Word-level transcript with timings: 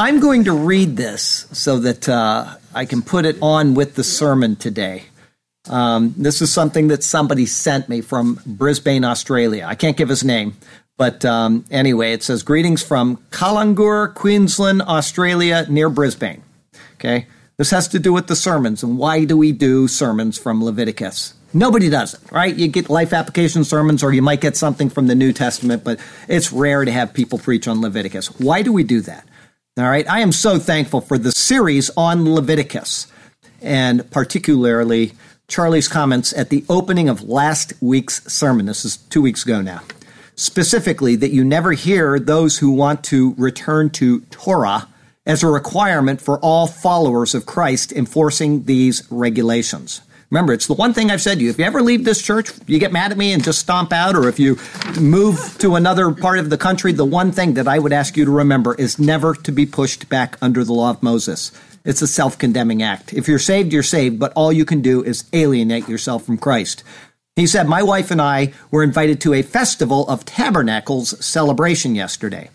I'm 0.00 0.18
going 0.18 0.44
to 0.44 0.52
read 0.52 0.96
this 0.96 1.46
so 1.52 1.78
that 1.80 2.08
uh, 2.08 2.56
I 2.74 2.86
can 2.86 3.02
put 3.02 3.26
it 3.26 3.36
on 3.42 3.74
with 3.74 3.96
the 3.96 4.02
sermon 4.02 4.56
today. 4.56 5.02
Um, 5.68 6.14
this 6.16 6.40
is 6.40 6.50
something 6.50 6.88
that 6.88 7.04
somebody 7.04 7.44
sent 7.44 7.86
me 7.90 8.00
from 8.00 8.40
Brisbane, 8.46 9.04
Australia. 9.04 9.66
I 9.68 9.74
can't 9.74 9.98
give 9.98 10.08
his 10.08 10.24
name, 10.24 10.56
but 10.96 11.26
um, 11.26 11.66
anyway, 11.70 12.14
it 12.14 12.22
says 12.22 12.42
Greetings 12.42 12.82
from 12.82 13.18
Kallangur, 13.28 14.14
Queensland, 14.14 14.80
Australia, 14.80 15.66
near 15.68 15.90
Brisbane. 15.90 16.42
Okay, 16.94 17.26
this 17.58 17.70
has 17.70 17.86
to 17.88 17.98
do 17.98 18.10
with 18.10 18.26
the 18.26 18.36
sermons 18.36 18.82
and 18.82 18.96
why 18.96 19.26
do 19.26 19.36
we 19.36 19.52
do 19.52 19.86
sermons 19.86 20.38
from 20.38 20.64
Leviticus? 20.64 21.34
Nobody 21.52 21.90
does 21.90 22.14
it, 22.14 22.32
right? 22.32 22.54
You 22.54 22.68
get 22.68 22.88
life 22.88 23.12
application 23.12 23.64
sermons 23.64 24.02
or 24.02 24.14
you 24.14 24.22
might 24.22 24.40
get 24.40 24.56
something 24.56 24.88
from 24.88 25.08
the 25.08 25.14
New 25.14 25.34
Testament, 25.34 25.84
but 25.84 26.00
it's 26.26 26.52
rare 26.52 26.86
to 26.86 26.90
have 26.90 27.12
people 27.12 27.38
preach 27.38 27.68
on 27.68 27.82
Leviticus. 27.82 28.28
Why 28.40 28.62
do 28.62 28.72
we 28.72 28.82
do 28.82 29.02
that? 29.02 29.26
All 29.78 29.88
right. 29.88 30.08
I 30.10 30.20
am 30.20 30.32
so 30.32 30.58
thankful 30.58 31.00
for 31.00 31.16
the 31.16 31.30
series 31.30 31.90
on 31.96 32.34
Leviticus 32.34 33.06
and 33.62 34.10
particularly 34.10 35.12
Charlie's 35.46 35.86
comments 35.86 36.32
at 36.32 36.50
the 36.50 36.64
opening 36.68 37.08
of 37.08 37.28
last 37.28 37.72
week's 37.80 38.24
sermon. 38.30 38.66
This 38.66 38.84
is 38.84 38.96
two 38.96 39.22
weeks 39.22 39.44
ago 39.44 39.62
now. 39.62 39.82
Specifically, 40.34 41.14
that 41.16 41.30
you 41.30 41.44
never 41.44 41.72
hear 41.72 42.18
those 42.18 42.58
who 42.58 42.72
want 42.72 43.04
to 43.04 43.34
return 43.38 43.90
to 43.90 44.20
Torah 44.30 44.88
as 45.24 45.44
a 45.44 45.48
requirement 45.48 46.20
for 46.20 46.40
all 46.40 46.66
followers 46.66 47.34
of 47.34 47.46
Christ 47.46 47.92
enforcing 47.92 48.64
these 48.64 49.06
regulations. 49.10 50.00
Remember, 50.30 50.52
it's 50.52 50.68
the 50.68 50.74
one 50.74 50.94
thing 50.94 51.10
I've 51.10 51.20
said 51.20 51.38
to 51.38 51.44
you. 51.44 51.50
If 51.50 51.58
you 51.58 51.64
ever 51.64 51.82
leave 51.82 52.04
this 52.04 52.22
church, 52.22 52.52
you 52.68 52.78
get 52.78 52.92
mad 52.92 53.10
at 53.10 53.18
me 53.18 53.32
and 53.32 53.42
just 53.42 53.58
stomp 53.58 53.92
out, 53.92 54.14
or 54.14 54.28
if 54.28 54.38
you 54.38 54.58
move 55.00 55.56
to 55.58 55.74
another 55.74 56.12
part 56.12 56.38
of 56.38 56.50
the 56.50 56.58
country, 56.58 56.92
the 56.92 57.04
one 57.04 57.32
thing 57.32 57.54
that 57.54 57.66
I 57.66 57.80
would 57.80 57.92
ask 57.92 58.16
you 58.16 58.24
to 58.24 58.30
remember 58.30 58.74
is 58.74 58.98
never 58.98 59.34
to 59.34 59.50
be 59.50 59.66
pushed 59.66 60.08
back 60.08 60.36
under 60.40 60.62
the 60.62 60.72
law 60.72 60.90
of 60.90 61.02
Moses. 61.02 61.50
It's 61.84 62.02
a 62.02 62.06
self 62.06 62.38
condemning 62.38 62.80
act. 62.80 63.12
If 63.12 63.26
you're 63.26 63.40
saved, 63.40 63.72
you're 63.72 63.82
saved, 63.82 64.20
but 64.20 64.32
all 64.34 64.52
you 64.52 64.64
can 64.64 64.82
do 64.82 65.02
is 65.02 65.24
alienate 65.32 65.88
yourself 65.88 66.24
from 66.24 66.38
Christ. 66.38 66.84
He 67.34 67.48
said, 67.48 67.66
My 67.66 67.82
wife 67.82 68.12
and 68.12 68.22
I 68.22 68.52
were 68.70 68.84
invited 68.84 69.20
to 69.22 69.34
a 69.34 69.42
festival 69.42 70.08
of 70.08 70.24
tabernacles 70.24 71.24
celebration 71.24 71.96
yesterday. 71.96 72.50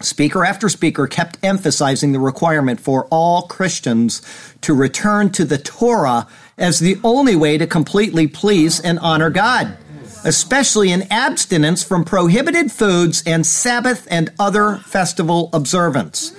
Speaker 0.00 0.44
after 0.44 0.68
speaker 0.68 1.06
kept 1.06 1.38
emphasizing 1.42 2.12
the 2.12 2.20
requirement 2.20 2.80
for 2.80 3.06
all 3.06 3.42
Christians 3.42 4.22
to 4.60 4.74
return 4.74 5.30
to 5.30 5.44
the 5.44 5.58
Torah 5.58 6.26
as 6.58 6.78
the 6.78 6.98
only 7.04 7.36
way 7.36 7.56
to 7.56 7.66
completely 7.66 8.26
please 8.26 8.80
and 8.80 8.98
honor 8.98 9.30
God, 9.30 9.76
especially 10.24 10.90
in 10.90 11.10
abstinence 11.10 11.82
from 11.82 12.04
prohibited 12.04 12.72
foods 12.72 13.22
and 13.24 13.46
Sabbath 13.46 14.06
and 14.10 14.32
other 14.38 14.76
festival 14.76 15.50
observance. 15.52 16.34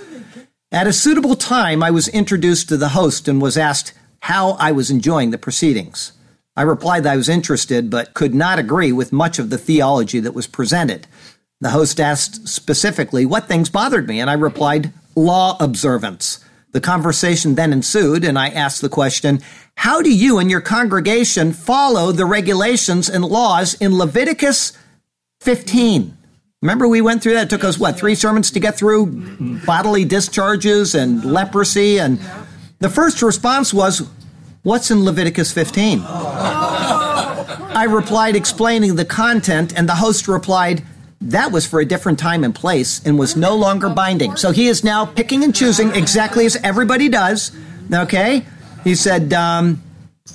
At 0.70 0.86
a 0.86 0.92
suitable 0.92 1.34
time, 1.34 1.82
I 1.82 1.90
was 1.90 2.06
introduced 2.06 2.68
to 2.68 2.76
the 2.76 2.90
host 2.90 3.26
and 3.26 3.42
was 3.42 3.56
asked 3.56 3.92
how 4.20 4.50
I 4.52 4.70
was 4.72 4.90
enjoying 4.90 5.30
the 5.30 5.38
proceedings. 5.38 6.12
I 6.56 6.62
replied 6.62 7.04
that 7.04 7.14
I 7.14 7.16
was 7.16 7.28
interested 7.28 7.90
but 7.90 8.14
could 8.14 8.34
not 8.34 8.58
agree 8.58 8.92
with 8.92 9.12
much 9.12 9.38
of 9.38 9.50
the 9.50 9.58
theology 9.58 10.20
that 10.20 10.34
was 10.34 10.46
presented. 10.46 11.06
The 11.60 11.70
host 11.70 11.98
asked 11.98 12.48
specifically 12.48 13.26
what 13.26 13.48
things 13.48 13.70
bothered 13.70 14.06
me, 14.06 14.20
and 14.20 14.30
I 14.30 14.34
replied, 14.34 14.92
law 15.16 15.56
observance. 15.58 16.44
The 16.72 16.80
conversation 16.80 17.54
then 17.54 17.72
ensued, 17.72 18.24
and 18.24 18.38
I 18.38 18.48
asked 18.48 18.80
the 18.80 18.88
question, 18.88 19.40
How 19.80 20.02
do 20.02 20.14
you 20.14 20.38
and 20.38 20.50
your 20.50 20.60
congregation 20.60 21.54
follow 21.54 22.12
the 22.12 22.26
regulations 22.26 23.08
and 23.08 23.24
laws 23.24 23.72
in 23.72 23.96
Leviticus 23.96 24.74
15? 25.40 26.18
Remember, 26.60 26.86
we 26.86 27.00
went 27.00 27.22
through 27.22 27.32
that. 27.32 27.44
It 27.44 27.48
took 27.48 27.64
us, 27.64 27.78
what, 27.78 27.96
three 27.96 28.14
sermons 28.14 28.50
to 28.50 28.60
get 28.60 28.76
through 28.76 29.06
bodily 29.64 30.04
discharges 30.04 30.94
and 30.94 31.24
leprosy? 31.24 31.98
And 31.98 32.20
the 32.80 32.90
first 32.90 33.22
response 33.22 33.72
was, 33.72 34.06
What's 34.64 34.90
in 34.90 35.02
Leviticus 35.02 35.50
15? 35.50 36.02
I 36.04 37.86
replied, 37.88 38.36
explaining 38.36 38.96
the 38.96 39.06
content, 39.06 39.72
and 39.74 39.88
the 39.88 39.94
host 39.94 40.28
replied, 40.28 40.84
that 41.22 41.52
was 41.52 41.64
for 41.66 41.80
a 41.80 41.86
different 41.86 42.18
time 42.18 42.44
and 42.44 42.54
place 42.54 43.00
and 43.06 43.18
was 43.18 43.34
no 43.34 43.56
longer 43.56 43.88
binding. 43.88 44.36
So 44.36 44.50
he 44.50 44.66
is 44.66 44.84
now 44.84 45.06
picking 45.06 45.42
and 45.42 45.54
choosing 45.54 45.90
exactly 45.92 46.44
as 46.44 46.56
everybody 46.56 47.08
does. 47.08 47.52
Okay? 47.90 48.44
He 48.84 48.94
said, 48.94 49.32
um, 49.32 49.82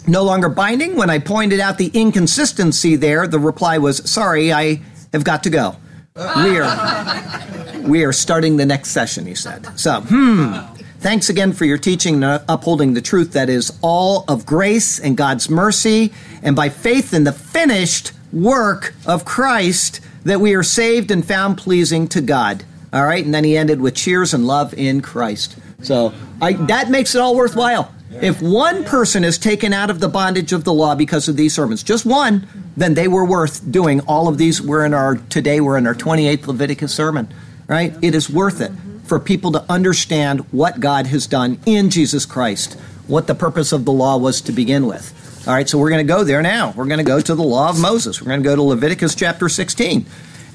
no 0.07 0.23
longer 0.23 0.49
binding. 0.49 0.95
When 0.95 1.09
I 1.09 1.19
pointed 1.19 1.59
out 1.59 1.77
the 1.77 1.91
inconsistency 1.93 2.95
there, 2.95 3.27
the 3.27 3.39
reply 3.39 3.77
was, 3.77 4.09
sorry, 4.09 4.53
I 4.53 4.81
have 5.13 5.23
got 5.23 5.43
to 5.43 5.49
go. 5.49 5.75
We 6.15 6.59
are, 6.59 7.81
we 7.81 8.03
are 8.05 8.13
starting 8.13 8.57
the 8.57 8.65
next 8.65 8.91
session, 8.91 9.25
he 9.25 9.35
said. 9.35 9.67
So, 9.79 10.01
hmm. 10.01 10.55
Thanks 10.99 11.29
again 11.29 11.53
for 11.53 11.65
your 11.65 11.77
teaching 11.77 12.23
and 12.23 12.43
upholding 12.49 12.95
the 12.95 13.01
truth 13.01 13.33
that 13.33 13.47
is 13.47 13.77
all 13.81 14.25
of 14.27 14.45
grace 14.45 14.97
and 14.97 15.15
God's 15.15 15.49
mercy, 15.51 16.11
and 16.41 16.55
by 16.55 16.69
faith 16.69 17.13
in 17.13 17.25
the 17.25 17.31
finished 17.31 18.11
work 18.33 18.95
of 19.05 19.23
Christ 19.23 19.99
that 20.23 20.41
we 20.41 20.55
are 20.55 20.63
saved 20.63 21.11
and 21.11 21.23
found 21.23 21.59
pleasing 21.59 22.07
to 22.07 22.21
God. 22.21 22.63
All 22.91 23.05
right, 23.05 23.23
and 23.23 23.33
then 23.33 23.43
he 23.43 23.55
ended 23.55 23.81
with 23.81 23.93
cheers 23.93 24.33
and 24.33 24.47
love 24.47 24.73
in 24.73 25.01
Christ. 25.01 25.57
So 25.83 26.11
I, 26.41 26.53
that 26.53 26.89
makes 26.89 27.13
it 27.13 27.21
all 27.21 27.35
worthwhile. 27.35 27.93
If 28.21 28.41
one 28.41 28.83
person 28.83 29.23
is 29.23 29.37
taken 29.37 29.73
out 29.73 29.89
of 29.89 29.99
the 29.99 30.07
bondage 30.07 30.53
of 30.53 30.63
the 30.63 30.73
law 30.73 30.95
because 30.95 31.27
of 31.27 31.35
these 31.35 31.53
sermons, 31.53 31.83
just 31.83 32.05
one, 32.05 32.47
then 32.77 32.93
they 32.93 33.07
were 33.07 33.25
worth 33.25 33.69
doing 33.71 34.01
all 34.01 34.27
of 34.27 34.37
these. 34.37 34.61
We're 34.61 34.85
in 34.85 34.93
our 34.93 35.15
today. 35.15 35.59
We're 35.61 35.77
in 35.77 35.87
our 35.87 35.95
28th 35.95 36.47
Leviticus 36.47 36.93
sermon. 36.93 37.33
Right? 37.67 37.95
It 38.01 38.13
is 38.13 38.29
worth 38.29 38.61
it 38.61 38.71
mm-hmm. 38.71 38.99
for 38.99 39.19
people 39.19 39.51
to 39.53 39.65
understand 39.69 40.41
what 40.51 40.79
God 40.79 41.07
has 41.07 41.25
done 41.25 41.59
in 41.65 41.89
Jesus 41.89 42.25
Christ, 42.25 42.73
what 43.07 43.27
the 43.27 43.35
purpose 43.35 43.71
of 43.71 43.85
the 43.85 43.91
law 43.91 44.17
was 44.17 44.41
to 44.41 44.51
begin 44.51 44.85
with. 44.85 45.13
All 45.47 45.53
right, 45.53 45.69
so 45.69 45.77
we're 45.77 45.89
going 45.89 46.05
to 46.05 46.11
go 46.11 46.23
there 46.23 46.41
now. 46.41 46.73
We're 46.75 46.85
going 46.85 46.97
to 46.97 47.03
go 47.03 47.21
to 47.21 47.35
the 47.35 47.43
law 47.43 47.69
of 47.69 47.79
Moses. 47.79 48.19
We're 48.19 48.29
going 48.29 48.41
to 48.41 48.49
go 48.49 48.55
to 48.55 48.61
Leviticus 48.63 49.13
chapter 49.13 49.47
16. 49.47 50.05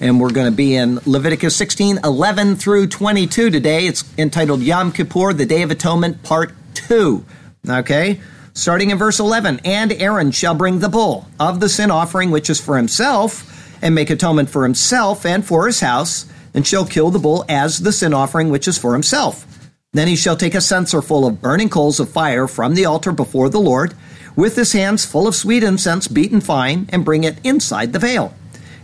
And 0.01 0.21
we're 0.21 0.33
going 0.33 0.51
to 0.51 0.57
be 0.57 0.75
in 0.75 0.99
Leviticus 1.05 1.55
16, 1.55 2.01
11 2.03 2.57
through 2.57 2.89
22 2.89 3.51
today. 3.51 3.87
It's 3.87 4.03
entitled 4.19 4.63
Yom 4.63 4.91
Kippur, 4.91 5.33
the 5.33 5.47
Day 5.47 5.63
of 5.63 5.71
Atonement, 5.71 6.23
Part 6.23 6.55
2. 6.75 7.25
Okay? 7.69 8.21
Starting 8.55 8.91
in 8.91 8.99
verse 8.99 9.21
11. 9.21 9.61
And 9.65 9.93
Aaron 9.93 10.31
shall 10.31 10.55
bring 10.55 10.79
the 10.79 10.89
bull 10.89 11.27
of 11.39 11.61
the 11.61 11.69
sin 11.69 11.91
offering, 11.91 12.31
which 12.31 12.51
is 12.51 12.61
for 12.61 12.77
himself, 12.77 13.47
and 13.83 13.95
make 13.95 14.11
atonement 14.11 14.51
for 14.51 14.65
himself 14.65 15.25
and 15.25 15.45
for 15.45 15.67
his 15.67 15.81
house, 15.81 16.27
and 16.53 16.67
shall 16.67 16.85
kill 16.85 17.11
the 17.11 17.19
bull 17.19 17.45
as 17.49 17.79
the 17.79 17.93
sin 17.93 18.13
offering, 18.13 18.51
which 18.51 18.69
is 18.69 18.79
for 18.79 18.93
himself. 18.93 19.47
Then 19.93 20.09
he 20.09 20.17
shall 20.17 20.37
take 20.37 20.55
a 20.55 20.61
censer 20.61 21.03
full 21.03 21.27
of 21.27 21.41
burning 21.41 21.69
coals 21.69 22.01
of 22.01 22.11
fire 22.11 22.47
from 22.47 22.75
the 22.75 22.85
altar 22.85 23.13
before 23.13 23.49
the 23.49 23.61
Lord 23.61 23.95
with 24.37 24.57
his 24.57 24.73
hands 24.73 25.05
full 25.05 25.27
of 25.27 25.35
sweet 25.35 25.63
incense 25.63 26.09
beaten 26.09 26.41
fine, 26.41 26.89
and 26.91 27.05
bring 27.05 27.25
it 27.25 27.39
inside 27.45 27.93
the 27.93 27.99
veil. 27.99 28.35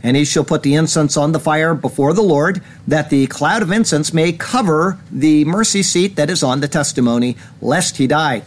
And 0.02 0.16
he 0.16 0.24
shall 0.24 0.44
put 0.44 0.62
the 0.62 0.74
incense 0.74 1.16
on 1.16 1.32
the 1.32 1.40
fire 1.40 1.74
before 1.74 2.12
the 2.12 2.22
Lord, 2.22 2.62
that 2.86 3.10
the 3.10 3.26
cloud 3.26 3.62
of 3.62 3.72
incense 3.72 4.12
may 4.12 4.32
cover 4.32 4.98
the 5.10 5.44
mercy 5.44 5.82
seat 5.82 6.16
that 6.16 6.30
is 6.30 6.42
on 6.42 6.60
the 6.60 6.68
testimony, 6.68 7.36
lest 7.60 7.96
he 7.96 8.06
die. 8.06 8.42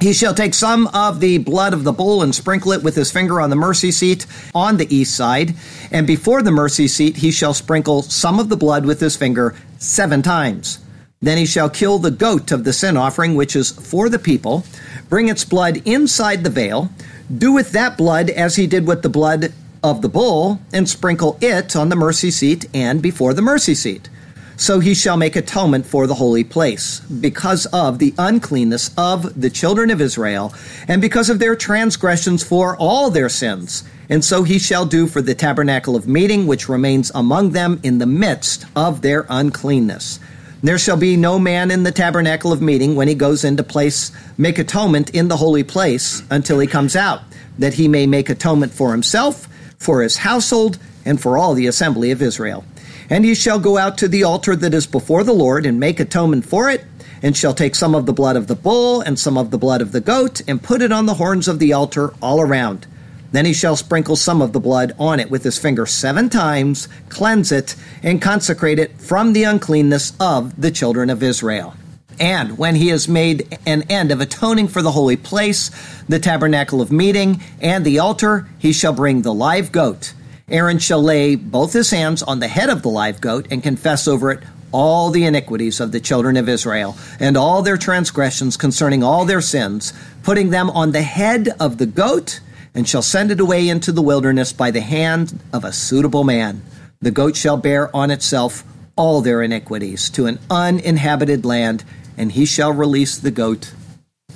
He 0.00 0.12
shall 0.12 0.34
take 0.34 0.52
some 0.52 0.88
of 0.88 1.20
the 1.20 1.38
blood 1.38 1.72
of 1.72 1.84
the 1.84 1.92
bull 1.92 2.22
and 2.22 2.34
sprinkle 2.34 2.72
it 2.72 2.82
with 2.82 2.94
his 2.94 3.10
finger 3.10 3.40
on 3.40 3.48
the 3.48 3.56
mercy 3.56 3.90
seat 3.90 4.26
on 4.54 4.76
the 4.76 4.94
east 4.94 5.16
side. 5.16 5.54
And 5.90 6.06
before 6.06 6.42
the 6.42 6.50
mercy 6.50 6.86
seat, 6.86 7.16
he 7.16 7.30
shall 7.30 7.54
sprinkle 7.54 8.02
some 8.02 8.38
of 8.38 8.50
the 8.50 8.58
blood 8.58 8.84
with 8.84 9.00
his 9.00 9.16
finger 9.16 9.54
seven 9.78 10.20
times. 10.22 10.80
Then 11.22 11.38
he 11.38 11.46
shall 11.46 11.70
kill 11.70 11.98
the 11.98 12.10
goat 12.10 12.52
of 12.52 12.64
the 12.64 12.74
sin 12.74 12.96
offering, 12.96 13.34
which 13.34 13.56
is 13.56 13.70
for 13.70 14.10
the 14.10 14.18
people, 14.18 14.64
bring 15.08 15.28
its 15.28 15.46
blood 15.46 15.80
inside 15.86 16.44
the 16.44 16.50
veil, 16.50 16.90
do 17.34 17.52
with 17.52 17.72
that 17.72 17.96
blood 17.96 18.28
as 18.28 18.56
he 18.56 18.66
did 18.66 18.86
with 18.86 19.02
the 19.02 19.08
blood 19.08 19.54
of 19.82 20.02
the 20.02 20.10
bull, 20.10 20.60
and 20.74 20.88
sprinkle 20.88 21.38
it 21.40 21.74
on 21.74 21.88
the 21.88 21.96
mercy 21.96 22.30
seat 22.30 22.66
and 22.74 23.00
before 23.00 23.32
the 23.32 23.42
mercy 23.42 23.74
seat. 23.74 24.10
So 24.58 24.80
he 24.80 24.94
shall 24.94 25.18
make 25.18 25.36
atonement 25.36 25.84
for 25.84 26.06
the 26.06 26.14
holy 26.14 26.42
place, 26.42 27.00
because 27.00 27.66
of 27.66 27.98
the 27.98 28.14
uncleanness 28.16 28.90
of 28.96 29.38
the 29.38 29.50
children 29.50 29.90
of 29.90 30.00
Israel, 30.00 30.54
and 30.88 31.02
because 31.02 31.28
of 31.28 31.38
their 31.38 31.54
transgressions 31.54 32.42
for 32.42 32.74
all 32.76 33.10
their 33.10 33.28
sins. 33.28 33.84
And 34.08 34.24
so 34.24 34.44
he 34.44 34.58
shall 34.58 34.86
do 34.86 35.06
for 35.06 35.20
the 35.20 35.34
tabernacle 35.34 35.94
of 35.94 36.08
meeting, 36.08 36.46
which 36.46 36.68
remains 36.68 37.10
among 37.14 37.50
them 37.50 37.80
in 37.82 37.98
the 37.98 38.06
midst 38.06 38.64
of 38.74 39.02
their 39.02 39.26
uncleanness. 39.28 40.20
There 40.62 40.78
shall 40.78 40.96
be 40.96 41.16
no 41.16 41.38
man 41.38 41.70
in 41.70 41.82
the 41.82 41.92
tabernacle 41.92 42.50
of 42.50 42.62
meeting 42.62 42.96
when 42.96 43.08
he 43.08 43.14
goes 43.14 43.44
into 43.44 43.62
place, 43.62 44.10
make 44.38 44.58
atonement 44.58 45.10
in 45.10 45.28
the 45.28 45.36
holy 45.36 45.64
place 45.64 46.22
until 46.30 46.60
he 46.60 46.66
comes 46.66 46.96
out, 46.96 47.20
that 47.58 47.74
he 47.74 47.88
may 47.88 48.06
make 48.06 48.30
atonement 48.30 48.72
for 48.72 48.92
himself, 48.92 49.48
for 49.78 50.02
his 50.02 50.16
household, 50.16 50.78
and 51.04 51.20
for 51.20 51.36
all 51.36 51.52
the 51.52 51.66
assembly 51.66 52.10
of 52.10 52.22
Israel. 52.22 52.64
And 53.08 53.24
he 53.24 53.34
shall 53.34 53.58
go 53.58 53.78
out 53.78 53.98
to 53.98 54.08
the 54.08 54.24
altar 54.24 54.56
that 54.56 54.74
is 54.74 54.86
before 54.86 55.24
the 55.24 55.32
Lord 55.32 55.66
and 55.66 55.78
make 55.78 56.00
atonement 56.00 56.44
for 56.44 56.68
it, 56.70 56.84
and 57.22 57.36
shall 57.36 57.54
take 57.54 57.74
some 57.74 57.94
of 57.94 58.06
the 58.06 58.12
blood 58.12 58.36
of 58.36 58.46
the 58.46 58.54
bull 58.54 59.00
and 59.00 59.18
some 59.18 59.38
of 59.38 59.50
the 59.50 59.58
blood 59.58 59.80
of 59.80 59.92
the 59.92 60.00
goat, 60.00 60.42
and 60.48 60.62
put 60.62 60.82
it 60.82 60.92
on 60.92 61.06
the 61.06 61.14
horns 61.14 61.48
of 61.48 61.58
the 61.58 61.72
altar 61.72 62.12
all 62.20 62.40
around. 62.40 62.86
Then 63.32 63.44
he 63.44 63.52
shall 63.52 63.76
sprinkle 63.76 64.16
some 64.16 64.40
of 64.40 64.52
the 64.52 64.60
blood 64.60 64.94
on 64.98 65.20
it 65.20 65.30
with 65.30 65.44
his 65.44 65.58
finger 65.58 65.86
seven 65.86 66.28
times, 66.28 66.88
cleanse 67.08 67.52
it, 67.52 67.74
and 68.02 68.22
consecrate 68.22 68.78
it 68.78 69.00
from 69.00 69.32
the 69.32 69.44
uncleanness 69.44 70.12
of 70.20 70.60
the 70.60 70.70
children 70.70 71.10
of 71.10 71.22
Israel. 71.22 71.74
And 72.18 72.56
when 72.56 72.76
he 72.76 72.88
has 72.88 73.08
made 73.08 73.58
an 73.66 73.82
end 73.90 74.10
of 74.10 74.20
atoning 74.20 74.68
for 74.68 74.80
the 74.80 74.92
holy 74.92 75.16
place, 75.16 75.70
the 76.08 76.18
tabernacle 76.18 76.80
of 76.80 76.90
meeting, 76.90 77.42
and 77.60 77.84
the 77.84 77.98
altar, 77.98 78.48
he 78.58 78.72
shall 78.72 78.92
bring 78.92 79.22
the 79.22 79.34
live 79.34 79.70
goat. 79.70 80.14
Aaron 80.48 80.78
shall 80.78 81.02
lay 81.02 81.34
both 81.34 81.72
his 81.72 81.90
hands 81.90 82.22
on 82.22 82.38
the 82.38 82.46
head 82.46 82.70
of 82.70 82.82
the 82.82 82.88
live 82.88 83.20
goat 83.20 83.48
and 83.50 83.64
confess 83.64 84.06
over 84.06 84.30
it 84.30 84.44
all 84.70 85.10
the 85.10 85.24
iniquities 85.24 85.80
of 85.80 85.90
the 85.90 85.98
children 85.98 86.36
of 86.36 86.48
Israel 86.48 86.96
and 87.18 87.36
all 87.36 87.62
their 87.62 87.76
transgressions 87.76 88.56
concerning 88.56 89.02
all 89.02 89.24
their 89.24 89.40
sins, 89.40 89.92
putting 90.22 90.50
them 90.50 90.70
on 90.70 90.92
the 90.92 91.02
head 91.02 91.48
of 91.58 91.78
the 91.78 91.86
goat 91.86 92.40
and 92.76 92.88
shall 92.88 93.02
send 93.02 93.32
it 93.32 93.40
away 93.40 93.68
into 93.68 93.90
the 93.90 94.02
wilderness 94.02 94.52
by 94.52 94.70
the 94.70 94.80
hand 94.80 95.40
of 95.52 95.64
a 95.64 95.72
suitable 95.72 96.22
man. 96.22 96.62
The 97.00 97.10
goat 97.10 97.34
shall 97.34 97.56
bear 97.56 97.94
on 97.94 98.12
itself 98.12 98.62
all 98.94 99.22
their 99.22 99.42
iniquities 99.42 100.08
to 100.10 100.26
an 100.26 100.38
uninhabited 100.48 101.44
land, 101.44 101.82
and 102.16 102.30
he 102.30 102.46
shall 102.46 102.72
release 102.72 103.18
the 103.18 103.32
goat 103.32 103.72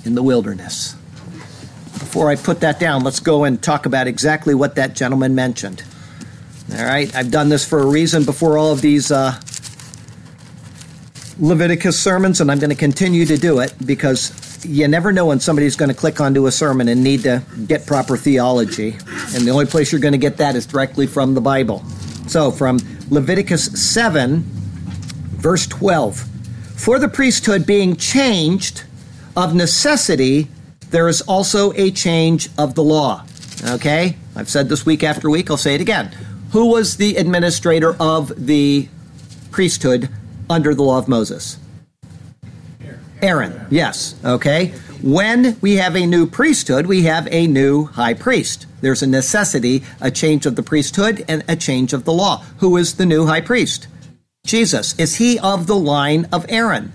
in 0.03 0.15
the 0.15 0.23
wilderness. 0.23 0.93
Before 1.93 2.29
I 2.29 2.35
put 2.35 2.59
that 2.59 2.81
down, 2.81 3.03
let's 3.05 3.21
go 3.21 3.45
and 3.45 3.61
talk 3.61 3.85
about 3.85 4.07
exactly 4.07 4.53
what 4.53 4.75
that 4.75 4.93
gentleman 4.93 5.35
mentioned. 5.35 5.83
All 6.77 6.85
right, 6.85 7.13
I've 7.13 7.31
done 7.31 7.49
this 7.49 7.67
for 7.67 7.79
a 7.79 7.85
reason 7.85 8.23
before 8.23 8.57
all 8.57 8.71
of 8.71 8.79
these 8.79 9.11
uh, 9.11 9.37
Leviticus 11.37 11.99
sermons, 11.99 12.39
and 12.39 12.49
I'm 12.49 12.59
going 12.59 12.69
to 12.69 12.77
continue 12.77 13.25
to 13.25 13.35
do 13.35 13.59
it 13.59 13.73
because 13.85 14.63
you 14.63 14.87
never 14.87 15.11
know 15.11 15.25
when 15.25 15.41
somebody's 15.41 15.75
going 15.75 15.89
to 15.89 15.95
click 15.95 16.21
onto 16.21 16.45
a 16.45 16.51
sermon 16.51 16.87
and 16.87 17.03
need 17.03 17.23
to 17.23 17.43
get 17.67 17.85
proper 17.85 18.15
theology. 18.15 18.91
And 19.35 19.45
the 19.45 19.49
only 19.51 19.65
place 19.65 19.91
you're 19.91 19.99
going 19.99 20.13
to 20.13 20.17
get 20.17 20.37
that 20.37 20.55
is 20.55 20.65
directly 20.65 21.07
from 21.07 21.33
the 21.33 21.41
Bible. 21.41 21.83
So, 22.27 22.51
from 22.51 22.79
Leviticus 23.09 23.65
7, 23.65 24.41
verse 24.41 25.67
12 25.67 26.19
For 26.77 26.99
the 26.99 27.09
priesthood 27.09 27.65
being 27.65 27.97
changed 27.97 28.85
of 29.35 29.53
necessity, 29.53 30.47
there 30.89 31.09
is 31.09 31.21
also 31.23 31.73
a 31.73 31.91
change 31.91 32.47
of 32.57 32.75
the 32.75 32.83
law. 32.83 33.25
Okay? 33.65 34.15
I've 34.37 34.49
said 34.49 34.69
this 34.69 34.85
week 34.85 35.03
after 35.03 35.29
week, 35.29 35.51
I'll 35.51 35.57
say 35.57 35.75
it 35.75 35.81
again. 35.81 36.15
Who 36.51 36.65
was 36.67 36.97
the 36.97 37.15
administrator 37.15 37.95
of 37.99 38.33
the 38.45 38.89
priesthood 39.51 40.09
under 40.49 40.75
the 40.75 40.83
law 40.83 40.97
of 40.97 41.07
Moses? 41.07 41.57
Aaron, 43.21 43.67
yes. 43.69 44.15
Okay. 44.25 44.73
When 45.01 45.57
we 45.61 45.77
have 45.77 45.95
a 45.95 46.05
new 46.05 46.27
priesthood, 46.27 46.87
we 46.87 47.03
have 47.03 47.27
a 47.31 47.47
new 47.47 47.85
high 47.85 48.15
priest. 48.15 48.65
There's 48.81 49.01
a 49.01 49.07
necessity, 49.07 49.83
a 50.01 50.11
change 50.11 50.45
of 50.45 50.55
the 50.55 50.63
priesthood 50.63 51.23
and 51.27 51.43
a 51.47 51.55
change 51.55 51.93
of 51.93 52.03
the 52.03 52.13
law. 52.13 52.43
Who 52.57 52.75
is 52.77 52.95
the 52.95 53.05
new 53.05 53.27
high 53.27 53.41
priest? 53.41 53.87
Jesus. 54.45 54.97
Is 54.99 55.15
he 55.15 55.39
of 55.39 55.67
the 55.67 55.75
line 55.75 56.27
of 56.33 56.45
Aaron? 56.49 56.91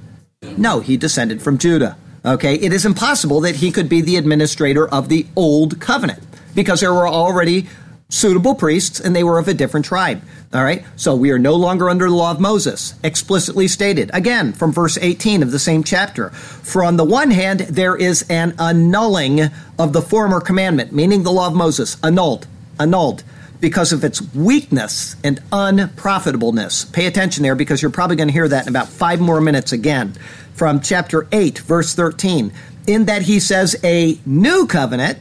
No, 0.59 0.81
he 0.81 0.97
descended 0.97 1.41
from 1.41 1.57
Judah. 1.57 1.97
Okay. 2.25 2.57
It 2.57 2.73
is 2.73 2.85
impossible 2.85 3.41
that 3.41 3.57
he 3.57 3.71
could 3.71 3.89
be 3.89 4.03
the 4.03 4.17
administrator 4.17 4.87
of 4.87 5.09
the 5.09 5.27
old 5.35 5.81
covenant 5.81 6.23
because 6.55 6.81
there 6.81 6.93
were 6.93 7.09
already 7.09 7.69
suitable 8.09 8.55
priests 8.55 9.01
and 9.01 9.15
they 9.15 9.25
were 9.25 9.39
of 9.39 9.49
a 9.49 9.55
different 9.55 9.87
tribe. 9.87 10.23
All 10.55 10.63
right. 10.63 10.85
So 10.97 11.15
we 11.17 11.31
are 11.33 11.39
no 11.39 11.55
longer 11.55 11.91
under 11.91 12.09
the 12.09 12.15
law 12.15 12.31
of 12.31 12.41
Moses, 12.41 12.95
explicitly 13.03 13.69
stated. 13.69 14.11
Again, 14.13 14.53
from 14.53 14.73
verse 14.73 14.97
18 14.99 15.43
of 15.43 15.51
the 15.51 15.59
same 15.59 15.83
chapter. 15.83 16.31
For 16.31 16.85
on 16.85 16.97
the 16.97 17.05
one 17.05 17.31
hand, 17.31 17.61
there 17.61 17.97
is 17.97 18.25
an 18.31 18.55
annulling 18.59 19.51
of 19.79 19.93
the 19.93 20.03
former 20.03 20.41
commandment, 20.41 20.93
meaning 20.93 21.23
the 21.23 21.33
law 21.33 21.49
of 21.49 21.55
Moses, 21.55 21.97
annulled, 22.03 22.47
annulled 22.79 23.25
because 23.61 23.93
of 23.93 24.05
its 24.05 24.23
weakness 24.35 25.17
and 25.25 25.41
unprofitableness. 25.51 26.85
Pay 26.93 27.07
attention 27.07 27.43
there 27.43 27.55
because 27.55 27.83
you're 27.83 27.91
probably 27.91 28.17
going 28.17 28.29
to 28.29 28.33
hear 28.33 28.49
that 28.49 28.67
in 28.67 28.69
about 28.69 28.89
five 28.89 29.21
more 29.21 29.41
minutes 29.41 29.73
again. 29.73 30.13
From 30.55 30.81
chapter 30.81 31.27
8, 31.33 31.59
verse 31.59 31.95
13. 31.95 32.53
In 32.87 33.07
that 33.07 33.23
he 33.23 33.41
says, 33.41 33.77
a 33.83 34.19
new 34.25 34.67
covenant, 34.67 35.19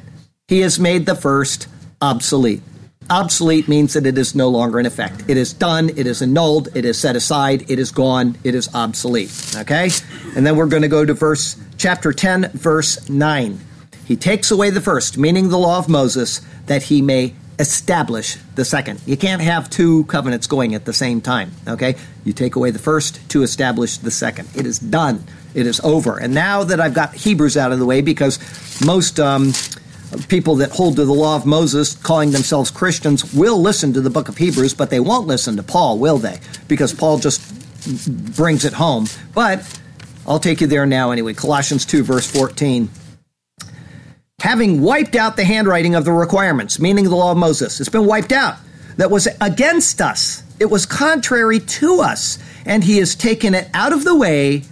he 0.48 0.60
has 0.60 0.80
made 0.80 1.06
the 1.06 1.16
first 1.16 1.68
obsolete. 2.02 2.62
Obsolete 3.10 3.68
means 3.68 3.94
that 3.94 4.08
it 4.08 4.18
is 4.18 4.34
no 4.34 4.50
longer 4.50 4.80
in 4.80 4.86
effect. 4.86 5.24
It 5.28 5.38
is 5.38 5.54
done, 5.54 5.90
it 5.90 6.08
is 6.08 6.22
annulled, 6.22 6.70
it 6.76 6.86
is 6.86 6.98
set 6.98 7.16
aside, 7.16 7.70
it 7.70 7.78
is 7.78 7.92
gone, 7.92 8.36
it 8.44 8.56
is 8.56 8.74
obsolete. 8.74 9.32
Okay? 9.56 9.90
And 10.36 10.46
then 10.46 10.56
we're 10.56 10.66
going 10.66 10.82
to 10.82 10.88
go 10.88 11.06
to 11.06 11.14
verse 11.14 11.56
chapter 11.78 12.12
10 12.12 12.52
verse 12.54 13.08
9. 13.08 13.60
He 14.06 14.16
takes 14.16 14.50
away 14.50 14.70
the 14.72 14.82
first, 14.82 15.18
meaning 15.18 15.50
the 15.50 15.58
law 15.58 15.78
of 15.78 15.88
Moses, 15.88 16.42
that 16.66 16.84
he 16.84 17.02
may 17.02 17.36
establish 17.60 18.38
the 18.56 18.66
second. 18.66 19.02
You 19.06 19.18
can't 19.18 19.42
have 19.42 19.70
two 19.70 20.04
covenants 20.06 20.48
going 20.48 20.76
at 20.76 20.86
the 20.86 20.94
same 20.94 21.22
time, 21.22 21.52
okay? 21.68 21.96
You 22.24 22.34
take 22.34 22.56
away 22.56 22.72
the 22.72 22.80
first 22.80 23.28
to 23.30 23.44
establish 23.44 23.98
the 23.98 24.12
second. 24.12 24.50
It 24.56 24.66
is 24.66 24.80
done. 24.80 25.24
It 25.54 25.66
is 25.66 25.80
over. 25.82 26.18
And 26.20 26.34
now 26.34 26.64
that 26.64 26.80
I've 26.80 26.94
got 26.94 27.14
Hebrews 27.14 27.56
out 27.56 27.72
of 27.72 27.80
the 27.80 27.86
way 27.86 28.02
because 28.02 28.40
most 28.86 29.20
um, 29.20 29.54
people 30.28 30.56
that 30.58 30.72
hold 30.72 30.96
to 30.98 31.06
the 31.06 31.14
law 31.14 31.36
of 31.36 31.46
Moses, 31.46 31.96
calling 31.96 32.32
themselves 32.32 32.72
Christians, 32.72 33.34
will 33.34 33.62
listen 33.62 33.94
to 33.94 34.02
the 34.02 34.10
book 34.10 34.30
of 34.30 34.38
Hebrews, 34.38 34.74
but 34.74 34.90
they 34.90 35.00
won't 35.00 35.28
listen 35.28 35.58
to 35.58 35.64
Paul, 35.64 35.98
will 36.00 36.18
they? 36.18 36.40
Because 36.68 36.94
Paul 36.94 37.20
just 37.20 37.42
brings 38.36 38.66
it 38.66 38.74
home. 38.74 39.08
But 39.34 39.80
I'll 40.28 40.40
take 40.40 40.62
you 40.62 40.68
there 40.68 40.86
now 40.86 41.12
anyway. 41.12 41.34
Colossians 41.34 41.86
2, 41.86 42.04
verse 42.04 42.30
14. 42.30 42.90
Having 44.42 44.82
wiped 44.82 45.16
out 45.16 45.38
the 45.38 45.46
handwriting 45.46 45.96
of 45.96 46.06
the 46.06 46.12
requirements, 46.12 46.80
meaning 46.80 47.06
the 47.06 47.16
law 47.16 47.32
of 47.32 47.38
Moses, 47.38 47.80
it's 47.80 47.90
been 47.90 48.06
wiped 48.06 48.32
out, 48.32 48.58
that 48.98 49.10
was 49.10 49.28
against 49.42 50.02
us. 50.02 50.44
It 50.60 50.66
was 50.66 50.86
contrary 50.86 51.60
to 51.60 52.02
us, 52.02 52.38
and 52.66 52.84
he 52.84 52.98
has 52.98 53.16
taken 53.16 53.54
it 53.54 53.70
out 53.74 53.94
of 53.94 54.04
the 54.04 54.16
way, 54.16 54.64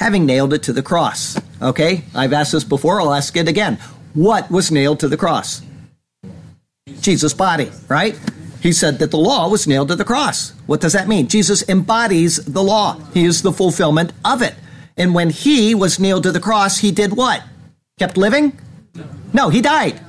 having 0.00 0.26
nailed 0.26 0.52
it 0.52 0.64
to 0.64 0.72
the 0.72 0.82
cross. 0.82 1.38
Okay? 1.60 2.04
I've 2.14 2.32
asked 2.32 2.52
this 2.52 2.64
before, 2.64 3.00
I'll 3.00 3.12
ask 3.12 3.36
it 3.36 3.48
again 3.48 3.78
what 4.14 4.50
was 4.50 4.70
nailed 4.70 5.00
to 5.00 5.08
the 5.08 5.16
cross? 5.16 5.62
Jesus' 7.00 7.34
body, 7.34 7.70
right? 7.88 8.18
He 8.60 8.72
said 8.72 8.98
that 8.98 9.10
the 9.10 9.18
law 9.18 9.48
was 9.48 9.66
nailed 9.66 9.88
to 9.88 9.96
the 9.96 10.04
cross. 10.04 10.52
What 10.66 10.80
does 10.80 10.92
that 10.92 11.08
mean? 11.08 11.28
Jesus 11.28 11.68
embodies 11.68 12.44
the 12.44 12.62
law, 12.62 12.98
he 13.14 13.24
is 13.24 13.42
the 13.42 13.52
fulfillment 13.52 14.12
of 14.24 14.42
it. 14.42 14.54
And 14.96 15.14
when 15.14 15.30
he 15.30 15.74
was 15.74 16.00
nailed 16.00 16.24
to 16.24 16.32
the 16.32 16.40
cross, 16.40 16.78
he 16.78 16.90
did 16.90 17.16
what? 17.16 17.42
Kept 17.98 18.16
living? 18.16 18.58
No, 19.32 19.48
he 19.48 19.60
died, 19.60 20.00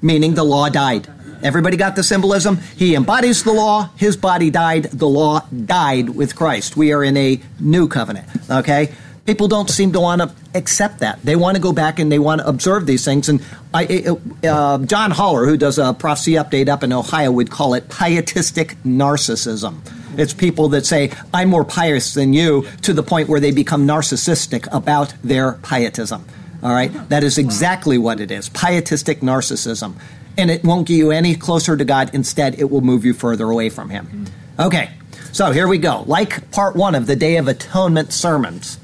meaning 0.00 0.34
the 0.34 0.44
law 0.44 0.68
died. 0.68 1.08
Everybody 1.42 1.76
got 1.76 1.96
the 1.96 2.02
symbolism? 2.02 2.58
He 2.76 2.94
embodies 2.94 3.42
the 3.42 3.52
law, 3.52 3.90
his 3.96 4.16
body 4.16 4.50
died, 4.50 4.84
the 4.84 5.08
law 5.08 5.40
died 5.64 6.10
with 6.10 6.36
Christ. 6.36 6.76
We 6.76 6.92
are 6.92 7.02
in 7.02 7.16
a 7.16 7.40
new 7.58 7.88
covenant, 7.88 8.28
okay? 8.50 8.94
People 9.30 9.46
don't 9.46 9.70
seem 9.70 9.92
to 9.92 10.00
want 10.00 10.20
to 10.20 10.28
accept 10.56 10.98
that. 10.98 11.22
They 11.22 11.36
want 11.36 11.54
to 11.54 11.62
go 11.62 11.72
back 11.72 12.00
and 12.00 12.10
they 12.10 12.18
want 12.18 12.40
to 12.40 12.48
observe 12.48 12.84
these 12.84 13.04
things. 13.04 13.28
And 13.28 13.40
I, 13.72 14.16
uh, 14.42 14.78
John 14.78 15.12
Haller, 15.12 15.46
who 15.46 15.56
does 15.56 15.78
a 15.78 15.94
prophecy 15.94 16.32
update 16.32 16.68
up 16.68 16.82
in 16.82 16.92
Ohio, 16.92 17.30
would 17.30 17.48
call 17.48 17.74
it 17.74 17.88
pietistic 17.88 18.76
narcissism. 18.84 19.82
It's 20.18 20.34
people 20.34 20.70
that 20.70 20.84
say, 20.84 21.12
I'm 21.32 21.48
more 21.48 21.64
pious 21.64 22.12
than 22.12 22.32
you, 22.32 22.66
to 22.82 22.92
the 22.92 23.04
point 23.04 23.28
where 23.28 23.38
they 23.38 23.52
become 23.52 23.86
narcissistic 23.86 24.66
about 24.72 25.14
their 25.22 25.52
pietism. 25.62 26.26
All 26.64 26.72
right? 26.72 26.90
That 27.08 27.22
is 27.22 27.38
exactly 27.38 27.98
what 27.98 28.18
it 28.18 28.32
is 28.32 28.48
pietistic 28.48 29.20
narcissism. 29.20 29.94
And 30.36 30.50
it 30.50 30.64
won't 30.64 30.88
get 30.88 30.94
you 30.94 31.12
any 31.12 31.36
closer 31.36 31.76
to 31.76 31.84
God. 31.84 32.10
Instead, 32.12 32.58
it 32.58 32.68
will 32.68 32.80
move 32.80 33.04
you 33.04 33.14
further 33.14 33.48
away 33.48 33.68
from 33.68 33.90
Him. 33.90 34.26
Okay, 34.58 34.90
so 35.30 35.52
here 35.52 35.68
we 35.68 35.78
go. 35.78 36.02
Like 36.08 36.50
part 36.50 36.74
one 36.74 36.96
of 36.96 37.06
the 37.06 37.14
Day 37.14 37.36
of 37.36 37.46
Atonement 37.46 38.12
sermons, 38.12 38.79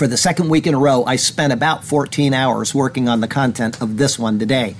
for 0.00 0.06
the 0.06 0.16
second 0.16 0.48
week 0.48 0.66
in 0.66 0.72
a 0.72 0.78
row, 0.78 1.04
I 1.04 1.16
spent 1.16 1.52
about 1.52 1.84
14 1.84 2.32
hours 2.32 2.74
working 2.74 3.06
on 3.06 3.20
the 3.20 3.28
content 3.28 3.82
of 3.82 3.98
this 3.98 4.18
one 4.18 4.38
today. 4.38 4.74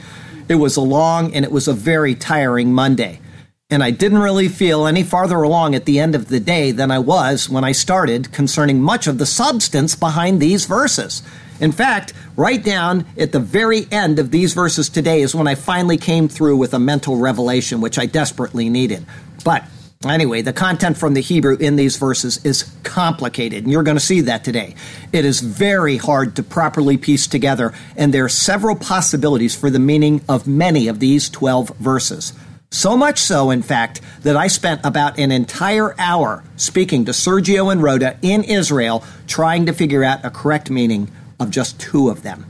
It 0.48 0.54
was 0.54 0.78
a 0.78 0.80
long 0.80 1.34
and 1.34 1.44
it 1.44 1.52
was 1.52 1.68
a 1.68 1.74
very 1.74 2.14
tiring 2.14 2.72
Monday. 2.72 3.20
And 3.68 3.84
I 3.84 3.90
didn't 3.90 4.20
really 4.20 4.48
feel 4.48 4.86
any 4.86 5.02
farther 5.02 5.42
along 5.42 5.74
at 5.74 5.84
the 5.84 5.98
end 5.98 6.14
of 6.14 6.28
the 6.28 6.40
day 6.40 6.72
than 6.72 6.90
I 6.90 7.00
was 7.00 7.50
when 7.50 7.64
I 7.64 7.72
started 7.72 8.32
concerning 8.32 8.80
much 8.80 9.06
of 9.06 9.18
the 9.18 9.26
substance 9.26 9.94
behind 9.94 10.40
these 10.40 10.64
verses. 10.64 11.22
In 11.60 11.70
fact, 11.70 12.14
right 12.34 12.64
down 12.64 13.04
at 13.18 13.32
the 13.32 13.40
very 13.40 13.86
end 13.92 14.18
of 14.18 14.30
these 14.30 14.54
verses 14.54 14.88
today 14.88 15.20
is 15.20 15.34
when 15.34 15.46
I 15.46 15.54
finally 15.54 15.98
came 15.98 16.28
through 16.28 16.56
with 16.56 16.72
a 16.72 16.78
mental 16.78 17.18
revelation, 17.18 17.82
which 17.82 17.98
I 17.98 18.06
desperately 18.06 18.70
needed. 18.70 19.04
But 19.44 19.64
Anyway, 20.09 20.40
the 20.40 20.50
content 20.50 20.97
from 20.97 21.12
the 21.12 21.21
Hebrew 21.21 21.59
in 21.59 21.76
these 21.76 21.99
verses 21.99 22.42
is 22.42 22.62
complicated, 22.85 23.64
and 23.64 23.71
you're 23.71 23.83
going 23.83 23.99
to 23.99 24.02
see 24.02 24.23
that 24.23 24.42
today. 24.42 24.75
It 25.12 25.26
is 25.26 25.40
very 25.40 25.99
hard 25.99 26.37
to 26.37 26.42
properly 26.42 26.97
piece 26.97 27.26
together, 27.26 27.75
and 27.99 28.14
there 28.14 28.25
are 28.25 28.30
several 28.30 28.76
possibilities 28.76 29.54
for 29.54 29.69
the 29.69 29.78
meaning 29.78 30.23
of 30.26 30.47
many 30.47 30.88
of 30.88 31.00
these 31.00 31.28
12 31.28 31.76
verses. 31.76 32.33
So 32.71 32.97
much 32.97 33.19
so, 33.19 33.50
in 33.50 33.61
fact, 33.61 34.00
that 34.23 34.38
I 34.38 34.47
spent 34.47 34.80
about 34.85 35.19
an 35.19 35.30
entire 35.30 35.95
hour 36.00 36.45
speaking 36.57 37.04
to 37.04 37.12
Sergio 37.12 37.71
and 37.71 37.83
Rhoda 37.83 38.16
in 38.23 38.42
Israel 38.45 39.04
trying 39.26 39.66
to 39.66 39.75
figure 39.75 40.02
out 40.02 40.25
a 40.25 40.30
correct 40.30 40.71
meaning 40.71 41.11
of 41.38 41.50
just 41.50 41.78
two 41.78 42.09
of 42.09 42.23
them. 42.23 42.47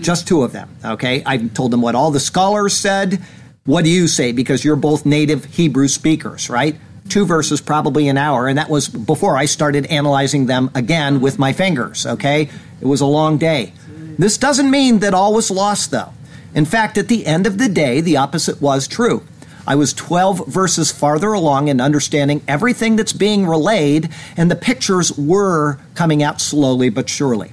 Just 0.00 0.26
two 0.26 0.42
of 0.42 0.52
them, 0.52 0.74
okay? 0.82 1.22
I 1.26 1.36
told 1.36 1.70
them 1.70 1.82
what 1.82 1.94
all 1.94 2.10
the 2.10 2.18
scholars 2.18 2.74
said. 2.74 3.22
What 3.66 3.84
do 3.84 3.90
you 3.90 4.08
say? 4.08 4.32
Because 4.32 4.64
you're 4.64 4.74
both 4.74 5.04
native 5.04 5.44
Hebrew 5.44 5.88
speakers, 5.88 6.48
right? 6.48 6.78
Two 7.08 7.26
verses 7.26 7.60
probably 7.60 8.08
an 8.08 8.16
hour, 8.16 8.48
and 8.48 8.58
that 8.58 8.70
was 8.70 8.88
before 8.88 9.36
I 9.36 9.44
started 9.44 9.86
analyzing 9.86 10.46
them 10.46 10.70
again 10.74 11.20
with 11.20 11.38
my 11.38 11.52
fingers, 11.52 12.06
okay? 12.06 12.48
It 12.80 12.86
was 12.86 13.00
a 13.00 13.06
long 13.06 13.38
day. 13.38 13.72
This 14.18 14.38
doesn't 14.38 14.70
mean 14.70 15.00
that 15.00 15.14
all 15.14 15.34
was 15.34 15.50
lost, 15.50 15.90
though. 15.90 16.12
In 16.54 16.64
fact, 16.64 16.96
at 16.98 17.08
the 17.08 17.26
end 17.26 17.46
of 17.46 17.58
the 17.58 17.68
day, 17.68 18.00
the 18.00 18.16
opposite 18.16 18.60
was 18.60 18.86
true. 18.86 19.24
I 19.66 19.74
was 19.74 19.92
12 19.94 20.46
verses 20.46 20.92
farther 20.92 21.32
along 21.32 21.68
in 21.68 21.80
understanding 21.80 22.42
everything 22.46 22.96
that's 22.96 23.14
being 23.14 23.46
relayed, 23.46 24.10
and 24.36 24.50
the 24.50 24.56
pictures 24.56 25.16
were 25.16 25.78
coming 25.94 26.22
out 26.22 26.40
slowly 26.40 26.90
but 26.90 27.08
surely. 27.08 27.52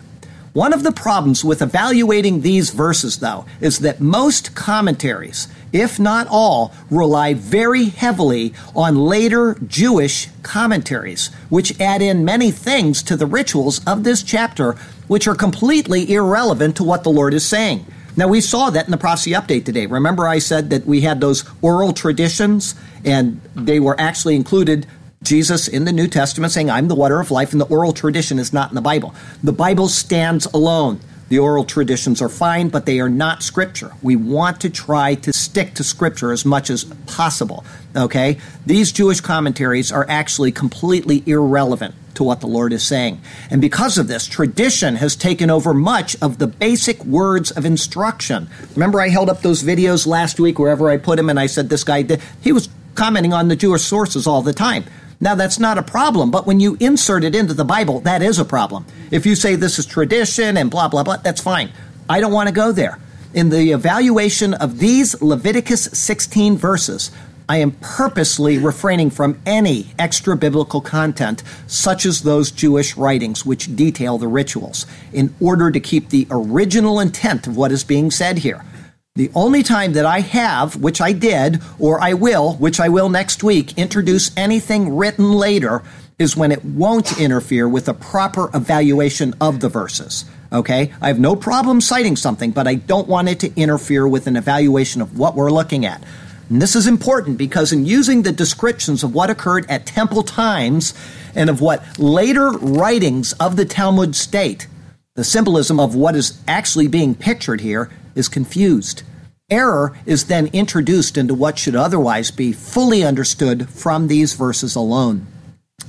One 0.54 0.74
of 0.74 0.84
the 0.84 0.92
problems 0.92 1.46
with 1.46 1.62
evaluating 1.62 2.42
these 2.42 2.72
verses, 2.72 3.20
though, 3.20 3.46
is 3.62 3.80
that 3.80 4.02
most 4.02 4.54
commentaries, 4.54 5.48
if 5.74 6.00
not 6.00 6.28
all, 6.30 6.74
rely 6.90 7.34
very 7.34 7.86
heavily 7.86 8.54
on 8.76 8.96
later 8.96 9.58
Jewish 9.66 10.30
commentaries, 10.44 11.28
which 11.50 11.80
add 11.80 12.02
in 12.02 12.26
many 12.26 12.52
things 12.52 13.04
to 13.04 13.16
the 13.16 13.26
rituals 13.26 13.84
of 13.86 14.04
this 14.04 14.24
chapter, 14.24 14.74
which 15.08 15.28
are 15.28 15.36
completely 15.36 16.12
irrelevant 16.12 16.76
to 16.78 16.84
what 16.84 17.04
the 17.04 17.10
Lord 17.10 17.34
is 17.34 17.46
saying. 17.46 17.86
Now, 18.18 18.28
we 18.28 18.42
saw 18.42 18.70
that 18.70 18.86
in 18.86 18.92
the 18.92 18.98
prophecy 18.98 19.32
update 19.32 19.64
today. 19.64 19.86
Remember, 19.86 20.28
I 20.28 20.40
said 20.40 20.70
that 20.72 20.86
we 20.86 21.02
had 21.02 21.22
those 21.22 21.46
oral 21.62 21.94
traditions, 21.94 22.76
and 23.06 23.40
they 23.56 23.80
were 23.80 24.00
actually 24.00 24.36
included 24.36 24.86
Jesus 25.24 25.68
in 25.68 25.86
the 25.86 25.94
New 25.94 26.08
Testament 26.08 26.52
saying, 26.52 26.70
I'm 26.70 26.88
the 26.88 26.96
water 26.96 27.20
of 27.20 27.32
life, 27.32 27.52
and 27.54 27.62
the 27.62 27.66
oral 27.66 27.94
tradition 27.94 28.40
is 28.40 28.52
not 28.52 28.70
in 28.70 28.76
the 28.76 28.82
Bible. 28.82 29.16
The 29.44 29.54
Bible 29.54 29.88
stands 29.88 30.46
alone. 30.48 31.00
The 31.32 31.40
oral 31.40 31.64
traditions 31.64 32.22
are 32.22 32.28
fine, 32.28 32.68
but 32.68 32.86
they 32.86 33.00
are 33.00 33.08
not 33.08 33.42
scripture. 33.42 33.94
We 34.02 34.18
want 34.18 34.60
to 34.60 34.70
try 34.70 35.16
to 35.16 35.32
stick 35.32 35.76
to 35.76 35.84
scripture 35.86 36.34
as 36.34 36.44
much 36.44 36.70
as 36.70 36.84
possible. 37.08 37.64
Okay? 37.96 38.38
These 38.66 38.92
Jewish 38.92 39.22
commentaries 39.22 39.94
are 39.94 40.06
actually 40.10 40.52
completely 40.52 41.24
irrelevant 41.26 41.96
to 42.16 42.24
what 42.26 42.42
the 42.42 42.48
Lord 42.48 42.74
is 42.74 42.86
saying. 42.86 43.22
And 43.50 43.62
because 43.62 43.98
of 43.98 44.10
this, 44.10 44.28
tradition 44.28 44.98
has 44.98 45.16
taken 45.16 45.50
over 45.50 45.74
much 45.74 46.18
of 46.22 46.38
the 46.38 46.48
basic 46.48 47.02
words 47.06 47.50
of 47.50 47.64
instruction. 47.64 48.50
Remember, 48.76 49.00
I 49.00 49.08
held 49.08 49.30
up 49.30 49.42
those 49.42 49.64
videos 49.64 50.06
last 50.06 50.38
week 50.38 50.60
wherever 50.60 50.90
I 50.90 50.98
put 50.98 51.18
him, 51.18 51.30
and 51.30 51.40
I 51.40 51.46
said 51.46 51.70
this 51.70 51.86
guy. 51.86 52.04
He 52.42 52.52
was 52.52 52.68
commenting 52.96 53.32
on 53.32 53.48
the 53.48 53.56
Jewish 53.56 53.84
sources 53.84 54.28
all 54.28 54.42
the 54.42 54.52
time. 54.52 54.84
Now, 55.24 55.36
that's 55.36 55.60
not 55.60 55.78
a 55.78 55.84
problem, 55.84 56.32
but 56.32 56.48
when 56.48 56.60
you 56.60 56.78
insert 56.80 57.24
it 57.24 57.36
into 57.36 57.54
the 57.54 57.64
Bible, 57.64 58.00
that 58.02 58.24
is 58.24 58.40
a 58.40 58.46
problem. 58.46 58.88
If 59.12 59.28
you 59.28 59.36
say 59.36 59.56
this 59.56 59.78
is 59.78 59.86
tradition 59.86 60.58
and 60.58 60.72
blah, 60.72 60.88
blah, 60.88 61.04
blah, 61.04 61.18
that's 61.18 61.40
fine. 61.40 61.72
I 62.10 62.20
don't 62.20 62.34
want 62.34 62.50
to 62.50 62.54
go 62.54 62.72
there. 62.72 62.98
In 63.32 63.50
the 63.50 63.72
evaluation 63.72 64.56
of 64.56 64.80
these 64.80 65.22
Leviticus 65.22 65.84
16 65.94 66.58
verses, 66.58 67.12
I 67.48 67.58
am 67.58 67.72
purposely 67.82 68.58
refraining 68.58 69.12
from 69.12 69.40
any 69.46 69.94
extra 70.00 70.36
biblical 70.36 70.82
content, 70.82 71.44
such 71.68 72.06
as 72.06 72.24
those 72.24 72.50
Jewish 72.50 72.98
writings 72.98 73.46
which 73.46 73.76
detail 73.76 74.18
the 74.18 74.28
rituals, 74.28 74.88
in 75.14 75.36
order 75.40 75.70
to 75.70 75.80
keep 75.80 76.10
the 76.10 76.26
original 76.32 77.00
intent 77.00 77.46
of 77.46 77.56
what 77.56 77.72
is 77.72 77.84
being 77.84 78.10
said 78.10 78.40
here. 78.40 78.66
The 79.16 79.30
only 79.36 79.62
time 79.62 79.92
that 79.94 80.06
I 80.06 80.22
have, 80.22 80.78
which 80.78 81.02
I 81.02 81.12
did, 81.12 81.62
or 81.80 82.00
I 82.00 82.14
will, 82.14 82.54
which 82.54 82.80
I 82.80 82.88
will 82.88 83.10
next 83.10 83.44
week, 83.44 83.78
introduce 83.78 84.32
anything 84.38 84.96
written 84.96 85.34
later 85.34 85.84
is 86.18 86.38
when 86.38 86.50
it 86.50 86.64
won't 86.64 87.20
interfere 87.20 87.68
with 87.68 87.90
a 87.90 87.94
proper 87.94 88.50
evaluation 88.54 89.34
of 89.42 89.60
the 89.60 89.68
verses. 89.68 90.24
Okay? 90.54 90.94
I 91.02 91.10
have 91.10 91.20
no 91.20 91.36
problem 91.36 91.82
citing 91.82 92.16
something, 92.16 92.52
but 92.52 92.70
I 92.70 92.76
don't 92.76 93.10
want 93.10 93.28
it 93.28 93.42
to 93.42 93.54
interfere 93.60 94.08
with 94.08 94.28
an 94.28 94.38
evaluation 94.38 95.02
of 95.02 95.20
what 95.20 95.36
we're 95.36 95.52
looking 95.52 95.86
at. 95.86 96.02
And 96.50 96.62
this 96.62 96.74
is 96.74 96.88
important 96.88 97.38
because 97.38 97.74
in 97.74 97.86
using 97.86 98.22
the 98.22 98.32
descriptions 98.32 99.04
of 99.04 99.14
what 99.14 99.30
occurred 99.30 99.70
at 99.70 99.86
temple 99.86 100.24
times 100.24 100.94
and 101.36 101.50
of 101.50 101.60
what 101.60 102.00
later 102.00 102.50
writings 102.52 103.34
of 103.34 103.58
the 103.58 103.66
Talmud 103.66 104.16
state, 104.16 104.68
the 105.16 105.26
symbolism 105.26 105.82
of 105.82 105.96
what 105.96 106.16
is 106.16 106.42
actually 106.48 106.88
being 106.88 107.14
pictured 107.14 107.60
here 107.60 107.90
is 108.16 108.28
confused. 108.28 109.04
Error 109.50 109.98
is 110.06 110.26
then 110.26 110.48
introduced 110.48 111.18
into 111.18 111.34
what 111.34 111.58
should 111.58 111.76
otherwise 111.76 112.32
be 112.32 112.54
fully 112.54 113.04
understood 113.04 113.70
from 113.70 114.08
these 114.08 114.34
verses 114.34 114.76
alone. 114.76 115.28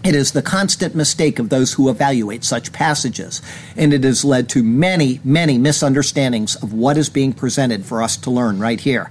It 0.05 0.17
is 0.17 0.33
the 0.33 0.43
constant 0.43 0.97
mistake 0.97 1.39
of 1.39 1.49
those 1.49 1.75
who 1.75 1.89
evaluate 1.89 2.43
such 2.43 2.73
passages, 2.73 3.41
and 3.77 3.93
it 3.93 4.03
has 4.03 4.25
led 4.25 4.49
to 4.51 4.63
many, 4.65 5.21
many 5.23 5.59
misunderstandings 5.59 6.57
of 6.57 6.73
what 6.73 6.99
is 6.99 7.09
being 7.09 7.33
presented 7.33 7.85
for 7.85 8.03
us 8.03 8.17
to 8.19 8.31
learn 8.31 8.59
right 8.59 8.81
here. 8.81 9.11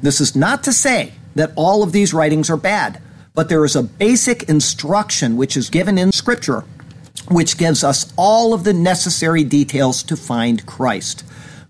This 0.00 0.20
is 0.20 0.36
not 0.36 0.62
to 0.64 0.72
say 0.72 1.14
that 1.34 1.52
all 1.56 1.82
of 1.82 1.90
these 1.90 2.14
writings 2.14 2.50
are 2.50 2.56
bad, 2.56 3.02
but 3.34 3.48
there 3.48 3.64
is 3.64 3.74
a 3.74 3.82
basic 3.82 4.44
instruction 4.44 5.36
which 5.36 5.56
is 5.56 5.70
given 5.70 5.98
in 5.98 6.12
Scripture 6.12 6.64
which 7.30 7.58
gives 7.58 7.84
us 7.84 8.12
all 8.16 8.54
of 8.54 8.64
the 8.64 8.72
necessary 8.72 9.44
details 9.44 10.02
to 10.04 10.16
find 10.16 10.64
Christ. 10.66 11.24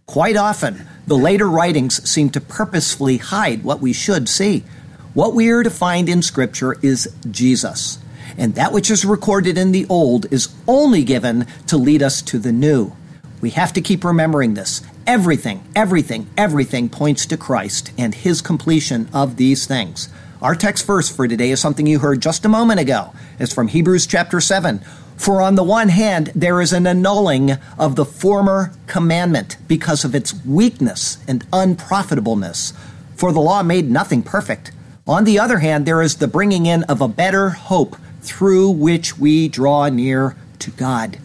Quite 0.08 0.36
often, 0.38 0.88
the 1.06 1.18
later 1.18 1.46
writings 1.46 2.08
seem 2.08 2.30
to 2.30 2.40
purposefully 2.40 3.18
hide 3.18 3.62
what 3.62 3.80
we 3.80 3.92
should 3.92 4.26
see. 4.26 4.64
What 5.12 5.34
we 5.34 5.50
are 5.50 5.62
to 5.62 5.68
find 5.68 6.08
in 6.08 6.22
Scripture 6.22 6.76
is 6.80 7.14
Jesus, 7.30 7.98
and 8.38 8.54
that 8.54 8.72
which 8.72 8.90
is 8.90 9.04
recorded 9.04 9.58
in 9.58 9.70
the 9.70 9.84
Old 9.90 10.24
is 10.32 10.48
only 10.66 11.04
given 11.04 11.46
to 11.66 11.76
lead 11.76 12.02
us 12.02 12.22
to 12.22 12.38
the 12.38 12.52
New. 12.52 12.96
We 13.42 13.50
have 13.50 13.74
to 13.74 13.82
keep 13.82 14.02
remembering 14.02 14.54
this. 14.54 14.80
Everything, 15.06 15.62
everything, 15.76 16.30
everything 16.38 16.88
points 16.88 17.26
to 17.26 17.36
Christ 17.36 17.92
and 17.98 18.14
His 18.14 18.40
completion 18.40 19.10
of 19.12 19.36
these 19.36 19.66
things. 19.66 20.08
Our 20.40 20.54
text 20.54 20.86
verse 20.86 21.14
for 21.14 21.28
today 21.28 21.50
is 21.50 21.60
something 21.60 21.86
you 21.86 21.98
heard 21.98 22.22
just 22.22 22.46
a 22.46 22.48
moment 22.48 22.80
ago. 22.80 23.12
It's 23.38 23.52
from 23.52 23.68
Hebrews 23.68 24.06
chapter 24.06 24.40
7. 24.40 24.80
For 25.18 25.42
on 25.42 25.56
the 25.56 25.64
one 25.64 25.88
hand, 25.88 26.30
there 26.34 26.60
is 26.60 26.72
an 26.72 26.86
annulling 26.86 27.58
of 27.76 27.96
the 27.96 28.04
former 28.04 28.72
commandment 28.86 29.56
because 29.66 30.04
of 30.04 30.14
its 30.14 30.32
weakness 30.46 31.18
and 31.26 31.44
unprofitableness. 31.52 32.72
For 33.16 33.32
the 33.32 33.40
law 33.40 33.62
made 33.64 33.90
nothing 33.90 34.22
perfect. 34.22 34.70
On 35.08 35.24
the 35.24 35.38
other 35.38 35.58
hand, 35.58 35.84
there 35.84 36.00
is 36.00 36.16
the 36.16 36.28
bringing 36.28 36.66
in 36.66 36.84
of 36.84 37.00
a 37.00 37.08
better 37.08 37.50
hope 37.50 37.96
through 38.22 38.70
which 38.70 39.18
we 39.18 39.48
draw 39.48 39.88
near 39.88 40.36
to 40.60 40.70
God. 40.70 41.18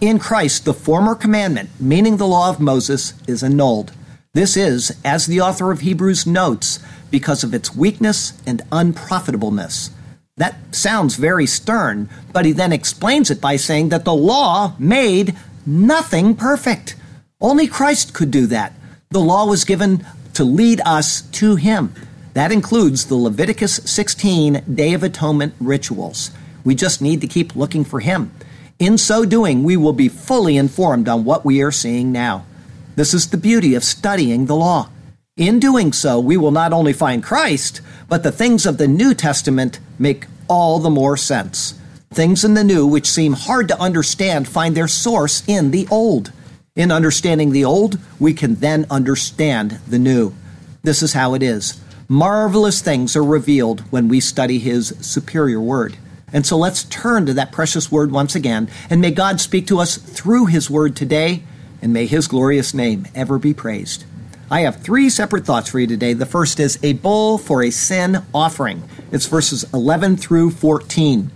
In 0.00 0.18
Christ, 0.18 0.64
the 0.64 0.74
former 0.74 1.14
commandment, 1.14 1.70
meaning 1.80 2.18
the 2.18 2.26
law 2.26 2.50
of 2.50 2.60
Moses, 2.60 3.14
is 3.26 3.42
annulled. 3.42 3.92
This 4.34 4.56
is, 4.56 4.96
as 5.04 5.26
the 5.26 5.40
author 5.40 5.72
of 5.72 5.80
Hebrews 5.80 6.26
notes, 6.26 6.78
because 7.10 7.42
of 7.42 7.54
its 7.54 7.74
weakness 7.74 8.34
and 8.46 8.62
unprofitableness. 8.70 9.90
That 10.40 10.74
sounds 10.74 11.16
very 11.16 11.44
stern, 11.44 12.08
but 12.32 12.46
he 12.46 12.52
then 12.52 12.72
explains 12.72 13.30
it 13.30 13.42
by 13.42 13.56
saying 13.56 13.90
that 13.90 14.06
the 14.06 14.14
law 14.14 14.74
made 14.78 15.36
nothing 15.66 16.34
perfect. 16.34 16.96
Only 17.42 17.66
Christ 17.66 18.14
could 18.14 18.30
do 18.30 18.46
that. 18.46 18.72
The 19.10 19.20
law 19.20 19.44
was 19.44 19.66
given 19.66 20.06
to 20.32 20.44
lead 20.44 20.80
us 20.86 21.20
to 21.32 21.56
him. 21.56 21.92
That 22.32 22.52
includes 22.52 23.04
the 23.04 23.16
Leviticus 23.16 23.82
16 23.84 24.64
Day 24.74 24.94
of 24.94 25.02
Atonement 25.02 25.52
rituals. 25.60 26.30
We 26.64 26.74
just 26.74 27.02
need 27.02 27.20
to 27.20 27.26
keep 27.26 27.54
looking 27.54 27.84
for 27.84 28.00
him. 28.00 28.32
In 28.78 28.96
so 28.96 29.26
doing, 29.26 29.62
we 29.62 29.76
will 29.76 29.92
be 29.92 30.08
fully 30.08 30.56
informed 30.56 31.06
on 31.06 31.26
what 31.26 31.44
we 31.44 31.60
are 31.60 31.70
seeing 31.70 32.12
now. 32.12 32.46
This 32.96 33.12
is 33.12 33.28
the 33.28 33.36
beauty 33.36 33.74
of 33.74 33.84
studying 33.84 34.46
the 34.46 34.56
law. 34.56 34.88
In 35.40 35.58
doing 35.58 35.94
so, 35.94 36.20
we 36.20 36.36
will 36.36 36.50
not 36.50 36.74
only 36.74 36.92
find 36.92 37.22
Christ, 37.22 37.80
but 38.10 38.22
the 38.22 38.30
things 38.30 38.66
of 38.66 38.76
the 38.76 38.86
New 38.86 39.14
Testament 39.14 39.80
make 39.98 40.26
all 40.48 40.80
the 40.80 40.90
more 40.90 41.16
sense. 41.16 41.80
Things 42.10 42.44
in 42.44 42.52
the 42.52 42.62
New 42.62 42.86
which 42.86 43.08
seem 43.08 43.32
hard 43.32 43.66
to 43.68 43.80
understand 43.80 44.46
find 44.46 44.76
their 44.76 44.86
source 44.86 45.42
in 45.48 45.70
the 45.70 45.88
Old. 45.90 46.30
In 46.76 46.92
understanding 46.92 47.52
the 47.52 47.64
Old, 47.64 47.98
we 48.18 48.34
can 48.34 48.56
then 48.56 48.84
understand 48.90 49.78
the 49.88 49.98
New. 49.98 50.34
This 50.82 51.02
is 51.02 51.14
how 51.14 51.32
it 51.32 51.42
is. 51.42 51.80
Marvelous 52.06 52.82
things 52.82 53.16
are 53.16 53.24
revealed 53.24 53.80
when 53.90 54.08
we 54.08 54.20
study 54.20 54.58
His 54.58 54.88
superior 55.00 55.58
Word. 55.58 55.96
And 56.34 56.44
so 56.44 56.58
let's 56.58 56.84
turn 56.84 57.24
to 57.24 57.32
that 57.32 57.50
precious 57.50 57.90
Word 57.90 58.12
once 58.12 58.34
again, 58.34 58.68
and 58.90 59.00
may 59.00 59.10
God 59.10 59.40
speak 59.40 59.66
to 59.68 59.80
us 59.80 59.96
through 59.96 60.46
His 60.46 60.68
Word 60.68 60.94
today, 60.94 61.44
and 61.80 61.94
may 61.94 62.04
His 62.04 62.28
glorious 62.28 62.74
name 62.74 63.08
ever 63.14 63.38
be 63.38 63.54
praised. 63.54 64.04
I 64.52 64.62
have 64.62 64.82
three 64.82 65.10
separate 65.10 65.44
thoughts 65.44 65.70
for 65.70 65.78
you 65.78 65.86
today. 65.86 66.12
The 66.12 66.26
first 66.26 66.58
is 66.58 66.76
a 66.82 66.94
bull 66.94 67.38
for 67.38 67.62
a 67.62 67.70
sin 67.70 68.24
offering. 68.34 68.82
It's 69.12 69.26
verses 69.26 69.64
11 69.72 70.16
through 70.16 70.50
14. 70.50 71.30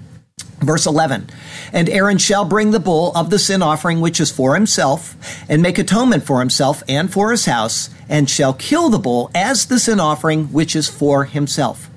Verse 0.58 0.84
11 0.84 1.28
And 1.72 1.88
Aaron 1.88 2.18
shall 2.18 2.44
bring 2.44 2.72
the 2.72 2.80
bull 2.80 3.12
of 3.14 3.30
the 3.30 3.38
sin 3.38 3.62
offering 3.62 4.00
which 4.00 4.20
is 4.20 4.32
for 4.32 4.54
himself, 4.56 5.16
and 5.48 5.62
make 5.62 5.78
atonement 5.78 6.24
for 6.24 6.40
himself 6.40 6.82
and 6.88 7.12
for 7.12 7.30
his 7.30 7.44
house, 7.44 7.88
and 8.08 8.28
shall 8.28 8.52
kill 8.52 8.90
the 8.90 8.98
bull 8.98 9.30
as 9.32 9.66
the 9.66 9.78
sin 9.78 10.00
offering 10.00 10.46
which 10.46 10.74
is 10.74 10.88
for 10.88 11.24
himself. 11.24 11.88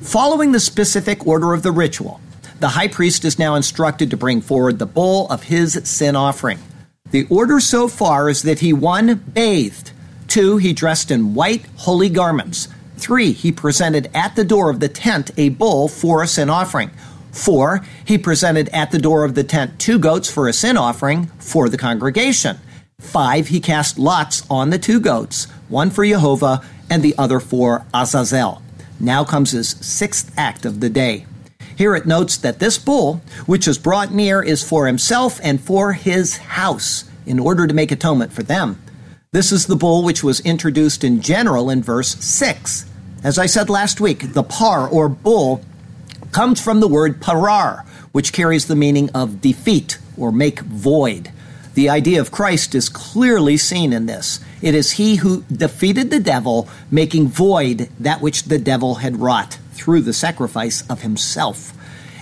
Following 0.00 0.52
the 0.52 0.60
specific 0.60 1.26
order 1.26 1.52
of 1.52 1.62
the 1.62 1.70
ritual, 1.70 2.18
the 2.60 2.68
high 2.68 2.88
priest 2.88 3.26
is 3.26 3.38
now 3.38 3.56
instructed 3.56 4.08
to 4.10 4.16
bring 4.16 4.40
forward 4.40 4.78
the 4.78 4.86
bull 4.86 5.28
of 5.28 5.44
his 5.44 5.78
sin 5.84 6.16
offering. 6.16 6.58
The 7.10 7.26
order 7.28 7.60
so 7.60 7.88
far 7.88 8.30
is 8.30 8.42
that 8.42 8.60
he 8.60 8.72
one 8.72 9.16
bathed, 9.16 9.91
two 10.32 10.56
he 10.56 10.72
dressed 10.72 11.10
in 11.10 11.34
white 11.34 11.66
holy 11.76 12.08
garments, 12.08 12.66
three 12.96 13.32
he 13.32 13.52
presented 13.52 14.10
at 14.14 14.34
the 14.34 14.44
door 14.44 14.70
of 14.70 14.80
the 14.80 14.88
tent 14.88 15.30
a 15.36 15.50
bull 15.50 15.88
for 15.88 16.22
a 16.22 16.26
sin 16.26 16.48
offering. 16.48 16.90
Four, 17.30 17.84
he 18.02 18.16
presented 18.16 18.70
at 18.70 18.92
the 18.92 18.98
door 18.98 19.26
of 19.26 19.34
the 19.34 19.44
tent 19.44 19.78
two 19.78 19.98
goats 19.98 20.32
for 20.32 20.48
a 20.48 20.52
sin 20.54 20.78
offering 20.78 21.26
for 21.38 21.68
the 21.68 21.76
congregation. 21.76 22.56
Five, 22.98 23.48
he 23.48 23.60
cast 23.60 23.98
lots 23.98 24.48
on 24.48 24.70
the 24.70 24.78
two 24.78 25.00
goats, 25.00 25.50
one 25.68 25.90
for 25.90 26.02
Jehovah 26.02 26.62
and 26.88 27.02
the 27.02 27.14
other 27.18 27.38
for 27.38 27.84
Azazel. 27.92 28.62
Now 28.98 29.24
comes 29.24 29.50
his 29.50 29.68
sixth 29.68 30.32
act 30.38 30.64
of 30.64 30.80
the 30.80 30.88
day. 30.88 31.26
Here 31.76 31.94
it 31.94 32.06
notes 32.06 32.38
that 32.38 32.58
this 32.58 32.78
bull, 32.78 33.20
which 33.44 33.68
is 33.68 33.76
brought 33.76 34.14
near, 34.14 34.42
is 34.42 34.66
for 34.66 34.86
himself 34.86 35.38
and 35.42 35.60
for 35.60 35.92
his 35.92 36.38
house, 36.38 37.04
in 37.26 37.38
order 37.38 37.66
to 37.66 37.74
make 37.74 37.92
atonement 37.92 38.32
for 38.32 38.42
them. 38.42 38.80
This 39.32 39.50
is 39.50 39.64
the 39.64 39.76
bull 39.76 40.04
which 40.04 40.22
was 40.22 40.40
introduced 40.40 41.02
in 41.02 41.22
general 41.22 41.70
in 41.70 41.82
verse 41.82 42.16
6. 42.22 42.84
As 43.24 43.38
I 43.38 43.46
said 43.46 43.70
last 43.70 43.98
week, 43.98 44.34
the 44.34 44.42
par 44.42 44.86
or 44.86 45.08
bull 45.08 45.64
comes 46.32 46.60
from 46.60 46.80
the 46.80 46.86
word 46.86 47.18
parar, 47.18 47.86
which 48.12 48.34
carries 48.34 48.66
the 48.66 48.76
meaning 48.76 49.08
of 49.14 49.40
defeat 49.40 49.98
or 50.18 50.32
make 50.32 50.60
void. 50.60 51.32
The 51.72 51.88
idea 51.88 52.20
of 52.20 52.30
Christ 52.30 52.74
is 52.74 52.90
clearly 52.90 53.56
seen 53.56 53.94
in 53.94 54.04
this. 54.04 54.38
It 54.60 54.74
is 54.74 54.90
he 54.90 55.16
who 55.16 55.44
defeated 55.44 56.10
the 56.10 56.20
devil, 56.20 56.68
making 56.90 57.28
void 57.28 57.88
that 57.98 58.20
which 58.20 58.42
the 58.42 58.58
devil 58.58 58.96
had 58.96 59.16
wrought 59.16 59.56
through 59.72 60.02
the 60.02 60.12
sacrifice 60.12 60.86
of 60.90 61.00
himself. 61.00 61.72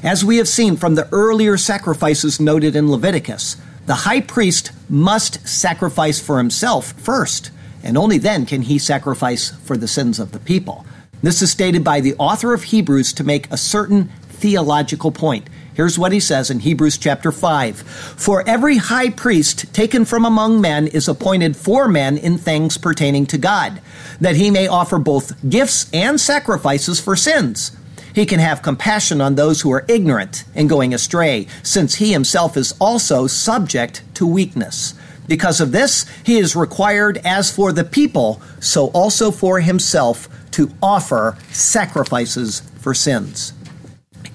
As 0.04 0.24
we 0.24 0.36
have 0.36 0.46
seen 0.46 0.76
from 0.76 0.94
the 0.94 1.08
earlier 1.10 1.56
sacrifices 1.56 2.38
noted 2.38 2.76
in 2.76 2.88
Leviticus, 2.88 3.56
the 3.90 4.06
high 4.06 4.20
priest 4.20 4.70
must 4.88 5.44
sacrifice 5.48 6.20
for 6.20 6.38
himself 6.38 6.92
first, 6.92 7.50
and 7.82 7.98
only 7.98 8.18
then 8.18 8.46
can 8.46 8.62
he 8.62 8.78
sacrifice 8.78 9.50
for 9.64 9.76
the 9.76 9.88
sins 9.88 10.20
of 10.20 10.30
the 10.30 10.38
people. 10.38 10.86
This 11.24 11.42
is 11.42 11.50
stated 11.50 11.82
by 11.82 12.00
the 12.00 12.14
author 12.14 12.54
of 12.54 12.62
Hebrews 12.62 13.12
to 13.14 13.24
make 13.24 13.50
a 13.50 13.56
certain 13.56 14.04
theological 14.28 15.10
point. 15.10 15.48
Here's 15.74 15.98
what 15.98 16.12
he 16.12 16.20
says 16.20 16.52
in 16.52 16.60
Hebrews 16.60 16.98
chapter 16.98 17.32
5 17.32 17.80
For 17.80 18.48
every 18.48 18.76
high 18.76 19.10
priest 19.10 19.74
taken 19.74 20.04
from 20.04 20.24
among 20.24 20.60
men 20.60 20.86
is 20.86 21.08
appointed 21.08 21.56
for 21.56 21.88
men 21.88 22.16
in 22.16 22.38
things 22.38 22.78
pertaining 22.78 23.26
to 23.26 23.38
God, 23.38 23.82
that 24.20 24.36
he 24.36 24.52
may 24.52 24.68
offer 24.68 25.00
both 25.00 25.32
gifts 25.50 25.90
and 25.92 26.20
sacrifices 26.20 27.00
for 27.00 27.16
sins. 27.16 27.76
He 28.20 28.26
can 28.26 28.40
have 28.40 28.60
compassion 28.60 29.22
on 29.22 29.34
those 29.34 29.62
who 29.62 29.72
are 29.72 29.86
ignorant 29.88 30.44
and 30.54 30.68
going 30.68 30.92
astray, 30.92 31.46
since 31.62 31.94
he 31.94 32.12
himself 32.12 32.54
is 32.54 32.74
also 32.78 33.26
subject 33.26 34.02
to 34.16 34.26
weakness. 34.26 34.92
Because 35.26 35.58
of 35.58 35.72
this, 35.72 36.04
he 36.22 36.36
is 36.36 36.54
required, 36.54 37.16
as 37.24 37.50
for 37.50 37.72
the 37.72 37.82
people, 37.82 38.42
so 38.60 38.88
also 38.88 39.30
for 39.30 39.60
himself, 39.60 40.28
to 40.50 40.70
offer 40.82 41.38
sacrifices 41.50 42.60
for 42.78 42.92
sins. 42.92 43.54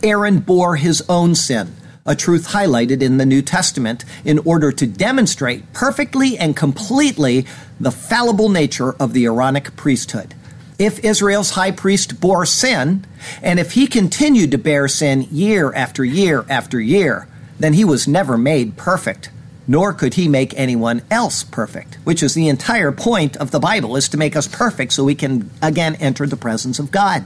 Aaron 0.02 0.40
bore 0.40 0.78
his 0.78 1.04
own 1.08 1.36
sin, 1.36 1.76
a 2.08 2.16
truth 2.16 2.48
highlighted 2.48 3.04
in 3.04 3.18
the 3.18 3.26
New 3.28 3.44
Testament, 3.44 4.04
in 4.24 4.40
order 4.40 4.72
to 4.72 4.88
demonstrate 4.88 5.74
perfectly 5.74 6.40
and 6.40 6.58
completely 6.58 7.46
the 7.80 7.92
fallible 7.92 8.50
nature 8.50 8.94
of 8.94 9.14
the 9.14 9.26
Aaronic 9.26 9.76
priesthood. 9.76 10.34
If 10.78 11.00
Israel's 11.04 11.52
high 11.52 11.72
priest 11.72 12.20
bore 12.20 12.46
sin, 12.46 13.06
and 13.42 13.60
if 13.60 13.74
he 13.74 13.88
continued 13.88 14.52
to 14.52 14.58
bear 14.58 14.88
sin 14.88 15.28
year 15.32 15.74
after 15.74 16.04
year 16.04 16.46
after 16.50 16.80
year, 16.80 17.28
then 17.60 17.74
he 17.74 17.86
was 17.86 18.08
never 18.08 18.38
made 18.38 18.76
perfect 18.76 19.30
nor 19.68 19.94
could 19.94 20.14
he 20.14 20.28
make 20.28 20.54
anyone 20.58 21.02
else 21.10 21.44
perfect, 21.44 21.96
which 22.04 22.22
is 22.22 22.34
the 22.34 22.50
entire 22.50 22.92
point 22.92 23.36
of 23.38 23.52
the 23.52 23.60
Bible 23.60 23.96
is 23.96 24.10
to 24.10 24.18
make 24.18 24.36
us 24.36 24.48
perfect 24.48 24.94
so 24.94 25.04
we 25.04 25.16
can 25.16 25.50
again 25.62 25.96
enter 25.96 26.28
the 26.28 26.38
presence 26.38 26.80
of 26.80 26.92
God. 26.92 27.26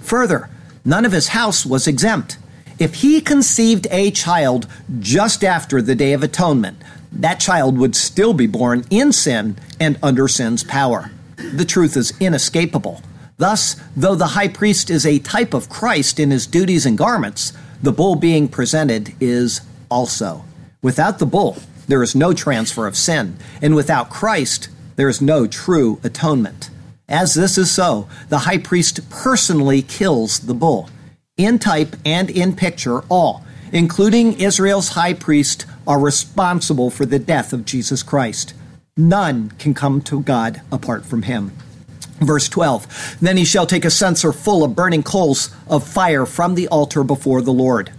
Further, 0.00 0.48
none 0.84 1.04
of 1.04 1.12
his 1.12 1.28
house 1.28 1.66
was 1.66 1.86
exempt. 1.86 2.38
If 2.78 2.96
he 2.96 3.20
conceived 3.20 3.86
a 3.90 4.10
child 4.10 4.66
just 4.98 5.44
after 5.44 5.82
the 5.82 5.94
day 5.94 6.12
of 6.12 6.22
atonement, 6.22 6.78
that 7.12 7.40
child 7.40 7.76
would 7.78 7.94
still 7.94 8.32
be 8.32 8.46
born 8.46 8.84
in 8.90 9.12
sin 9.12 9.56
and 9.78 9.98
under 10.02 10.28
sin's 10.28 10.64
power. 10.64 11.10
The 11.54 11.64
truth 11.64 11.96
is 11.96 12.12
inescapable. 12.20 13.02
Thus, 13.36 13.76
though 13.96 14.14
the 14.14 14.28
high 14.28 14.48
priest 14.48 14.90
is 14.90 15.04
a 15.04 15.18
type 15.18 15.54
of 15.54 15.68
Christ 15.68 16.20
in 16.20 16.30
his 16.30 16.46
duties 16.46 16.86
and 16.86 16.96
garments, 16.96 17.52
the 17.82 17.92
bull 17.92 18.14
being 18.14 18.48
presented 18.48 19.14
is 19.20 19.60
also. 19.90 20.44
Without 20.82 21.18
the 21.18 21.26
bull, 21.26 21.58
there 21.88 22.02
is 22.02 22.14
no 22.14 22.32
transfer 22.32 22.86
of 22.86 22.96
sin, 22.96 23.36
and 23.60 23.74
without 23.74 24.10
Christ, 24.10 24.68
there 24.96 25.08
is 25.08 25.20
no 25.20 25.46
true 25.46 26.00
atonement. 26.04 26.70
As 27.08 27.34
this 27.34 27.58
is 27.58 27.70
so, 27.70 28.08
the 28.28 28.40
high 28.40 28.58
priest 28.58 29.10
personally 29.10 29.82
kills 29.82 30.40
the 30.40 30.54
bull. 30.54 30.88
In 31.36 31.58
type 31.58 31.96
and 32.04 32.30
in 32.30 32.54
picture, 32.54 33.00
all, 33.08 33.44
including 33.72 34.40
Israel's 34.40 34.90
high 34.90 35.14
priest, 35.14 35.66
are 35.86 35.98
responsible 35.98 36.90
for 36.90 37.04
the 37.04 37.18
death 37.18 37.52
of 37.52 37.64
Jesus 37.64 38.02
Christ. 38.02 38.54
None 38.98 39.52
can 39.52 39.72
come 39.72 40.02
to 40.02 40.20
God 40.20 40.60
apart 40.70 41.06
from 41.06 41.22
him. 41.22 41.52
Verse 42.20 42.46
12 42.50 43.16
Then 43.22 43.38
he 43.38 43.44
shall 43.46 43.64
take 43.64 43.86
a 43.86 43.90
censer 43.90 44.32
full 44.32 44.62
of 44.62 44.76
burning 44.76 45.02
coals 45.02 45.54
of 45.66 45.86
fire 45.86 46.26
from 46.26 46.56
the 46.56 46.68
altar 46.68 47.02
before 47.02 47.40
the 47.40 47.54
Lord. 47.54 47.90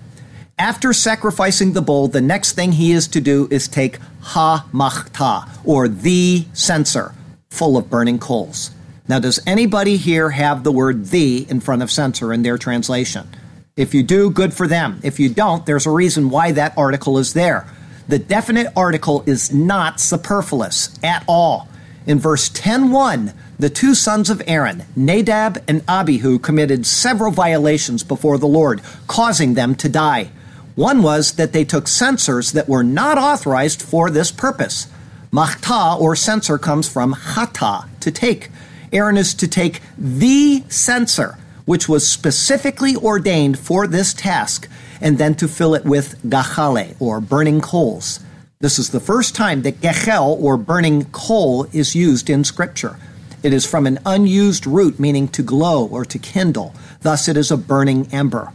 After 0.60 0.93
sacrificing 0.93 1.73
the 1.73 1.82
bull, 1.82 2.08
the 2.10 2.21
next 2.21 2.51
thing 2.51 2.73
he 2.73 2.91
is 2.91 3.08
to 3.08 3.21
do 3.21 3.47
is 3.49 3.67
take 3.67 3.97
ha 4.21 4.67
machta, 4.71 5.49
or 5.63 5.88
the 5.88 6.45
censer, 6.53 7.15
full 7.49 7.75
of 7.75 7.89
burning 7.89 8.19
coals. 8.19 8.69
Now, 9.08 9.17
does 9.17 9.39
anybody 9.47 9.97
here 9.97 10.29
have 10.29 10.63
the 10.63 10.71
word 10.71 11.08
the 11.08 11.49
in 11.49 11.60
front 11.60 11.82
of 11.82 11.89
censer 11.89 12.32
in 12.32 12.43
their 12.43 12.60
translation? 12.60 13.27
If 13.75 13.95
you 13.95 14.03
do, 14.03 14.29
good 14.29 14.53
for 14.53 14.67
them. 14.67 14.99
If 15.03 15.19
you 15.19 15.29
don't, 15.29 15.65
there's 15.65 15.88
a 15.88 15.89
reason 15.89 16.29
why 16.29 16.51
that 16.51 16.77
article 16.77 17.17
is 17.17 17.34
there. 17.34 17.67
The 18.08 18.20
definite 18.20 18.68
article 18.76 19.24
is 19.26 19.54
not 19.54 20.00
superfluous 20.00 20.89
at 21.04 21.24
all. 21.28 21.68
In 22.06 22.20
verse 22.20 22.50
10:1, 22.50 23.34
the 23.58 23.70
two 23.70 23.96
sons 23.96 24.30
of 24.30 24.42
Aaron, 24.46 24.84
Nadab 24.96 25.62
and 25.68 25.84
Abihu, 25.88 26.38
committed 26.38 26.86
several 26.86 27.32
violations 27.32 28.04
before 28.04 28.38
the 28.38 28.48
Lord, 28.48 28.82
causing 29.08 29.54
them 29.54 29.74
to 29.76 29.88
die. 29.88 30.32
One 30.76 31.02
was 31.02 31.34
that 31.34 31.54
they 31.54 31.63
took 31.63 31.88
censers 31.88 32.52
that 32.52 32.68
were 32.68 32.84
not 32.84 33.18
authorized 33.18 33.82
for 33.82 34.10
this 34.10 34.32
purpose. 34.32 34.88
Machta 35.32 35.96
or 35.98 36.16
censer 36.16 36.58
comes 36.58 36.88
from 36.89 37.13
hata, 37.13 37.86
to 38.02 38.12
take. 38.12 38.52
Aaron 38.92 39.18
is 39.18 39.34
to 39.36 39.48
take 39.48 39.82
the 39.98 40.63
censer, 40.68 41.38
which 41.66 41.88
was 41.88 42.08
specifically 42.08 42.96
ordained 42.96 43.58
for 43.58 43.88
this 43.88 44.13
task, 44.13 44.68
and 45.04 45.20
then 45.20 45.36
to 45.36 45.48
fill 45.48 45.76
it 45.76 45.86
with 45.86 46.20
gachale, 46.24 46.96
or 47.00 47.20
burning 47.20 47.62
coals. 47.62 48.22
This 48.62 48.80
is 48.80 48.92
the 48.92 49.02
first 49.02 49.36
time 49.36 49.62
that 49.63 49.82
gechel, 49.82 50.42
or 50.42 50.56
burning 50.56 51.06
coal, 51.12 51.66
is 51.74 51.94
used 51.94 52.30
in 52.30 52.46
Scripture. 52.46 52.98
It 53.44 53.52
is 53.52 53.66
from 53.66 53.86
an 53.86 54.00
unused 54.06 54.66
root 54.66 55.02
meaning 55.02 55.28
to 55.28 55.44
glow 55.44 55.86
or 55.86 56.06
to 56.06 56.18
kindle. 56.18 56.74
Thus, 57.02 57.28
it 57.28 57.36
is 57.36 57.52
a 57.52 57.58
burning 57.58 58.08
ember. 58.13 58.54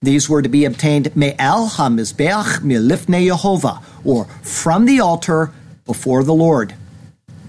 These 0.00 0.30
were 0.30 0.40
to 0.40 0.48
be 0.48 0.64
obtained 0.64 1.14
me'al 1.14 1.68
hamizbeach 1.68 2.60
milifne 2.60 3.28
Yehovah, 3.28 3.82
or 4.02 4.24
from 4.40 4.86
the 4.86 5.00
altar 5.00 5.52
before 5.84 6.24
the 6.24 6.32
Lord. 6.32 6.74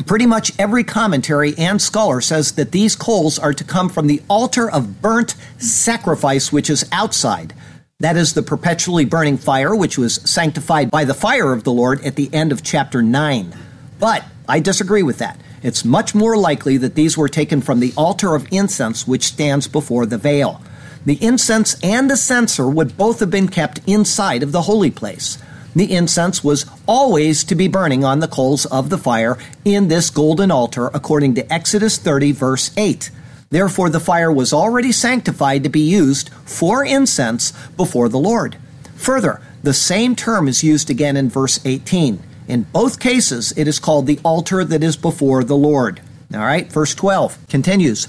Pretty 0.06 0.26
much 0.26 0.52
every 0.60 0.84
commentary 0.84 1.58
and 1.58 1.82
scholar 1.82 2.20
says 2.20 2.52
that 2.54 2.74
these 2.74 2.98
coals 2.98 3.40
are 3.40 3.54
to 3.54 3.64
come 3.64 3.88
from 3.88 4.08
the 4.08 4.22
altar 4.30 4.70
of 4.70 5.02
burnt 5.02 5.36
sacrifice, 5.58 6.52
which 6.52 6.70
is 6.70 6.90
outside. 6.92 7.54
That 8.02 8.18
is 8.18 8.34
the 8.34 8.42
perpetually 8.42 9.06
burning 9.06 9.38
fire, 9.38 9.76
which 9.76 9.96
was 9.96 10.16
sanctified 10.28 10.90
by 10.90 11.06
the 11.06 11.14
fire 11.14 11.54
of 11.54 11.64
the 11.64 11.72
Lord 11.72 12.04
at 12.04 12.16
the 12.16 12.34
end 12.34 12.52
of 12.52 12.64
chapter 12.64 13.04
9. 13.04 13.54
But 14.00 14.26
I 14.50 14.60
disagree 14.60 15.04
with 15.04 15.20
that. 15.20 15.40
It's 15.62 15.86
much 15.86 16.16
more 16.16 16.36
likely 16.36 16.78
that 16.78 16.96
these 16.96 17.16
were 17.16 17.30
taken 17.30 17.62
from 17.62 17.80
the 17.80 17.94
altar 17.96 18.34
of 18.34 18.48
incense, 18.52 19.08
which 19.08 19.26
stands 19.26 19.68
before 19.68 20.08
the 20.08 20.18
veil. 20.18 20.64
The 21.06 21.24
incense 21.24 21.80
and 21.84 22.10
the 22.10 22.18
censer 22.18 22.68
would 22.68 22.98
both 22.98 23.20
have 23.20 23.30
been 23.30 23.50
kept 23.50 23.82
inside 23.86 24.42
of 24.42 24.52
the 24.52 24.64
holy 24.64 24.90
place. 24.90 25.38
The 25.76 25.94
incense 25.94 26.44
was 26.44 26.66
always 26.88 27.44
to 27.44 27.54
be 27.54 27.68
burning 27.68 28.04
on 28.04 28.20
the 28.20 28.28
coals 28.28 28.66
of 28.66 28.90
the 28.90 28.98
fire 28.98 29.38
in 29.64 29.90
this 29.90 30.10
golden 30.10 30.50
altar, 30.50 30.90
according 30.92 31.36
to 31.36 31.54
Exodus 31.54 32.00
30, 32.00 32.32
verse 32.32 32.72
8. 32.76 33.12
Therefore, 33.52 33.90
the 33.90 34.00
fire 34.00 34.32
was 34.32 34.54
already 34.54 34.92
sanctified 34.92 35.64
to 35.64 35.70
be 35.70 35.82
used 35.82 36.30
for 36.46 36.84
incense 36.84 37.52
before 37.78 38.10
the 38.10 38.18
Lord. 38.18 38.58
Further, 38.96 39.42
the 39.62 39.74
same 39.74 40.16
term 40.16 40.48
is 40.48 40.64
used 40.64 40.90
again 40.90 41.16
in 41.16 41.30
verse 41.30 41.60
18. 41.64 42.20
In 42.48 42.64
both 42.64 43.00
cases, 43.00 43.54
it 43.56 43.68
is 43.68 43.78
called 43.80 44.08
the 44.08 44.20
altar 44.24 44.64
that 44.64 44.84
is 44.84 44.98
before 44.98 45.44
the 45.44 45.56
Lord. 45.56 46.02
All 46.34 46.40
right, 46.40 46.72
verse 46.72 46.96
12 46.96 47.38
continues 47.50 48.08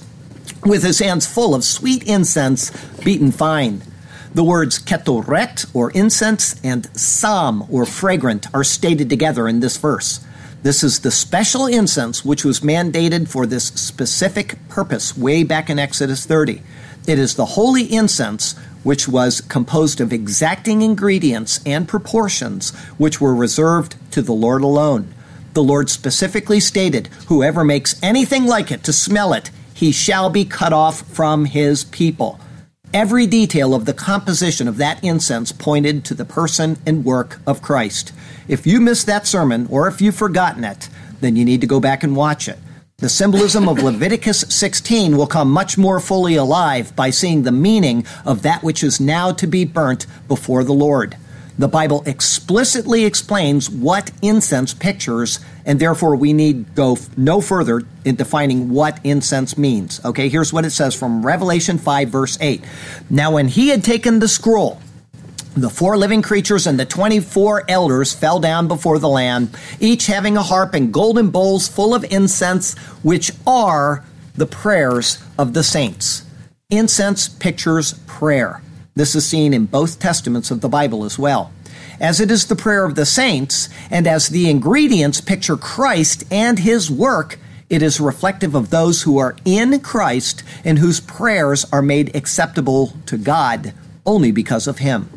with 0.64 0.82
his 0.82 1.00
hands 1.00 1.26
full 1.26 1.54
of 1.54 1.64
sweet 1.64 2.04
incense 2.04 2.70
beaten 3.04 3.32
fine. 3.32 3.82
The 4.34 4.44
words 4.44 4.78
ketoret, 4.78 5.66
or 5.74 5.90
incense, 5.90 6.58
and 6.64 6.86
sam, 6.98 7.64
or 7.68 7.84
fragrant, 7.84 8.46
are 8.54 8.64
stated 8.64 9.10
together 9.10 9.46
in 9.46 9.60
this 9.60 9.76
verse. 9.76 10.24
This 10.62 10.84
is 10.84 11.00
the 11.00 11.10
special 11.10 11.66
incense 11.66 12.24
which 12.24 12.44
was 12.44 12.60
mandated 12.60 13.26
for 13.26 13.46
this 13.46 13.64
specific 13.64 14.56
purpose 14.68 15.16
way 15.16 15.42
back 15.42 15.68
in 15.68 15.80
Exodus 15.80 16.24
30. 16.24 16.62
It 17.04 17.18
is 17.18 17.34
the 17.34 17.46
holy 17.46 17.92
incense 17.92 18.52
which 18.84 19.08
was 19.08 19.40
composed 19.40 20.00
of 20.00 20.12
exacting 20.12 20.82
ingredients 20.82 21.58
and 21.66 21.88
proportions 21.88 22.70
which 22.96 23.20
were 23.20 23.34
reserved 23.34 23.96
to 24.12 24.22
the 24.22 24.32
Lord 24.32 24.62
alone. 24.62 25.12
The 25.54 25.64
Lord 25.64 25.90
specifically 25.90 26.60
stated, 26.60 27.08
Whoever 27.26 27.64
makes 27.64 28.00
anything 28.00 28.46
like 28.46 28.70
it 28.70 28.84
to 28.84 28.92
smell 28.92 29.32
it, 29.32 29.50
he 29.74 29.90
shall 29.90 30.30
be 30.30 30.44
cut 30.44 30.72
off 30.72 31.00
from 31.08 31.46
his 31.46 31.82
people. 31.82 32.38
Every 32.94 33.26
detail 33.26 33.74
of 33.74 33.86
the 33.86 33.94
composition 33.94 34.68
of 34.68 34.76
that 34.76 35.02
incense 35.02 35.50
pointed 35.50 36.04
to 36.04 36.14
the 36.14 36.26
person 36.26 36.76
and 36.84 37.06
work 37.06 37.40
of 37.46 37.62
Christ. 37.62 38.12
If 38.48 38.66
you 38.66 38.82
missed 38.82 39.06
that 39.06 39.26
sermon, 39.26 39.66
or 39.70 39.88
if 39.88 40.02
you've 40.02 40.14
forgotten 40.14 40.62
it, 40.62 40.90
then 41.22 41.34
you 41.34 41.42
need 41.42 41.62
to 41.62 41.66
go 41.66 41.80
back 41.80 42.02
and 42.02 42.14
watch 42.14 42.48
it. 42.48 42.58
The 42.98 43.08
symbolism 43.08 43.66
of 43.66 43.82
Leviticus 43.82 44.44
16 44.50 45.16
will 45.16 45.26
come 45.26 45.50
much 45.50 45.78
more 45.78 46.00
fully 46.00 46.34
alive 46.36 46.94
by 46.94 47.08
seeing 47.08 47.44
the 47.44 47.50
meaning 47.50 48.04
of 48.26 48.42
that 48.42 48.62
which 48.62 48.84
is 48.84 49.00
now 49.00 49.32
to 49.32 49.46
be 49.46 49.64
burnt 49.64 50.06
before 50.28 50.62
the 50.62 50.74
Lord. 50.74 51.16
The 51.58 51.68
Bible 51.68 52.02
explicitly 52.06 53.04
explains 53.04 53.68
what 53.68 54.10
incense 54.22 54.72
pictures, 54.72 55.38
and 55.66 55.78
therefore 55.78 56.16
we 56.16 56.32
need 56.32 56.74
go 56.74 56.96
no 57.16 57.40
further 57.40 57.82
in 58.04 58.16
defining 58.16 58.70
what 58.70 58.98
incense 59.04 59.58
means. 59.58 60.00
Okay, 60.04 60.28
here's 60.28 60.52
what 60.52 60.64
it 60.64 60.70
says 60.70 60.94
from 60.94 61.24
Revelation 61.24 61.76
5, 61.76 62.08
verse 62.08 62.38
8. 62.40 62.64
Now, 63.10 63.32
when 63.32 63.48
he 63.48 63.68
had 63.68 63.84
taken 63.84 64.18
the 64.18 64.28
scroll, 64.28 64.80
the 65.54 65.68
four 65.68 65.98
living 65.98 66.22
creatures 66.22 66.66
and 66.66 66.80
the 66.80 66.86
24 66.86 67.64
elders 67.68 68.14
fell 68.14 68.40
down 68.40 68.68
before 68.68 68.98
the 68.98 69.08
Lamb, 69.08 69.50
each 69.78 70.06
having 70.06 70.38
a 70.38 70.42
harp 70.42 70.72
and 70.72 70.92
golden 70.92 71.28
bowls 71.28 71.68
full 71.68 71.94
of 71.94 72.10
incense, 72.10 72.76
which 73.02 73.30
are 73.46 74.04
the 74.34 74.46
prayers 74.46 75.22
of 75.38 75.52
the 75.52 75.62
saints. 75.62 76.24
Incense 76.70 77.28
pictures 77.28 77.92
prayer. 78.06 78.62
This 78.94 79.14
is 79.14 79.26
seen 79.26 79.54
in 79.54 79.66
both 79.66 79.98
testaments 79.98 80.50
of 80.50 80.60
the 80.60 80.68
Bible 80.68 81.04
as 81.04 81.18
well. 81.18 81.50
As 81.98 82.20
it 82.20 82.30
is 82.30 82.46
the 82.46 82.56
prayer 82.56 82.84
of 82.84 82.94
the 82.94 83.06
saints, 83.06 83.70
and 83.90 84.06
as 84.06 84.28
the 84.28 84.50
ingredients 84.50 85.22
picture 85.22 85.56
Christ 85.56 86.24
and 86.30 86.58
his 86.58 86.90
work, 86.90 87.38
it 87.70 87.82
is 87.82 88.00
reflective 88.00 88.54
of 88.54 88.68
those 88.68 89.02
who 89.02 89.16
are 89.16 89.34
in 89.46 89.80
Christ 89.80 90.42
and 90.62 90.78
whose 90.78 91.00
prayers 91.00 91.64
are 91.72 91.80
made 91.80 92.14
acceptable 92.14 92.92
to 93.06 93.16
God 93.16 93.72
only 94.04 94.30
because 94.30 94.66
of 94.66 94.78
him. 94.78 95.08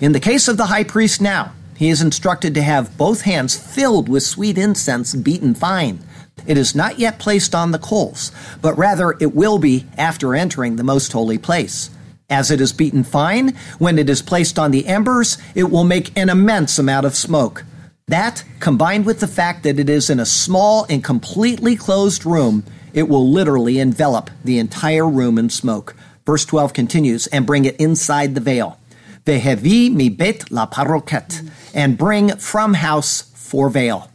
In 0.00 0.10
the 0.10 0.18
case 0.18 0.48
of 0.48 0.56
the 0.56 0.66
high 0.66 0.82
priest 0.82 1.20
now, 1.20 1.52
he 1.76 1.88
is 1.88 2.02
instructed 2.02 2.52
to 2.54 2.62
have 2.62 2.98
both 2.98 3.22
hands 3.22 3.56
filled 3.56 4.08
with 4.08 4.24
sweet 4.24 4.58
incense 4.58 5.14
beaten 5.14 5.54
fine. 5.54 6.00
It 6.48 6.58
is 6.58 6.74
not 6.74 6.98
yet 6.98 7.20
placed 7.20 7.54
on 7.54 7.70
the 7.70 7.78
coals, 7.78 8.32
but 8.60 8.76
rather 8.76 9.12
it 9.20 9.36
will 9.36 9.58
be 9.58 9.86
after 9.96 10.34
entering 10.34 10.76
the 10.76 10.84
most 10.84 11.12
holy 11.12 11.38
place. 11.38 11.90
As 12.30 12.52
it 12.52 12.60
is 12.60 12.72
beaten 12.72 13.02
fine, 13.02 13.56
when 13.80 13.98
it 13.98 14.08
is 14.08 14.22
placed 14.22 14.56
on 14.56 14.70
the 14.70 14.86
embers, 14.86 15.36
it 15.56 15.64
will 15.64 15.82
make 15.82 16.16
an 16.16 16.28
immense 16.28 16.78
amount 16.78 17.04
of 17.04 17.16
smoke. 17.16 17.64
That, 18.06 18.44
combined 18.60 19.04
with 19.04 19.18
the 19.18 19.26
fact 19.26 19.64
that 19.64 19.80
it 19.80 19.90
is 19.90 20.08
in 20.08 20.20
a 20.20 20.26
small 20.26 20.86
and 20.88 21.02
completely 21.02 21.74
closed 21.74 22.24
room, 22.24 22.64
it 22.94 23.08
will 23.08 23.28
literally 23.28 23.80
envelop 23.80 24.30
the 24.44 24.60
entire 24.60 25.08
room 25.08 25.38
in 25.38 25.50
smoke. 25.50 25.96
Verse 26.24 26.44
12 26.44 26.72
continues, 26.72 27.26
and 27.28 27.46
bring 27.46 27.64
it 27.64 27.76
inside 27.76 28.36
the 28.36 28.40
veil. 28.40 28.78
Vehevi 29.24 29.92
mi 29.92 30.08
bet 30.08 30.50
la 30.52 30.66
paroket, 30.66 31.50
and 31.74 31.98
bring 31.98 32.36
from 32.36 32.74
house 32.74 33.22
for 33.34 33.68
veil. 33.68 34.08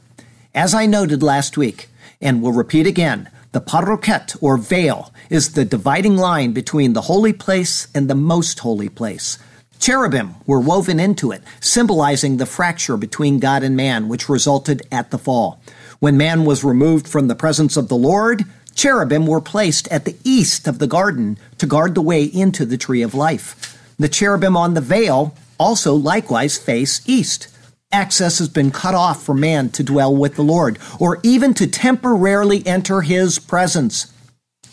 As 0.54 0.73
I 0.73 0.86
noted 0.86 1.21
last 1.21 1.58
week, 1.58 1.89
and 2.21 2.41
will 2.41 2.54
repeat 2.54 2.88
again, 2.88 3.30
the 3.55 3.61
paroket, 3.61 4.35
or 4.41 4.57
veil, 4.57 5.13
is 5.29 5.53
the 5.53 5.63
dividing 5.63 6.17
line 6.17 6.51
between 6.51 6.91
the 6.91 7.03
holy 7.03 7.31
place 7.31 7.87
and 7.95 8.09
the 8.09 8.13
most 8.13 8.59
holy 8.59 8.89
place. 8.89 9.39
Cherubim 9.79 10.35
were 10.45 10.59
woven 10.59 10.99
into 10.99 11.31
it, 11.31 11.41
symbolizing 11.61 12.35
the 12.35 12.45
fracture 12.45 12.97
between 12.97 13.39
God 13.39 13.63
and 13.63 13.73
man, 13.73 14.09
which 14.09 14.27
resulted 14.27 14.81
at 14.91 15.09
the 15.09 15.17
fall. 15.17 15.61
When 15.99 16.17
man 16.17 16.43
was 16.43 16.65
removed 16.65 17.07
from 17.07 17.29
the 17.29 17.33
presence 17.33 17.77
of 17.77 17.87
the 17.87 17.95
Lord, 17.95 18.43
cherubim 18.75 19.25
were 19.25 19.39
placed 19.39 19.87
at 19.87 20.03
the 20.03 20.17
east 20.25 20.67
of 20.67 20.79
the 20.79 20.85
garden 20.85 21.37
to 21.57 21.65
guard 21.65 21.95
the 21.95 22.01
way 22.01 22.25
into 22.25 22.65
the 22.65 22.77
tree 22.77 23.03
of 23.03 23.15
life. 23.15 23.81
The 23.97 24.09
cherubim 24.09 24.57
on 24.57 24.73
the 24.73 24.81
veil 24.81 25.33
also 25.57 25.93
likewise 25.93 26.57
face 26.57 27.01
east 27.07 27.47
access 27.95 28.39
has 28.39 28.49
been 28.49 28.71
cut 28.71 28.93
off 28.93 29.23
for 29.23 29.34
man 29.34 29.69
to 29.69 29.81
dwell 29.81 30.13
with 30.13 30.36
the 30.36 30.43
Lord, 30.43 30.77
or 30.99 31.19
even 31.23 31.53
to 31.53 31.65
temporarily 31.65 32.62
enter 32.67 33.01
his 33.01 33.39
presence. 33.39 34.12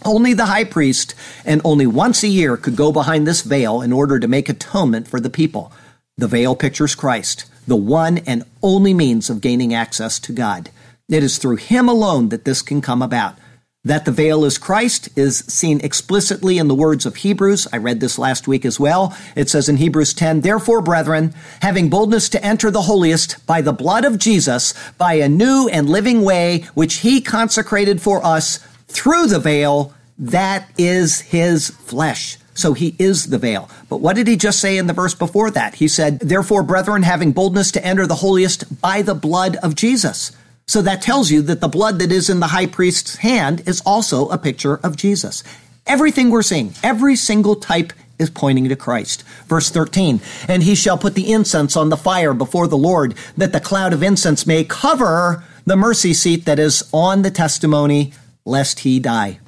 Only 0.04 0.34
the 0.34 0.46
high 0.46 0.64
priest, 0.64 1.14
and 1.44 1.60
only 1.64 1.86
once 1.86 2.24
a 2.24 2.28
year, 2.28 2.56
could 2.56 2.74
go 2.74 2.90
behind 2.90 3.24
this 3.24 3.42
veil 3.42 3.80
in 3.80 3.92
order 3.92 4.18
to 4.18 4.26
make 4.26 4.48
atonement 4.48 5.06
for 5.06 5.20
the 5.20 5.30
people. 5.30 5.72
The 6.18 6.26
veil 6.26 6.56
pictures 6.56 6.96
Christ, 6.96 7.44
the 7.66 7.76
one 7.76 8.18
and 8.18 8.44
only 8.60 8.92
means 8.92 9.30
of 9.30 9.40
gaining 9.40 9.72
access 9.72 10.18
to 10.18 10.32
God. 10.32 10.70
It 11.08 11.22
is 11.22 11.38
through 11.38 11.56
him 11.56 11.88
alone 11.88 12.30
that 12.30 12.44
this 12.44 12.60
can 12.60 12.80
come 12.80 13.02
about. 13.02 13.36
That 13.84 14.04
the 14.04 14.12
veil 14.12 14.44
is 14.44 14.58
Christ 14.58 15.08
is 15.16 15.38
seen 15.38 15.80
explicitly 15.80 16.58
in 16.58 16.68
the 16.68 16.74
words 16.74 17.04
of 17.04 17.16
Hebrews. 17.16 17.66
I 17.72 17.78
read 17.78 17.98
this 17.98 18.16
last 18.16 18.46
week 18.46 18.64
as 18.64 18.78
well. 18.78 19.16
It 19.34 19.50
says 19.50 19.68
in 19.68 19.78
Hebrews 19.78 20.14
10, 20.14 20.42
Therefore, 20.42 20.80
brethren, 20.80 21.34
having 21.62 21.90
boldness 21.90 22.28
to 22.28 22.44
enter 22.44 22.70
the 22.70 22.82
holiest 22.82 23.44
by 23.44 23.60
the 23.60 23.72
blood 23.72 24.04
of 24.04 24.18
Jesus, 24.18 24.72
by 24.98 25.14
a 25.14 25.28
new 25.28 25.68
and 25.68 25.90
living 25.90 26.22
way 26.22 26.60
which 26.74 26.98
he 26.98 27.20
consecrated 27.20 28.00
for 28.00 28.24
us 28.24 28.58
through 28.86 29.26
the 29.26 29.40
veil, 29.40 29.92
that 30.16 30.70
is 30.78 31.20
his 31.22 31.70
flesh. 31.70 32.38
So 32.54 32.74
he 32.74 32.94
is 33.00 33.30
the 33.30 33.38
veil. 33.38 33.68
But 33.88 33.96
what 33.96 34.14
did 34.14 34.28
he 34.28 34.36
just 34.36 34.60
say 34.60 34.76
in 34.76 34.86
the 34.86 34.92
verse 34.92 35.14
before 35.14 35.50
that? 35.50 35.74
He 35.74 35.88
said, 35.88 36.20
Therefore, 36.20 36.62
brethren, 36.62 37.02
having 37.02 37.32
boldness 37.32 37.72
to 37.72 37.84
enter 37.84 38.06
the 38.06 38.14
holiest 38.14 38.80
by 38.80 39.02
the 39.02 39.14
blood 39.14 39.56
of 39.56 39.74
Jesus. 39.74 40.30
So 40.72 40.80
that 40.80 41.02
tells 41.02 41.30
you 41.30 41.42
that 41.42 41.60
the 41.60 41.68
blood 41.68 41.98
that 41.98 42.10
is 42.10 42.30
in 42.30 42.40
the 42.40 42.46
high 42.46 42.64
priest's 42.64 43.16
hand 43.16 43.62
is 43.68 43.82
also 43.82 44.30
a 44.30 44.38
picture 44.38 44.76
of 44.76 44.96
Jesus. 44.96 45.44
Everything 45.86 46.30
we're 46.30 46.40
seeing, 46.40 46.72
every 46.82 47.14
single 47.14 47.56
type 47.56 47.92
is 48.18 48.30
pointing 48.30 48.70
to 48.70 48.74
Christ. 48.74 49.22
Verse 49.48 49.68
13, 49.68 50.22
and 50.48 50.62
he 50.62 50.74
shall 50.74 50.96
put 50.96 51.14
the 51.14 51.30
incense 51.30 51.76
on 51.76 51.90
the 51.90 51.98
fire 51.98 52.32
before 52.32 52.68
the 52.68 52.78
Lord, 52.78 53.14
that 53.36 53.52
the 53.52 53.60
cloud 53.60 53.92
of 53.92 54.02
incense 54.02 54.46
may 54.46 54.64
cover 54.64 55.44
the 55.66 55.76
mercy 55.76 56.14
seat 56.14 56.46
that 56.46 56.58
is 56.58 56.88
on 56.90 57.20
the 57.20 57.30
testimony, 57.30 58.14
lest 58.46 58.80
he 58.80 58.98
die. 58.98 59.40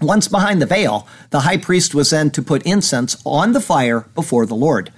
Once 0.00 0.26
behind 0.26 0.60
the 0.60 0.66
veil, 0.66 1.06
the 1.30 1.42
high 1.42 1.56
priest 1.56 1.94
was 1.94 2.10
then 2.10 2.32
to 2.32 2.42
put 2.42 2.66
incense 2.66 3.16
on 3.24 3.52
the 3.52 3.60
fire 3.60 4.08
before 4.16 4.44
the 4.44 4.56
Lord. 4.56 4.92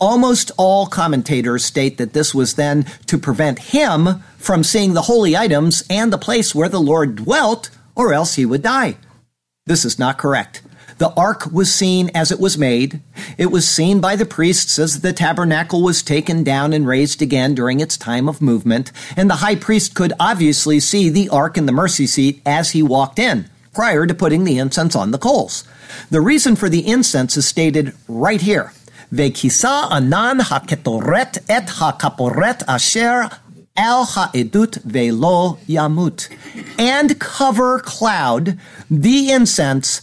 Almost 0.00 0.50
all 0.56 0.86
commentators 0.86 1.62
state 1.62 1.98
that 1.98 2.14
this 2.14 2.34
was 2.34 2.54
then 2.54 2.86
to 3.04 3.18
prevent 3.18 3.58
him 3.58 4.22
from 4.38 4.64
seeing 4.64 4.94
the 4.94 5.02
holy 5.02 5.36
items 5.36 5.84
and 5.90 6.10
the 6.10 6.16
place 6.16 6.54
where 6.54 6.70
the 6.70 6.80
Lord 6.80 7.16
dwelt, 7.16 7.68
or 7.94 8.14
else 8.14 8.36
he 8.36 8.46
would 8.46 8.62
die. 8.62 8.96
This 9.66 9.84
is 9.84 9.98
not 9.98 10.16
correct. 10.16 10.62
The 10.96 11.12
ark 11.18 11.52
was 11.52 11.74
seen 11.74 12.10
as 12.14 12.32
it 12.32 12.40
was 12.40 12.56
made. 12.56 13.00
It 13.36 13.50
was 13.50 13.68
seen 13.68 14.00
by 14.00 14.16
the 14.16 14.24
priests 14.24 14.78
as 14.78 15.02
the 15.02 15.12
tabernacle 15.12 15.82
was 15.82 16.02
taken 16.02 16.44
down 16.44 16.72
and 16.72 16.86
raised 16.86 17.20
again 17.20 17.54
during 17.54 17.80
its 17.80 17.98
time 17.98 18.26
of 18.26 18.40
movement, 18.40 18.92
and 19.18 19.28
the 19.28 19.36
high 19.36 19.54
priest 19.54 19.94
could 19.94 20.14
obviously 20.18 20.80
see 20.80 21.10
the 21.10 21.28
ark 21.28 21.58
and 21.58 21.68
the 21.68 21.72
mercy 21.72 22.06
seat 22.06 22.40
as 22.46 22.70
he 22.70 22.82
walked 22.82 23.18
in, 23.18 23.50
prior 23.74 24.06
to 24.06 24.14
putting 24.14 24.44
the 24.44 24.58
incense 24.58 24.96
on 24.96 25.10
the 25.10 25.18
coals. 25.18 25.64
The 26.10 26.22
reason 26.22 26.56
for 26.56 26.70
the 26.70 26.86
incense 26.86 27.36
is 27.36 27.46
stated 27.46 27.92
right 28.08 28.40
here 28.40 28.72
Vekisa 29.12 29.90
anan 29.90 30.38
haketoret 30.38 31.38
et 31.48 31.66
hakaporet 31.66 32.62
asher 32.68 33.28
al 33.76 34.04
ha'edut 34.04 34.82
velo 34.82 35.58
yamut. 35.68 36.28
And 36.78 37.18
cover 37.18 37.80
cloud 37.80 38.58
the 38.90 39.32
incense, 39.32 40.02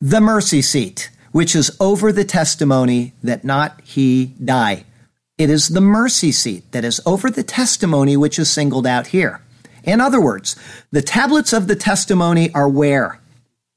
the 0.00 0.20
mercy 0.20 0.62
seat, 0.62 1.10
which 1.32 1.54
is 1.54 1.76
over 1.78 2.12
the 2.12 2.24
testimony 2.24 3.12
that 3.22 3.44
not 3.44 3.80
he 3.84 4.34
die. 4.44 4.84
It 5.36 5.50
is 5.50 5.68
the 5.68 5.80
mercy 5.80 6.32
seat 6.32 6.72
that 6.72 6.84
is 6.84 7.00
over 7.06 7.30
the 7.30 7.44
testimony 7.44 8.16
which 8.16 8.40
is 8.40 8.50
singled 8.50 8.86
out 8.86 9.08
here. 9.08 9.40
In 9.84 10.00
other 10.00 10.20
words, 10.20 10.56
the 10.90 11.02
tablets 11.02 11.52
of 11.52 11.68
the 11.68 11.76
testimony 11.76 12.52
are 12.54 12.68
where? 12.68 13.20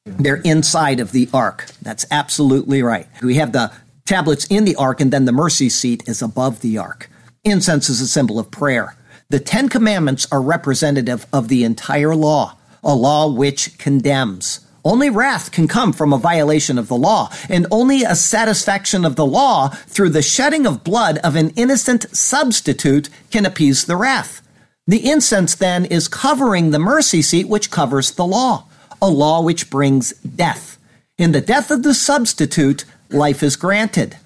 They're 0.06 0.38
inside 0.38 1.00
of 1.00 1.12
the 1.12 1.30
ark. 1.32 1.68
That's 1.82 2.06
absolutely 2.10 2.82
right. 2.82 3.08
We 3.22 3.36
have 3.36 3.52
the 3.52 3.72
tablets 4.12 4.46
in 4.48 4.66
the 4.66 4.76
ark, 4.76 5.00
and 5.00 5.14
then 5.14 5.24
the 5.24 5.32
mercy 5.32 5.70
seat 5.70 6.04
is 6.06 6.22
above 6.22 6.60
the 6.60 6.78
ark. 6.78 7.10
Incense 7.46 7.90
is 7.90 8.02
a 8.02 8.08
symbol 8.08 8.40
of 8.40 8.52
prayer. 8.52 8.94
The 9.30 9.40
Ten 9.40 9.70
Commandments 9.70 10.28
are 10.34 10.42
representative 10.42 11.26
of 11.32 11.48
the 11.48 11.64
entire 11.64 12.14
law, 12.14 12.58
a 12.84 12.94
law 12.94 13.32
which 13.32 13.78
condemns. 13.78 14.60
Only 14.84 15.10
wrath 15.10 15.54
can 15.54 15.70
come 15.70 15.94
from 15.94 16.12
a 16.12 16.18
violation 16.18 16.78
of 16.78 16.90
the 16.90 16.98
law, 16.98 17.32
and 17.48 17.66
only 17.72 18.04
a 18.04 18.16
satisfaction 18.16 19.06
of 19.06 19.16
the 19.16 19.26
law 19.26 19.70
through 19.70 20.10
the 20.10 20.22
shedding 20.22 20.66
of 20.68 20.84
blood 20.84 21.18
of 21.20 21.38
an 21.38 21.52
innocent 21.52 22.14
substitute 22.14 23.08
can 23.30 23.46
appease 23.46 23.86
the 23.86 23.96
wrath. 23.96 24.42
The 24.88 25.10
incense 25.10 25.56
then 25.56 25.86
is 25.86 26.10
covering 26.10 26.72
the 26.72 26.80
mercy 26.80 27.22
seat 27.22 27.48
which 27.48 27.72
covers 27.72 28.12
the 28.12 28.26
law 28.26 28.68
a 29.02 29.10
law 29.10 29.42
which 29.42 29.70
brings 29.70 30.12
death. 30.20 30.78
In 31.18 31.32
the 31.32 31.42
death 31.42 31.72
of 31.72 31.84
the 31.84 31.94
substitute, 31.94 32.86
life 33.14 33.44
is 33.44 33.56
granted. 33.56 34.18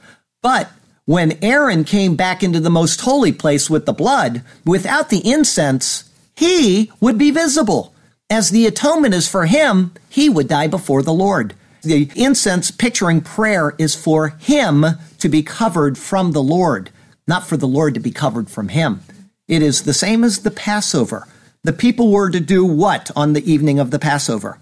But 0.42 0.72
when 1.06 1.38
Aaron 1.44 1.84
came 1.84 2.16
back 2.16 2.44
into 2.44 2.60
the 2.60 2.70
most 2.70 3.02
holy 3.02 3.32
place 3.32 3.70
with 3.70 3.86
the 3.86 3.94
blood, 3.94 4.42
without 4.66 5.10
the 5.10 5.28
incense, 5.28 6.10
he 6.36 6.92
would 7.00 7.18
be 7.18 7.32
visible. 7.32 7.94
As 8.30 8.50
the 8.50 8.66
atonement 8.66 9.14
is 9.14 9.28
for 9.28 9.46
him, 9.46 9.94
he 10.10 10.30
would 10.30 10.48
die 10.48 10.68
before 10.68 11.04
the 11.04 11.14
Lord. 11.14 11.54
The 11.84 12.10
incense 12.16 12.72
picturing 12.72 13.22
prayer 13.22 13.76
is 13.78 13.94
for 13.94 14.30
him 14.30 14.86
to 15.20 15.30
be 15.30 15.44
covered 15.44 15.98
from 15.98 16.32
the 16.32 16.42
Lord, 16.42 16.90
not 17.28 17.46
for 17.46 17.58
the 17.58 17.68
Lord 17.68 17.94
to 17.94 18.00
be 18.00 18.12
covered 18.12 18.50
from 18.50 18.70
him. 18.70 19.02
It 19.48 19.62
is 19.62 19.84
the 19.84 19.94
same 19.94 20.24
as 20.24 20.40
the 20.40 20.50
Passover. 20.50 21.28
The 21.64 21.74
people 21.74 22.12
were 22.12 22.32
to 22.32 22.40
do 22.40 22.66
what 22.66 23.12
on 23.16 23.34
the 23.34 23.52
evening 23.52 23.78
of 23.78 23.92
the 23.92 24.00
Passover? 24.00 24.58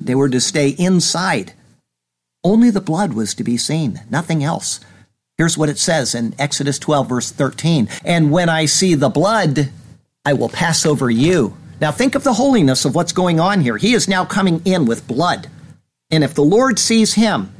They 0.00 0.16
were 0.16 0.28
to 0.28 0.40
stay 0.40 0.70
inside. 0.70 1.52
Only 2.44 2.70
the 2.70 2.80
blood 2.80 3.12
was 3.12 3.34
to 3.34 3.44
be 3.44 3.56
seen, 3.56 4.00
nothing 4.10 4.42
else. 4.42 4.80
Here's 5.38 5.56
what 5.56 5.68
it 5.68 5.78
says 5.78 6.14
in 6.14 6.34
Exodus 6.38 6.78
12, 6.78 7.08
verse 7.08 7.30
13 7.30 7.88
And 8.04 8.30
when 8.32 8.48
I 8.48 8.64
see 8.64 8.94
the 8.94 9.08
blood, 9.08 9.70
I 10.24 10.32
will 10.32 10.48
pass 10.48 10.84
over 10.84 11.10
you. 11.10 11.56
Now 11.80 11.92
think 11.92 12.14
of 12.14 12.24
the 12.24 12.34
holiness 12.34 12.84
of 12.84 12.94
what's 12.94 13.12
going 13.12 13.40
on 13.40 13.60
here. 13.60 13.76
He 13.76 13.92
is 13.92 14.08
now 14.08 14.24
coming 14.24 14.60
in 14.64 14.86
with 14.86 15.06
blood. 15.06 15.48
And 16.10 16.22
if 16.22 16.34
the 16.34 16.44
Lord 16.44 16.78
sees 16.78 17.14
him, 17.14 17.52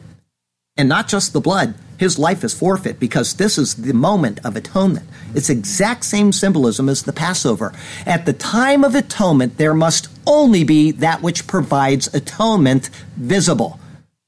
and 0.76 0.88
not 0.88 1.08
just 1.08 1.32
the 1.32 1.40
blood, 1.40 1.74
his 1.98 2.18
life 2.18 2.42
is 2.42 2.52
forfeit 2.52 2.98
because 2.98 3.34
this 3.34 3.58
is 3.58 3.74
the 3.74 3.94
moment 3.94 4.40
of 4.44 4.56
atonement. 4.56 5.08
It's 5.34 5.48
exact 5.48 6.04
same 6.04 6.32
symbolism 6.32 6.88
as 6.88 7.04
the 7.04 7.12
Passover. 7.12 7.72
At 8.04 8.26
the 8.26 8.32
time 8.32 8.82
of 8.82 8.96
atonement, 8.96 9.58
there 9.58 9.74
must 9.74 10.08
only 10.26 10.64
be 10.64 10.90
that 10.92 11.22
which 11.22 11.46
provides 11.46 12.12
atonement 12.12 12.90
visible. 13.16 13.78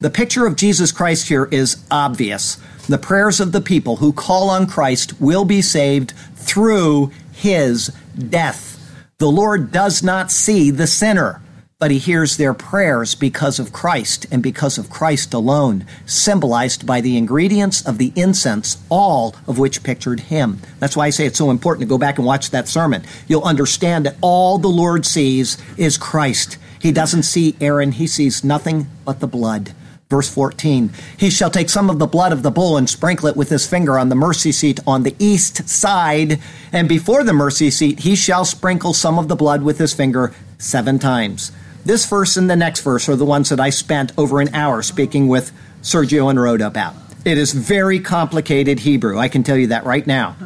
The 0.04 0.10
picture 0.10 0.44
of 0.44 0.56
Jesus 0.56 0.92
Christ 0.92 1.28
here 1.28 1.48
is 1.50 1.82
obvious. 1.90 2.58
The 2.90 2.98
prayers 2.98 3.40
of 3.40 3.52
the 3.52 3.62
people 3.62 3.96
who 3.96 4.12
call 4.12 4.50
on 4.50 4.66
Christ 4.66 5.18
will 5.18 5.46
be 5.46 5.62
saved 5.62 6.12
through 6.34 7.10
his 7.32 7.90
death. 8.14 8.78
The 9.16 9.30
Lord 9.30 9.72
does 9.72 10.02
not 10.02 10.30
see 10.30 10.70
the 10.70 10.86
sinner 10.86 11.40
but 11.78 11.90
he 11.90 11.98
hears 11.98 12.36
their 12.36 12.54
prayers 12.54 13.14
because 13.14 13.58
of 13.58 13.72
Christ 13.72 14.26
and 14.30 14.42
because 14.42 14.78
of 14.78 14.88
Christ 14.88 15.34
alone, 15.34 15.84
symbolized 16.06 16.86
by 16.86 17.00
the 17.00 17.16
ingredients 17.18 17.84
of 17.86 17.98
the 17.98 18.12
incense, 18.14 18.82
all 18.88 19.34
of 19.46 19.58
which 19.58 19.82
pictured 19.82 20.20
him. 20.20 20.60
That's 20.78 20.96
why 20.96 21.06
I 21.06 21.10
say 21.10 21.26
it's 21.26 21.36
so 21.36 21.50
important 21.50 21.82
to 21.82 21.92
go 21.92 21.98
back 21.98 22.16
and 22.16 22.26
watch 22.26 22.50
that 22.50 22.68
sermon. 22.68 23.02
You'll 23.26 23.42
understand 23.42 24.06
that 24.06 24.16
all 24.22 24.56
the 24.56 24.68
Lord 24.68 25.04
sees 25.04 25.58
is 25.76 25.98
Christ. 25.98 26.56
He 26.80 26.92
doesn't 26.92 27.24
see 27.24 27.56
Aaron, 27.60 27.92
he 27.92 28.06
sees 28.06 28.44
nothing 28.44 28.86
but 29.04 29.20
the 29.20 29.26
blood. 29.26 29.74
Verse 30.14 30.32
14, 30.32 30.92
he 31.16 31.28
shall 31.28 31.50
take 31.50 31.68
some 31.68 31.90
of 31.90 31.98
the 31.98 32.06
blood 32.06 32.30
of 32.30 32.44
the 32.44 32.50
bull 32.52 32.76
and 32.76 32.88
sprinkle 32.88 33.26
it 33.26 33.36
with 33.36 33.48
his 33.48 33.66
finger 33.66 33.98
on 33.98 34.10
the 34.10 34.14
mercy 34.14 34.52
seat 34.52 34.78
on 34.86 35.02
the 35.02 35.16
east 35.18 35.68
side. 35.68 36.38
And 36.72 36.88
before 36.88 37.24
the 37.24 37.32
mercy 37.32 37.68
seat, 37.68 37.98
he 37.98 38.14
shall 38.14 38.44
sprinkle 38.44 38.94
some 38.94 39.18
of 39.18 39.26
the 39.26 39.34
blood 39.34 39.62
with 39.62 39.78
his 39.78 39.92
finger 39.92 40.32
seven 40.56 41.00
times. 41.00 41.50
This 41.84 42.06
verse 42.08 42.36
and 42.36 42.48
the 42.48 42.54
next 42.54 42.82
verse 42.82 43.08
are 43.08 43.16
the 43.16 43.24
ones 43.24 43.48
that 43.48 43.58
I 43.58 43.70
spent 43.70 44.12
over 44.16 44.40
an 44.40 44.54
hour 44.54 44.82
speaking 44.82 45.26
with 45.26 45.50
Sergio 45.82 46.30
and 46.30 46.40
Rhoda 46.40 46.68
about. 46.68 46.94
It 47.24 47.36
is 47.36 47.52
very 47.52 47.98
complicated 47.98 48.78
Hebrew. 48.78 49.18
I 49.18 49.26
can 49.26 49.42
tell 49.42 49.56
you 49.56 49.66
that 49.66 49.84
right 49.84 50.06
now. 50.06 50.36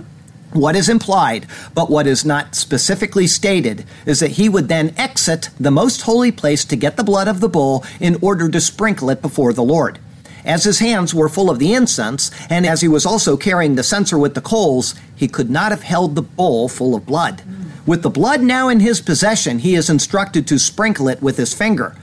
What 0.52 0.76
is 0.76 0.88
implied, 0.88 1.46
but 1.74 1.90
what 1.90 2.06
is 2.06 2.24
not 2.24 2.54
specifically 2.54 3.26
stated, 3.26 3.84
is 4.06 4.20
that 4.20 4.32
he 4.32 4.48
would 4.48 4.68
then 4.68 4.94
exit 4.96 5.50
the 5.60 5.70
most 5.70 6.02
holy 6.02 6.32
place 6.32 6.64
to 6.64 6.76
get 6.76 6.96
the 6.96 7.04
blood 7.04 7.28
of 7.28 7.40
the 7.40 7.50
bull 7.50 7.84
in 8.00 8.16
order 8.22 8.48
to 8.48 8.60
sprinkle 8.60 9.10
it 9.10 9.20
before 9.20 9.52
the 9.52 9.62
Lord. 9.62 9.98
As 10.46 10.64
his 10.64 10.78
hands 10.78 11.14
were 11.14 11.28
full 11.28 11.50
of 11.50 11.58
the 11.58 11.74
incense, 11.74 12.30
and 12.48 12.64
as 12.64 12.80
he 12.80 12.88
was 12.88 13.04
also 13.04 13.36
carrying 13.36 13.74
the 13.74 13.82
censer 13.82 14.16
with 14.18 14.34
the 14.34 14.40
coals, 14.40 14.94
he 15.14 15.28
could 15.28 15.50
not 15.50 15.70
have 15.70 15.82
held 15.82 16.14
the 16.14 16.22
bowl 16.22 16.68
full 16.70 16.94
of 16.94 17.04
blood. 17.04 17.42
With 17.84 18.02
the 18.02 18.08
blood 18.08 18.40
now 18.40 18.70
in 18.70 18.80
his 18.80 19.02
possession, 19.02 19.58
he 19.58 19.74
is 19.74 19.90
instructed 19.90 20.46
to 20.46 20.58
sprinkle 20.58 21.08
it 21.08 21.20
with 21.20 21.36
his 21.36 21.52
finger. 21.52 21.94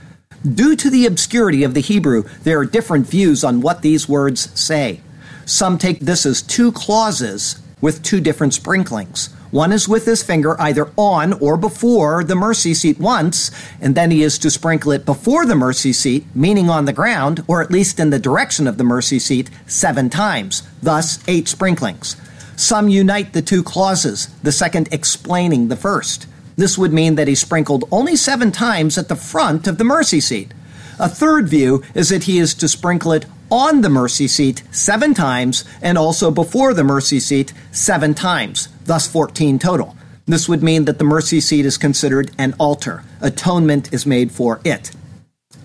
Due 0.54 0.76
to 0.76 0.88
the 0.88 1.06
obscurity 1.06 1.64
of 1.64 1.74
the 1.74 1.80
Hebrew, 1.80 2.22
there 2.44 2.60
are 2.60 2.64
different 2.64 3.08
views 3.08 3.42
on 3.42 3.60
what 3.60 3.82
these 3.82 4.08
words 4.08 4.48
say. 4.58 5.00
Some 5.44 5.78
take 5.78 5.98
this 6.00 6.24
as 6.24 6.42
two 6.42 6.70
clauses 6.70 7.60
with 7.80 8.02
two 8.02 8.20
different 8.20 8.54
sprinklings. 8.54 9.28
One 9.50 9.70
is 9.70 9.88
with 9.88 10.06
his 10.06 10.22
finger 10.22 10.58
either 10.60 10.90
on 10.96 11.34
or 11.34 11.56
before 11.56 12.24
the 12.24 12.34
mercy 12.34 12.72
seat 12.72 12.98
once, 12.98 13.50
and 13.80 13.94
then 13.94 14.10
he 14.10 14.22
is 14.22 14.38
to 14.38 14.50
sprinkle 14.50 14.92
it 14.92 15.04
before 15.04 15.44
the 15.44 15.54
mercy 15.54 15.92
seat, 15.92 16.24
meaning 16.34 16.70
on 16.70 16.86
the 16.86 16.92
ground, 16.92 17.44
or 17.46 17.62
at 17.62 17.70
least 17.70 18.00
in 18.00 18.10
the 18.10 18.18
direction 18.18 18.66
of 18.66 18.78
the 18.78 18.84
mercy 18.84 19.18
seat, 19.18 19.50
seven 19.66 20.08
times, 20.08 20.62
thus 20.82 21.22
eight 21.28 21.48
sprinklings. 21.48 22.16
Some 22.56 22.88
unite 22.88 23.34
the 23.34 23.42
two 23.42 23.62
clauses, 23.62 24.28
the 24.42 24.52
second 24.52 24.88
explaining 24.90 25.68
the 25.68 25.76
first. 25.76 26.26
This 26.56 26.78
would 26.78 26.94
mean 26.94 27.16
that 27.16 27.28
he 27.28 27.34
sprinkled 27.34 27.84
only 27.92 28.16
seven 28.16 28.50
times 28.52 28.96
at 28.96 29.08
the 29.08 29.16
front 29.16 29.66
of 29.66 29.76
the 29.76 29.84
mercy 29.84 30.20
seat. 30.20 30.54
A 30.98 31.10
third 31.10 31.46
view 31.46 31.82
is 31.94 32.08
that 32.08 32.24
he 32.24 32.38
is 32.38 32.54
to 32.54 32.68
sprinkle 32.68 33.12
it 33.12 33.26
on 33.50 33.80
the 33.80 33.88
mercy 33.88 34.28
seat 34.28 34.62
seven 34.70 35.14
times 35.14 35.64
and 35.82 35.96
also 35.96 36.30
before 36.30 36.74
the 36.74 36.84
mercy 36.84 37.20
seat 37.20 37.52
seven 37.72 38.14
times, 38.14 38.68
thus 38.84 39.06
14 39.06 39.58
total. 39.58 39.96
This 40.26 40.48
would 40.48 40.62
mean 40.62 40.86
that 40.86 40.98
the 40.98 41.04
mercy 41.04 41.40
seat 41.40 41.66
is 41.66 41.78
considered 41.78 42.30
an 42.38 42.54
altar. 42.58 43.04
Atonement 43.20 43.92
is 43.92 44.06
made 44.06 44.32
for 44.32 44.60
it. 44.64 44.90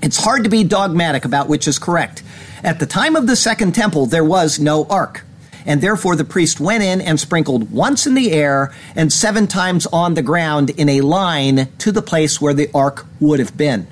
It's 0.04 0.24
hard 0.24 0.44
to 0.44 0.50
be 0.50 0.64
dogmatic 0.64 1.26
about 1.26 1.50
which 1.50 1.68
is 1.68 1.80
correct. 1.80 2.24
At 2.64 2.80
the 2.80 2.86
time 2.86 3.16
of 3.16 3.28
the 3.28 3.36
Second 3.36 3.74
Temple, 3.74 4.06
there 4.06 4.24
was 4.24 4.60
no 4.60 4.86
ark 4.86 5.24
and 5.66 5.82
therefore 5.82 6.16
the 6.16 6.24
priest 6.24 6.60
went 6.60 6.84
in 6.84 7.02
and 7.02 7.20
sprinkled 7.20 7.72
once 7.72 8.08
in 8.08 8.14
the 8.14 8.32
air 8.32 8.74
and 8.96 9.12
seven 9.12 9.48
times 9.48 9.86
on 9.88 10.14
the 10.14 10.22
ground 10.22 10.70
in 10.72 10.90
a 10.90 11.02
line 11.02 11.70
to 11.78 11.92
the 11.92 12.02
place 12.02 12.42
where 12.42 12.54
the 12.54 12.70
ark 12.74 13.06
would 13.20 13.40
have 13.40 13.56
been. 13.58 13.88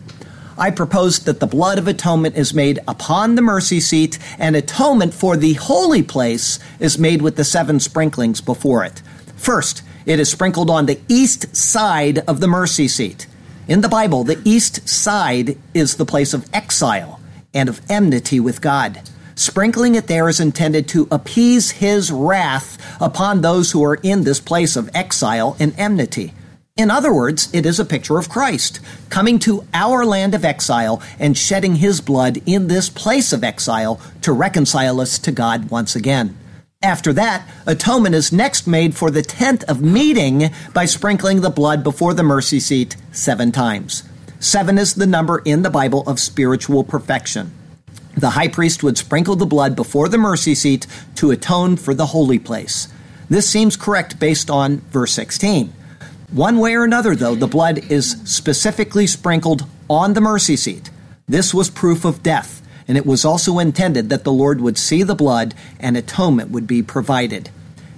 I 0.59 0.71
propose 0.71 1.19
that 1.19 1.39
the 1.39 1.47
blood 1.47 1.77
of 1.77 1.87
atonement 1.87 2.35
is 2.35 2.53
made 2.53 2.79
upon 2.85 3.35
the 3.35 3.41
mercy 3.41 3.79
seat, 3.79 4.19
and 4.37 4.57
atonement 4.57 5.13
for 5.13 5.37
the 5.37 5.53
holy 5.53 6.03
place 6.03 6.59
is 6.79 6.99
made 6.99 7.21
with 7.21 7.37
the 7.37 7.45
seven 7.45 7.79
sprinklings 7.79 8.41
before 8.41 8.83
it. 8.83 9.01
First, 9.37 9.83
it 10.05 10.19
is 10.19 10.29
sprinkled 10.29 10.69
on 10.69 10.85
the 10.85 10.99
east 11.07 11.55
side 11.55 12.19
of 12.27 12.41
the 12.41 12.47
mercy 12.47 12.89
seat. 12.89 13.25
In 13.69 13.79
the 13.79 13.87
Bible, 13.87 14.25
the 14.25 14.41
east 14.43 14.89
side 14.89 15.57
is 15.73 15.95
the 15.95 16.05
place 16.05 16.33
of 16.33 16.45
exile 16.53 17.21
and 17.53 17.69
of 17.69 17.81
enmity 17.89 18.41
with 18.41 18.59
God. 18.59 19.01
Sprinkling 19.35 19.95
it 19.95 20.07
there 20.07 20.27
is 20.27 20.41
intended 20.41 20.89
to 20.89 21.07
appease 21.09 21.71
his 21.71 22.11
wrath 22.11 22.77
upon 22.99 23.39
those 23.39 23.71
who 23.71 23.81
are 23.85 23.95
in 24.03 24.25
this 24.25 24.41
place 24.41 24.75
of 24.75 24.89
exile 24.93 25.55
and 25.57 25.73
enmity. 25.77 26.33
In 26.79 26.89
other 26.89 27.13
words, 27.13 27.49
it 27.51 27.65
is 27.65 27.77
a 27.77 27.83
picture 27.83 28.17
of 28.17 28.29
Christ 28.29 28.79
coming 29.09 29.37
to 29.39 29.65
our 29.73 30.05
land 30.05 30.33
of 30.33 30.45
exile 30.45 31.01
and 31.19 31.37
shedding 31.37 31.75
his 31.75 31.99
blood 31.99 32.41
in 32.45 32.69
this 32.69 32.89
place 32.89 33.33
of 33.33 33.43
exile 33.43 33.99
to 34.21 34.31
reconcile 34.31 35.01
us 35.01 35.19
to 35.19 35.33
God 35.33 35.69
once 35.69 35.93
again. 35.93 36.37
After 36.81 37.11
that, 37.11 37.45
atonement 37.67 38.15
is 38.15 38.31
next 38.31 38.65
made 38.65 38.95
for 38.95 39.11
the 39.11 39.21
tent 39.21 39.65
of 39.65 39.81
meeting 39.81 40.51
by 40.73 40.85
sprinkling 40.85 41.41
the 41.41 41.49
blood 41.49 41.83
before 41.83 42.13
the 42.13 42.23
mercy 42.23 42.61
seat 42.61 42.95
seven 43.11 43.51
times. 43.51 44.03
Seven 44.39 44.77
is 44.77 44.95
the 44.95 45.05
number 45.05 45.39
in 45.39 45.63
the 45.63 45.69
Bible 45.69 46.03
of 46.07 46.17
spiritual 46.17 46.85
perfection 46.85 47.51
the 48.17 48.31
high 48.31 48.47
priest 48.49 48.83
would 48.83 48.97
sprinkle 48.97 49.37
the 49.37 49.45
blood 49.45 49.77
before 49.77 50.09
the 50.09 50.17
mercy 50.17 50.53
seat 50.53 50.85
to 51.15 51.31
atone 51.31 51.77
for 51.77 51.93
the 51.93 52.07
holy 52.07 52.39
place. 52.39 52.89
This 53.29 53.49
seems 53.49 53.77
correct 53.77 54.19
based 54.19 54.49
on 54.49 54.79
verse 54.91 55.13
16. 55.13 55.73
One 56.31 56.59
way 56.59 56.75
or 56.75 56.83
another, 56.83 57.15
though, 57.15 57.35
the 57.35 57.47
blood 57.47 57.91
is 57.91 58.11
specifically 58.23 59.07
sprinkled 59.07 59.65
on 59.89 60.13
the 60.13 60.21
mercy 60.21 60.55
seat. 60.55 60.89
This 61.27 61.53
was 61.53 61.69
proof 61.69 62.05
of 62.05 62.21
death. 62.23 62.61
and 62.87 62.97
it 62.97 63.05
was 63.05 63.23
also 63.23 63.59
intended 63.59 64.09
that 64.09 64.23
the 64.23 64.31
Lord 64.31 64.59
would 64.61 64.75
see 64.75 65.03
the 65.03 65.13
blood 65.13 65.53
and 65.79 65.95
atonement 65.95 66.49
would 66.49 66.65
be 66.65 66.81
provided. 66.81 67.51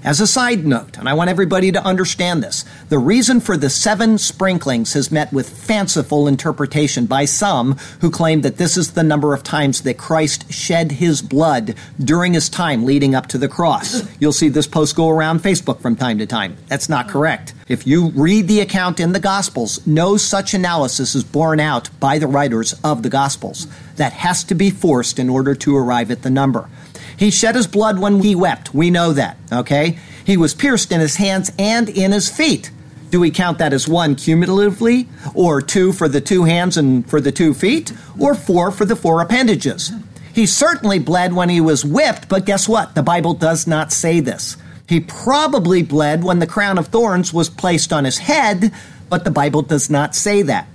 As 0.03 0.19
a 0.19 0.27
side 0.27 0.65
note, 0.65 0.97
and 0.97 1.07
I 1.07 1.13
want 1.13 1.29
everybody 1.29 1.71
to 1.71 1.81
understand 1.85 2.43
this, 2.43 2.65
the 2.89 2.99
reason 2.99 3.39
for 3.39 3.55
the 3.55 3.69
seven 3.69 4.17
sprinklings 4.17 4.91
has 4.91 5.09
met 5.11 5.31
with 5.31 5.47
fanciful 5.47 6.27
interpretation 6.27 7.05
by 7.05 7.23
some 7.23 7.77
who 8.01 8.11
claim 8.11 8.41
that 8.41 8.57
this 8.57 8.75
is 8.75 8.91
the 8.91 9.03
number 9.03 9.33
of 9.33 9.43
times 9.43 9.83
that 9.83 9.97
Christ 9.97 10.51
shed 10.51 10.93
his 10.93 11.21
blood 11.21 11.75
during 12.03 12.33
his 12.33 12.49
time 12.49 12.83
leading 12.83 13.15
up 13.15 13.27
to 13.27 13.37
the 13.37 13.47
cross. 13.47 14.03
You'll 14.19 14.33
see 14.33 14.49
this 14.49 14.67
post 14.67 14.95
go 14.95 15.07
around 15.07 15.39
Facebook 15.39 15.79
from 15.79 15.95
time 15.95 16.17
to 16.17 16.25
time. 16.25 16.57
That's 16.67 16.89
not 16.89 17.07
correct. 17.07 17.53
If 17.71 17.87
you 17.87 18.09
read 18.09 18.49
the 18.49 18.59
account 18.59 18.99
in 18.99 19.13
the 19.13 19.19
Gospels, 19.21 19.87
no 19.87 20.17
such 20.17 20.53
analysis 20.53 21.15
is 21.15 21.23
borne 21.23 21.61
out 21.61 21.89
by 22.01 22.19
the 22.19 22.27
writers 22.27 22.77
of 22.83 23.01
the 23.01 23.09
Gospels. 23.09 23.65
That 23.95 24.11
has 24.11 24.43
to 24.43 24.55
be 24.55 24.69
forced 24.69 25.17
in 25.17 25.29
order 25.29 25.55
to 25.55 25.77
arrive 25.77 26.11
at 26.11 26.21
the 26.21 26.29
number. 26.29 26.67
He 27.15 27.31
shed 27.31 27.55
his 27.55 27.67
blood 27.67 27.97
when 27.97 28.19
he 28.23 28.35
wept. 28.35 28.73
We 28.73 28.89
know 28.89 29.13
that, 29.13 29.37
okay? 29.53 29.97
He 30.25 30.35
was 30.35 30.53
pierced 30.53 30.91
in 30.91 30.99
his 30.99 31.15
hands 31.15 31.49
and 31.57 31.87
in 31.87 32.11
his 32.11 32.27
feet. 32.27 32.71
Do 33.09 33.21
we 33.21 33.31
count 33.31 33.57
that 33.59 33.71
as 33.71 33.87
one 33.87 34.15
cumulatively, 34.15 35.07
or 35.33 35.61
two 35.61 35.93
for 35.93 36.09
the 36.09 36.19
two 36.19 36.43
hands 36.43 36.75
and 36.75 37.09
for 37.09 37.21
the 37.21 37.31
two 37.31 37.53
feet, 37.53 37.93
or 38.19 38.35
four 38.35 38.71
for 38.71 38.83
the 38.83 38.97
four 38.97 39.21
appendages? 39.21 39.93
He 40.33 40.45
certainly 40.45 40.99
bled 40.99 41.31
when 41.31 41.47
he 41.47 41.61
was 41.61 41.85
whipped, 41.85 42.27
but 42.27 42.45
guess 42.45 42.67
what? 42.67 42.95
The 42.95 43.03
Bible 43.03 43.33
does 43.33 43.65
not 43.65 43.93
say 43.93 44.19
this. 44.19 44.57
He 44.91 44.99
probably 44.99 45.83
bled 45.83 46.21
when 46.21 46.39
the 46.39 46.45
crown 46.45 46.77
of 46.77 46.87
thorns 46.87 47.33
was 47.33 47.47
placed 47.47 47.93
on 47.93 48.03
his 48.03 48.17
head, 48.17 48.73
but 49.07 49.23
the 49.23 49.31
Bible 49.31 49.61
does 49.61 49.89
not 49.89 50.13
say 50.13 50.41
that. 50.41 50.67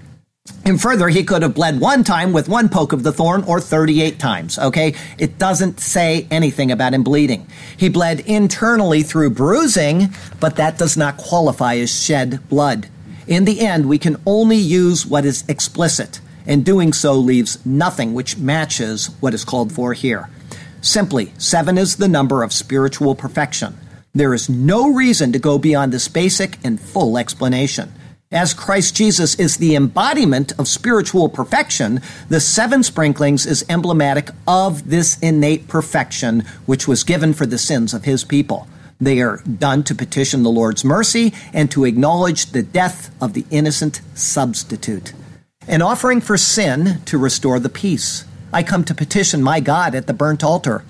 And 0.65 0.81
further, 0.81 1.11
he 1.11 1.23
could 1.23 1.43
have 1.43 1.53
bled 1.53 1.81
one 1.81 2.03
time 2.03 2.33
with 2.33 2.49
one 2.49 2.71
poke 2.71 2.95
of 2.95 3.03
the 3.03 3.13
thorn 3.13 3.45
or 3.45 3.61
38 3.61 4.19
times, 4.19 4.59
okay? 4.59 4.95
It 5.19 5.37
doesn't 5.37 5.81
say 5.81 6.27
anything 6.31 6.73
about 6.73 6.95
him 6.95 7.03
bleeding. 7.03 7.47
He 7.77 7.91
bled 7.91 8.21
internally 8.21 9.03
through 9.03 9.35
bruising, 9.35 10.09
but 10.41 10.57
that 10.57 10.79
does 10.79 10.97
not 10.97 11.19
qualify 11.19 11.75
as 11.75 11.95
shed 11.95 12.49
blood. 12.49 12.89
In 13.27 13.45
the 13.45 13.61
end, 13.61 13.87
we 13.87 13.99
can 13.99 14.17
only 14.25 14.57
use 14.57 15.05
what 15.05 15.27
is 15.27 15.45
explicit, 15.47 16.21
and 16.47 16.65
doing 16.65 16.95
so 16.95 17.13
leaves 17.13 17.59
nothing 17.67 18.15
which 18.15 18.39
matches 18.39 19.11
what 19.21 19.35
is 19.35 19.45
called 19.45 19.73
for 19.73 19.93
here. 19.93 20.31
Simply, 20.81 21.35
seven 21.37 21.77
is 21.77 21.97
the 21.97 22.09
number 22.09 22.43
of 22.43 22.55
spiritual 22.55 23.15
perfection. 23.15 23.77
There 24.17 24.33
is 24.33 24.49
no 24.49 24.95
reason 24.95 25.33
to 25.33 25.39
go 25.39 25.59
beyond 25.59 25.93
this 25.93 26.09
basic 26.09 26.57
and 26.65 26.81
full 26.81 27.19
explanation. 27.19 27.93
As 28.33 28.55
Christ 28.55 28.97
Jesus 28.97 29.35
is 29.35 29.59
the 29.59 29.77
embodiment 29.77 30.59
of 30.59 30.69
spiritual 30.69 31.29
perfection, 31.29 32.01
the 32.31 32.41
seven 32.41 32.83
sprinklings 32.83 33.45
is 33.45 33.67
emblematic 33.69 34.31
of 34.49 34.89
this 34.89 35.19
innate 35.19 35.69
perfection 35.69 36.45
which 36.65 36.89
was 36.89 37.05
given 37.05 37.35
for 37.35 37.45
the 37.45 37.59
sins 37.59 37.93
of 37.93 38.05
his 38.05 38.25
people. 38.25 38.67
They 38.99 39.21
are 39.21 39.43
done 39.43 39.85
to 39.85 39.95
petition 39.95 40.45
the 40.45 40.51
Lord's 40.51 40.83
mercy 40.83 41.35
and 41.53 41.71
to 41.73 41.85
acknowledge 41.85 42.47
the 42.47 42.63
death 42.63 43.15
of 43.21 43.35
the 43.35 43.45
innocent 43.51 44.01
substitute. 44.15 45.13
An 45.69 45.83
offering 45.83 46.23
for 46.23 46.39
sin 46.39 47.03
to 47.05 47.19
restore 47.19 47.59
the 47.59 47.69
peace. 47.69 48.25
I 48.51 48.63
come 48.63 48.85
to 48.85 48.95
petition 48.95 49.43
my 49.43 49.61
God 49.61 49.95
at 49.95 50.07
the 50.07 50.15
burnt 50.15 50.43
altar. 50.43 50.85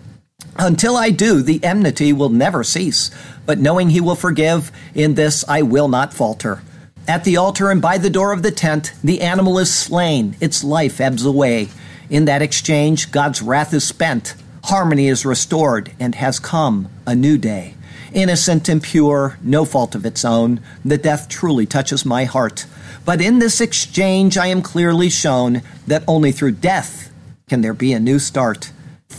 Until 0.56 0.96
I 0.96 1.10
do, 1.10 1.42
the 1.42 1.62
enmity 1.64 2.12
will 2.12 2.28
never 2.28 2.64
cease. 2.64 3.10
But 3.44 3.58
knowing 3.58 3.90
he 3.90 4.00
will 4.00 4.14
forgive, 4.14 4.72
in 4.94 5.14
this 5.14 5.44
I 5.48 5.62
will 5.62 5.88
not 5.88 6.14
falter. 6.14 6.62
At 7.08 7.24
the 7.24 7.36
altar 7.36 7.70
and 7.70 7.80
by 7.80 7.98
the 7.98 8.10
door 8.10 8.32
of 8.32 8.42
the 8.42 8.50
tent, 8.50 8.92
the 9.04 9.20
animal 9.20 9.58
is 9.58 9.72
slain, 9.72 10.36
its 10.40 10.64
life 10.64 11.00
ebbs 11.00 11.24
away. 11.24 11.68
In 12.10 12.24
that 12.24 12.42
exchange, 12.42 13.12
God's 13.12 13.42
wrath 13.42 13.72
is 13.72 13.84
spent, 13.84 14.34
harmony 14.64 15.06
is 15.06 15.24
restored, 15.24 15.92
and 16.00 16.16
has 16.16 16.40
come 16.40 16.88
a 17.06 17.14
new 17.14 17.38
day. 17.38 17.74
Innocent 18.12 18.68
and 18.68 18.82
pure, 18.82 19.38
no 19.42 19.64
fault 19.64 19.94
of 19.94 20.06
its 20.06 20.24
own, 20.24 20.60
the 20.84 20.98
death 20.98 21.28
truly 21.28 21.66
touches 21.66 22.04
my 22.04 22.24
heart. 22.24 22.66
But 23.04 23.20
in 23.20 23.38
this 23.38 23.60
exchange, 23.60 24.36
I 24.36 24.48
am 24.48 24.62
clearly 24.62 25.10
shown 25.10 25.62
that 25.86 26.02
only 26.08 26.32
through 26.32 26.52
death 26.52 27.12
can 27.48 27.60
there 27.60 27.74
be 27.74 27.92
a 27.92 28.00
new 28.00 28.18
start. 28.18 28.72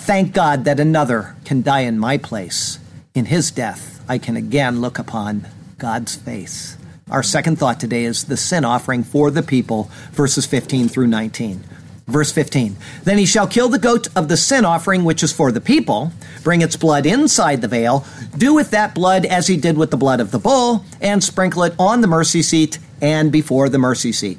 Thank 0.08 0.34
God 0.34 0.64
that 0.64 0.80
another 0.80 1.36
can 1.44 1.62
die 1.62 1.82
in 1.82 2.00
my 2.00 2.18
place. 2.18 2.80
In 3.14 3.26
his 3.26 3.52
death, 3.52 4.02
I 4.08 4.18
can 4.18 4.38
again 4.38 4.80
look 4.80 5.00
upon 5.00 5.46
God's 5.78 6.16
face. 6.16 6.78
Our 7.12 7.22
second 7.22 7.60
thought 7.60 7.82
today 7.82 8.06
is 8.06 8.24
the 8.24 8.38
sin 8.38 8.64
offering 8.64 9.04
for 9.04 9.30
the 9.30 9.44
people, 9.44 9.92
verses 10.14 10.46
15 10.46 10.88
through 10.88 11.08
19. 11.08 11.62
Verse 12.08 12.32
15 12.32 12.78
Then 13.04 13.18
he 13.18 13.26
shall 13.26 13.50
kill 13.50 13.68
the 13.68 13.78
goat 13.78 14.08
of 14.16 14.30
the 14.30 14.38
sin 14.38 14.64
offering, 14.64 15.04
which 15.04 15.24
is 15.24 15.34
for 15.34 15.52
the 15.52 15.60
people, 15.60 16.14
bring 16.42 16.62
its 16.62 16.78
blood 16.78 17.06
inside 17.06 17.60
the 17.60 17.68
veil, 17.68 18.06
do 18.38 18.54
with 18.54 18.72
that 18.72 18.96
blood 18.96 19.26
as 19.26 19.48
he 19.48 19.58
did 19.58 19.78
with 19.78 19.92
the 19.92 19.98
blood 19.98 20.22
of 20.22 20.32
the 20.32 20.40
bull, 20.40 20.86
and 21.02 21.22
sprinkle 21.22 21.64
it 21.64 21.76
on 21.78 22.00
the 22.00 22.08
mercy 22.08 22.42
seat 22.42 22.80
and 23.02 23.30
before 23.30 23.68
the 23.68 23.78
mercy 23.78 24.14
seat. 24.14 24.38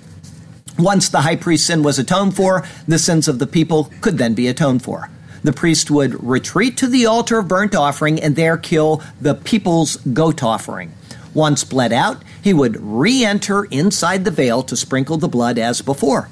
Once 0.78 1.10
the 1.10 1.20
high 1.20 1.36
priest's 1.36 1.66
sin 1.66 1.82
was 1.82 1.98
atoned 1.98 2.34
for, 2.34 2.66
the 2.86 2.98
sins 2.98 3.28
of 3.28 3.38
the 3.38 3.46
people 3.46 3.92
could 4.00 4.16
then 4.16 4.32
be 4.32 4.48
atoned 4.48 4.82
for. 4.82 5.10
The 5.42 5.52
priest 5.52 5.90
would 5.90 6.22
retreat 6.22 6.76
to 6.78 6.86
the 6.86 7.06
altar 7.06 7.38
of 7.38 7.48
burnt 7.48 7.74
offering 7.74 8.20
and 8.20 8.36
there 8.36 8.56
kill 8.56 9.02
the 9.20 9.34
people's 9.34 9.96
goat 9.96 10.42
offering. 10.42 10.92
Once 11.34 11.64
bled 11.64 11.92
out, 11.92 12.22
he 12.42 12.52
would 12.52 12.76
re 12.80 13.24
enter 13.24 13.64
inside 13.64 14.24
the 14.24 14.30
veil 14.30 14.62
to 14.62 14.76
sprinkle 14.76 15.18
the 15.18 15.28
blood 15.28 15.58
as 15.58 15.82
before. 15.82 16.28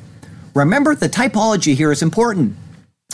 Remember, 0.55 0.95
the 0.95 1.09
typology 1.09 1.75
here 1.75 1.93
is 1.93 2.03
important. 2.03 2.57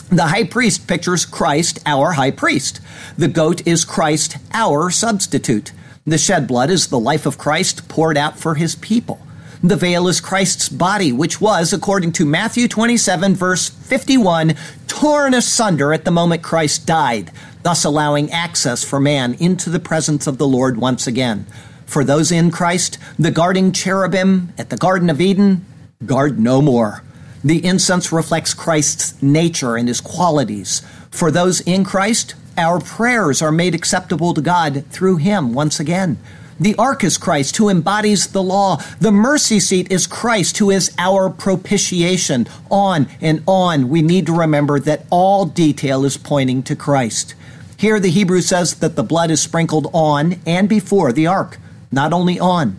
The 0.09 0.27
high 0.27 0.45
priest 0.45 0.87
pictures 0.87 1.25
Christ, 1.25 1.79
our 1.85 2.13
high 2.13 2.31
priest. 2.31 2.79
The 3.17 3.27
goat 3.27 3.65
is 3.67 3.85
Christ, 3.85 4.37
our 4.53 4.89
substitute. 4.89 5.71
The 6.05 6.17
shed 6.17 6.47
blood 6.47 6.69
is 6.69 6.87
the 6.87 6.99
life 6.99 7.25
of 7.25 7.37
Christ 7.37 7.87
poured 7.87 8.17
out 8.17 8.37
for 8.37 8.55
his 8.55 8.75
people. 8.75 9.19
The 9.65 9.77
veil 9.77 10.09
is 10.09 10.19
Christ's 10.19 10.67
body, 10.67 11.13
which 11.13 11.39
was, 11.39 11.71
according 11.71 12.11
to 12.13 12.25
Matthew 12.25 12.67
27, 12.67 13.33
verse 13.33 13.69
51, 13.69 14.55
torn 14.87 15.33
asunder 15.33 15.93
at 15.93 16.03
the 16.03 16.11
moment 16.11 16.43
Christ 16.43 16.85
died, 16.85 17.31
thus 17.61 17.85
allowing 17.85 18.29
access 18.29 18.83
for 18.83 18.99
man 18.99 19.35
into 19.35 19.69
the 19.69 19.79
presence 19.79 20.27
of 20.27 20.37
the 20.37 20.45
Lord 20.45 20.75
once 20.75 21.07
again. 21.07 21.45
For 21.85 22.03
those 22.03 22.29
in 22.29 22.51
Christ, 22.51 22.97
the 23.17 23.31
guarding 23.31 23.71
cherubim 23.71 24.51
at 24.57 24.69
the 24.69 24.75
Garden 24.75 25.09
of 25.09 25.21
Eden 25.21 25.65
guard 26.05 26.41
no 26.41 26.61
more. 26.61 27.01
The 27.41 27.65
incense 27.65 28.11
reflects 28.11 28.53
Christ's 28.53 29.21
nature 29.23 29.77
and 29.77 29.87
his 29.87 30.01
qualities. 30.01 30.81
For 31.09 31.31
those 31.31 31.61
in 31.61 31.85
Christ, 31.85 32.35
our 32.57 32.81
prayers 32.81 33.41
are 33.41 33.51
made 33.51 33.75
acceptable 33.75 34.33
to 34.33 34.41
God 34.41 34.85
through 34.87 35.17
him 35.17 35.53
once 35.53 35.79
again. 35.79 36.17
The 36.59 36.75
ark 36.75 37.03
is 37.03 37.17
Christ 37.17 37.57
who 37.57 37.69
embodies 37.69 38.27
the 38.27 38.43
law. 38.43 38.77
The 38.99 39.11
mercy 39.11 39.59
seat 39.59 39.91
is 39.91 40.07
Christ 40.07 40.57
who 40.57 40.69
is 40.69 40.93
our 40.97 41.29
propitiation. 41.29 42.47
On 42.69 43.07
and 43.21 43.43
on, 43.47 43.89
we 43.89 44.01
need 44.01 44.25
to 44.27 44.37
remember 44.37 44.79
that 44.79 45.05
all 45.09 45.45
detail 45.45 46.05
is 46.05 46.17
pointing 46.17 46.63
to 46.63 46.75
Christ. 46.75 47.35
Here, 47.77 47.99
the 47.99 48.09
Hebrew 48.09 48.41
says 48.41 48.75
that 48.75 48.95
the 48.95 49.03
blood 49.03 49.31
is 49.31 49.41
sprinkled 49.41 49.89
on 49.93 50.39
and 50.45 50.69
before 50.69 51.11
the 51.11 51.27
ark 51.27 51.57
not 51.93 52.11
only 52.11 52.39
on. 52.39 52.75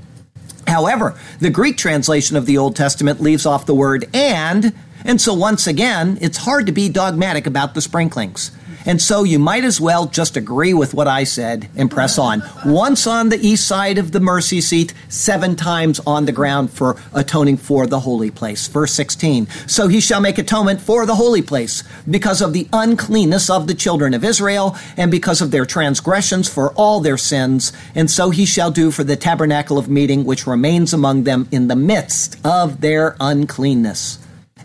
However, 0.67 1.19
the 1.41 1.51
Greek 1.51 1.77
translation 1.77 2.37
of 2.37 2.47
the 2.47 2.59
Old 2.59 2.75
Testament 2.75 3.21
leaves 3.21 3.47
off 3.47 3.67
the 3.67 3.75
word 3.75 4.09
and, 4.13 4.75
and 5.05 5.21
so 5.21 5.35
once 5.35 5.67
again, 5.67 6.19
it's 6.21 6.39
hard 6.39 6.67
to 6.67 6.73
be 6.73 6.89
dogmatic 6.89 7.47
about 7.47 7.75
the 7.75 7.81
sprinklings. 7.81 8.51
And 8.87 9.01
so 9.01 9.25
you 9.25 9.39
might 9.39 9.65
as 9.65 9.81
well 9.81 10.07
just 10.07 10.37
agree 10.37 10.75
with 10.75 10.93
what 10.93 11.09
I 11.09 11.25
said 11.25 11.69
and 11.75 11.91
press 11.91 12.19
on. 12.19 12.43
Once 12.67 13.07
on 13.07 13.31
the 13.31 13.39
east 13.39 13.67
side 13.67 13.97
of 13.97 14.13
the 14.13 14.21
mercy 14.21 14.61
seat, 14.61 14.93
seven 15.09 15.57
times 15.57 16.01
on 16.07 16.27
the 16.27 16.33
ground 16.33 16.71
for 16.71 16.97
atoning 17.15 17.57
for 17.57 17.87
the 17.87 18.01
holy 18.01 18.31
place. 18.31 18.69
Verse 18.69 18.93
16. 18.93 19.47
So 19.67 19.89
he 19.89 20.01
shall 20.01 20.21
make 20.21 20.37
atonement 20.37 20.81
for 20.81 21.07
the 21.07 21.15
holy 21.15 21.43
place 21.43 21.83
because 22.09 22.43
of 22.43 22.53
the 22.53 22.69
uncleanness 22.73 23.49
of 23.49 23.67
the 23.67 23.75
children 23.75 24.13
of 24.13 24.25
Israel 24.25 24.77
and 24.97 25.11
because 25.11 25.41
of 25.41 25.51
their 25.51 25.65
transgressions 25.65 26.49
for 26.49 26.73
all 26.73 27.01
their 27.01 27.17
sins. 27.17 27.73
And 27.95 28.11
so 28.11 28.31
he 28.31 28.45
shall 28.45 28.71
do 28.71 28.91
for 28.91 29.05
the 29.05 29.17
tabernacle 29.17 29.79
of 29.79 29.89
meeting 29.89 30.25
which 30.25 30.47
remains 30.47 30.93
among 30.93 31.25
them 31.25 31.49
in 31.51 31.69
the 31.69 31.77
midst 31.77 32.37
of 32.45 32.81
their 32.83 33.17
uncleanness. 33.19 34.19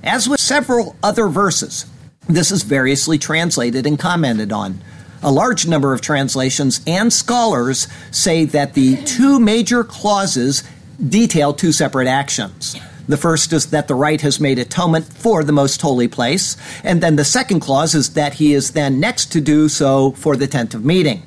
As 0.03 0.29
with 0.29 0.39
several 0.39 0.95
other 1.03 1.27
verses, 1.27 1.86
this 2.30 2.52
is 2.52 2.63
variously 2.63 3.18
translated 3.18 3.86
and 3.86 3.97
commented 3.97 4.51
on. 4.51 4.80
A 5.22 5.32
large 5.32 5.68
number 5.68 5.93
of 5.93 5.99
translations 5.99 6.80
and 6.88 7.12
scholars 7.12 7.88
say 8.12 8.45
that 8.45 8.76
the 8.76 9.03
two 9.03 9.39
major 9.39 9.84
clauses 9.84 10.64
detail 11.06 11.53
two 11.53 11.72
separate 11.72 12.08
actions. 12.08 12.78
The 13.08 13.18
first 13.18 13.51
is 13.51 13.72
that 13.72 13.88
the 13.88 13.95
rite 13.95 14.22
has 14.22 14.39
made 14.39 14.60
atonement 14.60 15.06
for 15.06 15.43
the 15.43 15.51
most 15.51 15.82
holy 15.82 16.08
place, 16.08 16.56
and 16.84 17.01
then 17.01 17.16
the 17.16 17.26
second 17.26 17.60
clause 17.62 17.95
is 17.95 18.14
that 18.14 18.36
he 18.36 18.53
is 18.53 18.72
then 18.72 18.99
next 18.99 19.32
to 19.32 19.41
do 19.41 19.68
so 19.68 20.12
for 20.12 20.36
the 20.36 20.45
tent 20.45 20.76
of 20.76 20.86
meeting. 20.86 21.24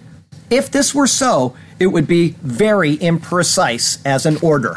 If 0.48 0.70
this 0.70 0.94
were 0.94 1.08
so, 1.08 1.56
it 1.80 1.88
would 1.88 2.06
be 2.06 2.36
very 2.40 2.96
imprecise 2.98 4.00
as 4.04 4.26
an 4.26 4.36
order. 4.42 4.76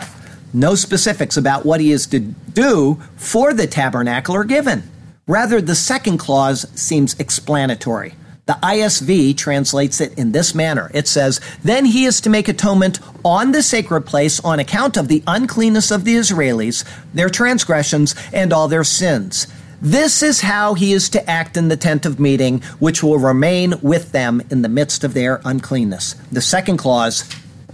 No 0.51 0.73
specifics 0.73 1.37
about 1.37 1.65
what 1.65 1.79
he 1.79 1.91
is 1.91 2.07
to 2.07 2.19
do 2.19 2.99
for 3.17 3.53
the 3.53 3.67
tabernacle 3.67 4.35
are 4.35 4.43
given. 4.43 4.89
Rather, 5.27 5.59
the 5.59 5.73
second 5.73 6.19
clause 6.19 6.67
seems 6.79 7.19
explanatory. 7.19 8.13
The 8.45 8.59
ISV 8.61 9.35
translates 9.35 9.99
it 9.99 10.15
in 10.19 10.33
this 10.33 10.53
manner. 10.53 10.91
It 10.93 11.07
says, 11.07 11.41
Then 11.63 11.85
he 11.85 12.05
is 12.05 12.21
to 12.21 12.29
make 12.29 12.47
atonement 12.47 12.99
on 13.23 13.51
the 13.51 13.63
sacred 13.63 14.01
place 14.01 14.39
on 14.41 14.59
account 14.59 14.97
of 14.97 15.07
the 15.07 15.23
uncleanness 15.25 15.89
of 15.89 16.03
the 16.03 16.15
Israelis, 16.15 16.83
their 17.11 17.29
transgressions, 17.29 18.13
and 18.31 18.53
all 18.53 18.67
their 18.67 18.83
sins. 18.83 19.47
This 19.81 20.21
is 20.21 20.41
how 20.41 20.75
he 20.75 20.93
is 20.93 21.09
to 21.09 21.27
act 21.27 21.57
in 21.57 21.69
the 21.69 21.77
tent 21.77 22.05
of 22.05 22.19
meeting, 22.19 22.61
which 22.77 23.01
will 23.01 23.17
remain 23.17 23.73
with 23.81 24.11
them 24.11 24.43
in 24.51 24.61
the 24.61 24.69
midst 24.69 25.03
of 25.03 25.15
their 25.15 25.41
uncleanness. 25.43 26.13
The 26.31 26.41
second 26.41 26.77
clause 26.77 27.27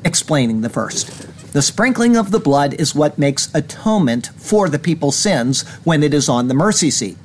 explaining 0.06 0.62
the 0.62 0.70
first. 0.70 1.28
The 1.52 1.62
sprinkling 1.62 2.16
of 2.16 2.32
the 2.32 2.40
blood 2.40 2.74
is 2.76 2.96
what 2.96 3.20
makes 3.20 3.54
atonement 3.54 4.28
for 4.38 4.70
the 4.70 4.80
people's 4.80 5.18
sins 5.18 5.68
when 5.84 6.02
it 6.02 6.14
is 6.14 6.30
on 6.30 6.48
the 6.48 6.54
mercy 6.54 6.90
seat. 6.90 7.18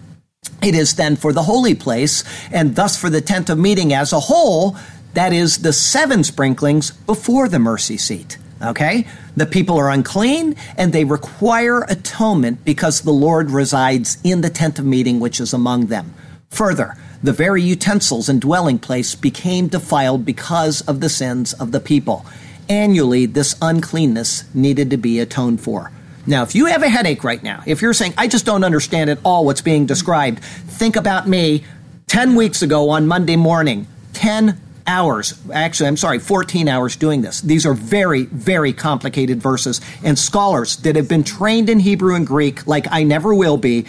It 0.63 0.75
is 0.75 0.95
then 0.95 1.17
for 1.17 1.33
the 1.33 1.43
holy 1.43 1.75
place, 1.75 2.25
and 2.51 2.77
thus 2.77 2.99
for 2.99 3.11
the 3.11 3.21
tent 3.21 3.51
of 3.51 3.59
meeting 3.59 3.93
as 3.93 4.13
a 4.13 4.21
whole, 4.21 4.77
that 5.15 5.33
is 5.33 5.59
the 5.59 5.73
seven 5.73 6.25
sprinklings 6.25 6.91
before 6.91 7.49
the 7.49 7.59
mercy 7.59 7.97
seat. 7.97 8.39
Okay? 8.63 9.07
The 9.37 9.47
people 9.47 9.79
are 9.79 9.91
unclean 9.91 10.57
and 10.77 10.93
they 10.93 11.05
require 11.05 11.83
atonement 11.83 12.65
because 12.65 13.03
the 13.03 13.13
Lord 13.13 13.51
resides 13.51 14.19
in 14.25 14.41
the 14.41 14.51
tent 14.51 14.79
of 14.79 14.87
meeting 14.87 15.21
which 15.21 15.41
is 15.41 15.53
among 15.53 15.87
them. 15.87 16.15
Further, 16.51 16.97
the 17.23 17.33
very 17.33 17.63
utensils 17.63 18.29
and 18.29 18.41
dwelling 18.41 18.79
place 18.79 19.15
became 19.15 19.69
defiled 19.69 20.25
because 20.25 20.81
of 20.83 21.01
the 21.01 21.09
sins 21.09 21.53
of 21.55 21.73
the 21.73 21.81
people. 21.81 22.25
Annually, 22.69 23.27
this 23.27 23.57
uncleanness 23.61 24.45
needed 24.55 24.91
to 24.91 24.97
be 24.97 25.21
atoned 25.21 25.61
for. 25.61 25.91
Now, 26.27 26.43
if 26.43 26.55
you 26.55 26.67
have 26.67 26.83
a 26.83 26.89
headache 26.89 27.23
right 27.23 27.43
now, 27.43 27.63
if 27.67 27.83
you're 27.83 27.95
saying, 27.95 28.15
I 28.19 28.27
just 28.27 28.45
don't 28.45 28.65
understand 28.65 29.11
at 29.11 29.19
all 29.25 29.45
what's 29.45 29.61
being 29.61 29.87
described, 29.87 30.41
think 30.41 30.97
about 30.97 31.29
me 31.29 31.65
10 32.09 32.35
weeks 32.35 32.63
ago 32.63 32.91
on 32.91 33.07
Monday 33.07 33.37
morning, 33.37 33.87
10 34.15 34.61
hours, 34.87 35.41
actually, 35.53 35.89
I'm 35.89 35.97
sorry, 35.97 36.19
14 36.19 36.69
hours 36.69 36.97
doing 36.97 37.23
this. 37.23 37.41
These 37.41 37.67
are 37.67 37.75
very, 37.75 38.25
very 38.25 38.73
complicated 38.73 39.41
verses, 39.41 39.81
and 40.03 40.19
scholars 40.19 40.77
that 40.79 40.97
have 40.97 41.09
been 41.09 41.25
trained 41.25 41.69
in 41.69 41.81
Hebrew 41.81 42.15
and 42.15 42.27
Greek, 42.27 42.67
like 42.67 42.87
I 42.91 43.03
never 43.03 43.35
will 43.35 43.57
be, 43.57 43.87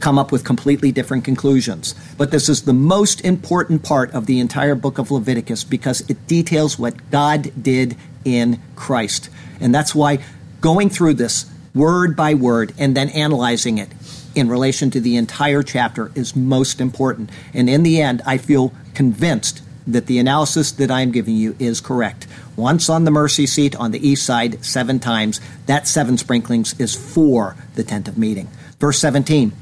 come 0.00 0.18
up 0.18 0.32
with 0.32 0.44
completely 0.44 0.90
different 0.90 1.24
conclusions. 1.24 1.94
But 2.18 2.32
this 2.32 2.48
is 2.48 2.62
the 2.62 2.72
most 2.72 3.24
important 3.24 3.84
part 3.84 4.10
of 4.12 4.26
the 4.26 4.40
entire 4.40 4.74
book 4.74 4.98
of 4.98 5.12
Leviticus 5.12 5.62
because 5.62 6.00
it 6.10 6.26
details 6.26 6.76
what 6.76 7.10
God 7.12 7.52
did 7.62 7.96
in 8.24 8.60
Christ. 8.74 9.30
And 9.60 9.72
that's 9.72 9.94
why 9.94 10.18
going 10.60 10.90
through 10.90 11.14
this 11.14 11.51
word 11.74 12.16
by 12.16 12.34
word 12.34 12.72
and 12.78 12.96
then 12.96 13.08
analyzing 13.10 13.78
it 13.78 13.88
in 14.34 14.48
relation 14.48 14.90
to 14.90 15.00
the 15.00 15.16
entire 15.16 15.62
chapter 15.62 16.10
is 16.14 16.34
most 16.36 16.80
important. 16.80 17.30
And 17.52 17.68
in 17.68 17.82
the 17.82 18.00
end, 18.00 18.22
I 18.26 18.38
feel 18.38 18.72
convinced 18.94 19.62
that 19.86 20.06
the 20.06 20.18
analysis 20.18 20.72
that 20.72 20.90
I'm 20.90 21.10
giving 21.10 21.36
you 21.36 21.56
is 21.58 21.80
correct. 21.80 22.26
Once 22.56 22.88
on 22.88 23.04
the 23.04 23.10
mercy 23.10 23.46
seat 23.46 23.74
on 23.76 23.90
the 23.90 24.06
east 24.06 24.24
side, 24.24 24.64
seven 24.64 25.00
times, 25.00 25.40
that 25.66 25.88
seven 25.88 26.16
sprinklings 26.18 26.78
is 26.78 26.94
for 26.94 27.56
the 27.74 27.82
tent 27.82 28.08
of 28.08 28.16
meeting. 28.16 28.48
Verse 28.78 28.98
17 28.98 29.52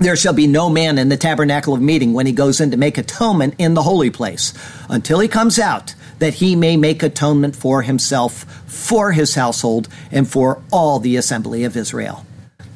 There 0.00 0.16
shall 0.16 0.32
be 0.32 0.46
no 0.46 0.68
man 0.68 0.98
in 0.98 1.10
the 1.10 1.16
tabernacle 1.16 1.74
of 1.74 1.80
meeting 1.80 2.12
when 2.12 2.26
he 2.26 2.32
goes 2.32 2.60
in 2.60 2.70
to 2.72 2.76
make 2.76 2.98
atonement 2.98 3.54
in 3.58 3.74
the 3.74 3.82
holy 3.82 4.10
place 4.10 4.52
until 4.88 5.20
he 5.20 5.28
comes 5.28 5.58
out 5.58 5.94
that 6.22 6.34
he 6.34 6.54
may 6.54 6.76
make 6.76 7.02
atonement 7.02 7.56
for 7.56 7.82
himself, 7.82 8.44
for 8.64 9.10
his 9.10 9.34
household, 9.34 9.88
and 10.12 10.30
for 10.30 10.62
all 10.70 11.00
the 11.00 11.16
assembly 11.16 11.64
of 11.64 11.76
Israel. 11.76 12.24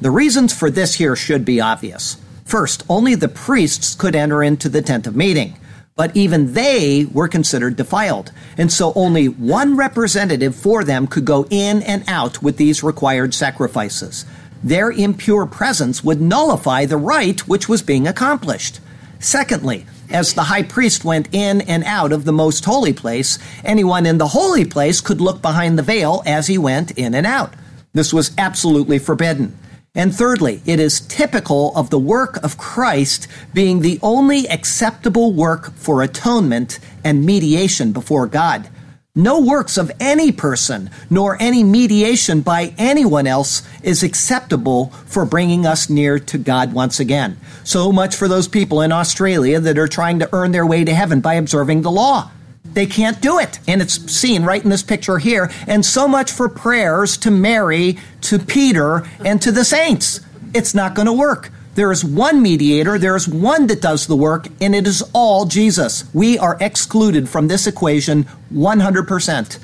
The 0.01 0.11
reasons 0.11 0.53
for 0.53 0.69
this 0.69 0.95
here 0.95 1.15
should 1.15 1.45
be 1.45 1.61
obvious. 1.61 2.17
First, 2.43 2.83
only 2.89 3.15
the 3.15 3.29
priests 3.29 3.95
could 3.95 4.15
enter 4.15 4.43
into 4.43 4.67
the 4.67 4.81
tent 4.81 5.07
of 5.07 5.15
meeting, 5.15 5.57
but 5.95 6.13
even 6.13 6.55
they 6.55 7.05
were 7.05 7.29
considered 7.29 7.77
defiled, 7.77 8.33
and 8.57 8.69
so 8.69 8.91
only 8.95 9.29
one 9.29 9.77
representative 9.77 10.53
for 10.53 10.83
them 10.83 11.07
could 11.07 11.23
go 11.23 11.47
in 11.49 11.81
and 11.83 12.03
out 12.09 12.43
with 12.43 12.57
these 12.57 12.83
required 12.83 13.33
sacrifices. 13.33 14.25
Their 14.61 14.91
impure 14.91 15.45
presence 15.45 16.03
would 16.03 16.19
nullify 16.19 16.83
the 16.85 16.97
rite 16.97 17.47
which 17.47 17.69
was 17.69 17.81
being 17.81 18.09
accomplished. 18.09 18.81
Secondly, 19.19 19.85
as 20.09 20.33
the 20.33 20.43
high 20.43 20.63
priest 20.63 21.05
went 21.05 21.29
in 21.31 21.61
and 21.61 21.83
out 21.83 22.11
of 22.11 22.25
the 22.25 22.31
most 22.31 22.65
holy 22.65 22.93
place, 22.93 23.39
anyone 23.63 24.05
in 24.05 24.17
the 24.17 24.27
holy 24.27 24.65
place 24.65 25.01
could 25.01 25.21
look 25.21 25.41
behind 25.41 25.77
the 25.77 25.83
veil 25.83 26.23
as 26.25 26.47
he 26.47 26.57
went 26.57 26.91
in 26.91 27.13
and 27.13 27.25
out. 27.25 27.53
This 27.93 28.13
was 28.13 28.31
absolutely 28.37 28.99
forbidden. 28.99 29.57
And 29.95 30.15
thirdly, 30.15 30.61
it 30.65 30.79
is 30.79 31.01
typical 31.01 31.75
of 31.75 31.89
the 31.89 31.97
work 31.97 32.37
of 32.43 32.57
Christ 32.57 33.27
being 33.53 33.79
the 33.79 33.99
only 34.03 34.47
acceptable 34.47 35.33
work 35.33 35.73
for 35.73 36.03
atonement 36.03 36.77
and 37.03 37.25
mediation 37.25 37.93
before 37.93 38.27
God. 38.27 38.69
No 39.17 39.39
works 39.41 39.79
of 39.79 39.91
any 39.99 40.31
person, 40.31 40.91
nor 41.09 41.41
any 41.41 41.63
mediation 41.63 42.41
by 42.41 42.75
anyone 42.77 43.25
else 43.25 43.63
is 43.81 44.03
acceptable 44.03 44.91
for 45.07 45.25
bringing 45.25 45.65
us 45.65 45.89
near 45.89 46.19
to 46.19 46.37
God 46.37 46.71
once 46.71 46.99
again. 46.99 47.35
So 47.63 47.91
much 47.91 48.15
for 48.15 48.27
those 48.27 48.47
people 48.47 48.79
in 48.79 48.91
Australia 48.91 49.59
that 49.59 49.79
are 49.79 49.87
trying 49.87 50.19
to 50.19 50.29
earn 50.33 50.51
their 50.51 50.67
way 50.67 50.83
to 50.83 50.93
heaven 50.93 51.19
by 51.19 51.33
observing 51.33 51.81
the 51.81 51.89
law. 51.89 52.29
They 52.63 52.85
can't 52.85 53.19
do 53.19 53.39
it. 53.39 53.57
And 53.67 53.81
it's 53.81 53.95
seen 54.11 54.43
right 54.43 54.63
in 54.63 54.69
this 54.69 54.83
picture 54.83 55.17
here. 55.17 55.49
And 55.65 55.83
so 55.83 56.07
much 56.07 56.31
for 56.31 56.47
prayers 56.47 57.17
to 57.17 57.31
Mary, 57.31 57.97
to 58.21 58.37
Peter, 58.37 59.09
and 59.25 59.41
to 59.41 59.51
the 59.51 59.65
saints. 59.65 60.19
It's 60.53 60.75
not 60.75 60.93
going 60.93 61.07
to 61.07 61.13
work. 61.13 61.51
There 61.77 61.91
is 61.91 62.03
one 62.03 62.41
mediator, 62.41 62.97
there 62.97 63.15
is 63.15 63.27
one 63.27 63.67
that 63.67 63.83
does 63.83 64.07
the 64.07 64.15
work, 64.15 64.47
and 64.59 64.73
it 64.73 64.87
is 64.87 65.03
all 65.13 65.45
Jesus. 65.45 66.11
We 66.11 66.35
are 66.39 66.57
excluded 66.59 67.29
from 67.29 67.49
this 67.49 67.67
equation 67.67 68.25
100%. 68.51 69.59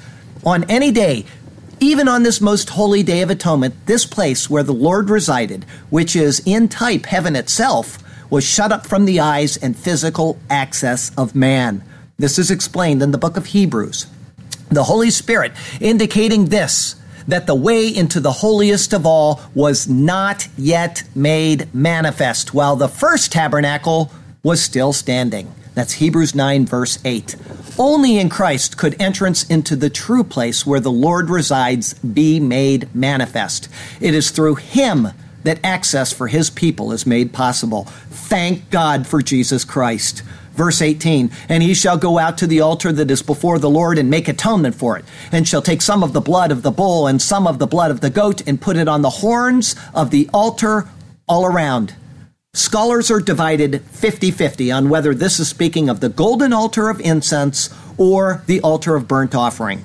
On 0.45 0.64
any 0.66 0.91
day, 0.91 1.26
even 1.80 2.07
on 2.07 2.22
this 2.22 2.39
most 2.39 2.70
holy 2.70 3.01
day 3.01 3.24
of 3.24 3.32
atonement, 3.32 3.88
this 3.88 4.05
place 4.05 4.47
where 4.47 4.61
the 4.61 4.76
Lord 4.76 5.09
resided, 5.09 5.64
which 5.89 6.16
is 6.16 6.43
in 6.45 6.68
type 6.68 7.07
heaven 7.07 7.36
itself, 7.36 7.97
was 8.30 8.43
shut 8.43 8.72
up 8.72 8.86
from 8.86 9.05
the 9.05 9.20
eyes 9.20 9.57
and 9.57 9.76
physical 9.76 10.38
access 10.51 11.11
of 11.18 11.34
man. 11.34 11.84
This 12.20 12.38
is 12.38 12.51
explained 12.51 13.01
in 13.01 13.09
the 13.09 13.18
book 13.18 13.38
of 13.38 13.47
Hebrews. 13.47 14.05
The 14.70 14.84
Holy 14.84 15.09
Spirit 15.09 15.53
indicating 15.82 16.45
this 16.45 16.93
that 17.28 17.47
the 17.47 17.55
way 17.55 17.88
into 17.88 18.19
the 18.19 18.32
holiest 18.32 18.93
of 18.93 19.05
all 19.05 19.41
was 19.53 19.88
not 19.88 20.47
yet 20.57 21.03
made 21.15 21.74
manifest, 21.74 22.53
while 22.53 22.76
the 22.76 22.88
first 22.88 23.32
tabernacle 23.32 24.11
was 24.43 24.61
still 24.61 24.93
standing. 24.93 25.53
That's 25.74 25.93
Hebrews 25.93 26.36
9, 26.36 26.65
verse 26.65 26.99
8. 27.03 27.36
Only 27.80 28.19
in 28.19 28.30
Christ 28.30 28.78
could 28.78 29.01
entrance 29.01 29.43
into 29.43 29.76
the 29.76 29.89
true 29.89 30.24
place 30.24 30.65
where 30.65 30.80
the 30.80 30.91
Lord 30.91 31.30
resides 31.30 31.93
be 31.95 32.39
made 32.39 32.93
manifest. 32.93 33.69
It 33.99 34.13
is 34.13 34.30
through 34.30 34.55
Him 34.55 35.07
that 35.43 35.59
access 35.63 36.13
for 36.13 36.28
His 36.28 36.49
people 36.49 36.91
is 36.91 37.07
made 37.07 37.34
possible. 37.34 37.86
Thank 38.09 38.69
God 38.69 39.07
for 39.07 39.21
Jesus 39.21 39.65
Christ. 39.65 40.21
Verse 40.53 40.81
18, 40.81 41.31
and 41.49 41.63
he 41.63 41.73
shall 41.73 41.97
go 41.97 42.19
out 42.19 42.37
to 42.37 42.47
the 42.47 42.61
altar 42.61 42.91
that 42.91 43.09
is 43.09 43.23
before 43.23 43.57
the 43.57 43.69
Lord 43.69 43.97
and 43.97 44.09
make 44.09 44.27
atonement 44.27 44.75
for 44.75 44.97
it, 44.97 45.05
and 45.31 45.47
shall 45.47 45.63
take 45.63 45.81
some 45.81 46.03
of 46.03 46.13
the 46.13 46.21
blood 46.21 46.51
of 46.51 46.61
the 46.61 46.71
bull 46.71 47.07
and 47.07 47.21
some 47.21 47.47
of 47.47 47.57
the 47.57 47.67
blood 47.67 47.89
of 47.89 48.01
the 48.01 48.11
goat 48.11 48.45
and 48.47 48.61
put 48.61 48.77
it 48.77 48.87
on 48.87 49.01
the 49.01 49.09
horns 49.09 49.75
of 49.95 50.11
the 50.11 50.29
altar 50.33 50.87
all 51.27 51.45
around. 51.45 51.95
Scholars 52.53 53.09
are 53.09 53.19
divided 53.19 53.81
50 53.81 54.29
50 54.29 54.71
on 54.71 54.89
whether 54.89 55.15
this 55.15 55.39
is 55.39 55.47
speaking 55.47 55.89
of 55.89 56.01
the 56.01 56.09
golden 56.09 56.53
altar 56.53 56.87
of 56.87 57.01
incense 57.01 57.73
or 57.97 58.43
the 58.45 58.61
altar 58.61 58.95
of 58.95 59.07
burnt 59.07 59.33
offering. 59.33 59.83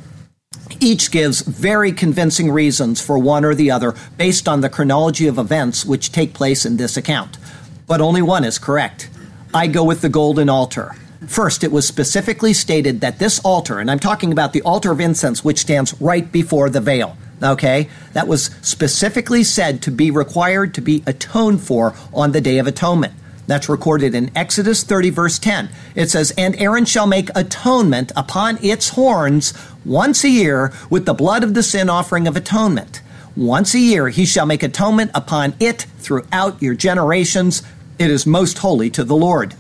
Each 0.79 1.11
gives 1.11 1.41
very 1.41 1.93
convincing 1.93 2.51
reasons 2.51 3.01
for 3.01 3.19
one 3.19 3.45
or 3.45 3.55
the 3.55 3.71
other 3.71 3.95
based 4.19 4.47
on 4.47 4.61
the 4.61 4.69
chronology 4.69 5.27
of 5.27 5.39
events 5.39 5.87
which 5.87 6.13
take 6.13 6.35
place 6.35 6.67
in 6.67 6.77
this 6.77 6.99
account. 6.99 7.39
But 7.87 8.03
only 8.03 8.21
one 8.21 8.45
is 8.45 8.59
correct. 8.59 9.09
I 9.55 9.67
go 9.67 9.83
with 9.83 10.03
the 10.03 10.11
golden 10.11 10.51
altar. 10.51 10.95
First, 11.27 11.65
it 11.65 11.73
was 11.73 11.89
specifically 11.89 12.53
stated 12.53 13.01
that 13.01 13.19
this 13.19 13.41
altar, 13.41 13.79
and 13.79 13.91
I'm 13.91 13.99
talking 13.99 14.31
about 14.31 14.53
the 14.53 14.63
altar 14.63 14.93
of 14.93 15.01
incense, 15.01 15.43
which 15.43 15.59
stands 15.59 15.99
right 16.01 16.31
before 16.31 16.69
the 16.71 16.81
veil, 16.81 17.17
okay, 17.43 17.89
that 18.13 18.29
was 18.29 18.51
specifically 18.61 19.43
said 19.43 19.81
to 19.83 19.91
be 19.91 20.11
required 20.11 20.75
to 20.75 20.81
be 20.81 21.03
atoned 21.07 21.63
for 21.63 21.95
on 22.13 22.33
the 22.33 22.41
Day 22.41 22.59
of 22.59 22.67
Atonement. 22.67 23.15
That's 23.47 23.71
recorded 23.71 24.15
in 24.15 24.31
Exodus 24.37 24.85
30, 24.85 25.11
verse 25.11 25.39
10. 25.39 25.71
It 25.95 26.11
says, 26.11 26.33
And 26.37 26.55
Aaron 26.57 26.85
shall 26.85 27.07
make 27.07 27.31
atonement 27.35 28.13
upon 28.15 28.63
its 28.63 28.91
horns 28.91 29.55
once 29.87 30.23
a 30.25 30.29
year 30.29 30.73
with 30.91 31.07
the 31.07 31.15
blood 31.15 31.43
of 31.43 31.55
the 31.55 31.63
sin 31.63 31.89
offering 31.89 32.29
of 32.29 32.37
atonement. 32.37 33.01
Once 33.35 33.73
a 33.73 33.79
year 33.79 34.09
he 34.09 34.27
shall 34.27 34.45
make 34.45 34.63
atonement 34.63 35.11
upon 35.15 35.55
it 35.61 35.87
throughout 35.99 36.61
your 36.61 36.75
generations 36.75 37.63
it 37.99 38.11
is 38.11 38.27
most 38.27 38.59
holy 38.59 38.91
to 38.91 39.05
the 39.05 39.17
Lord. 39.17 39.55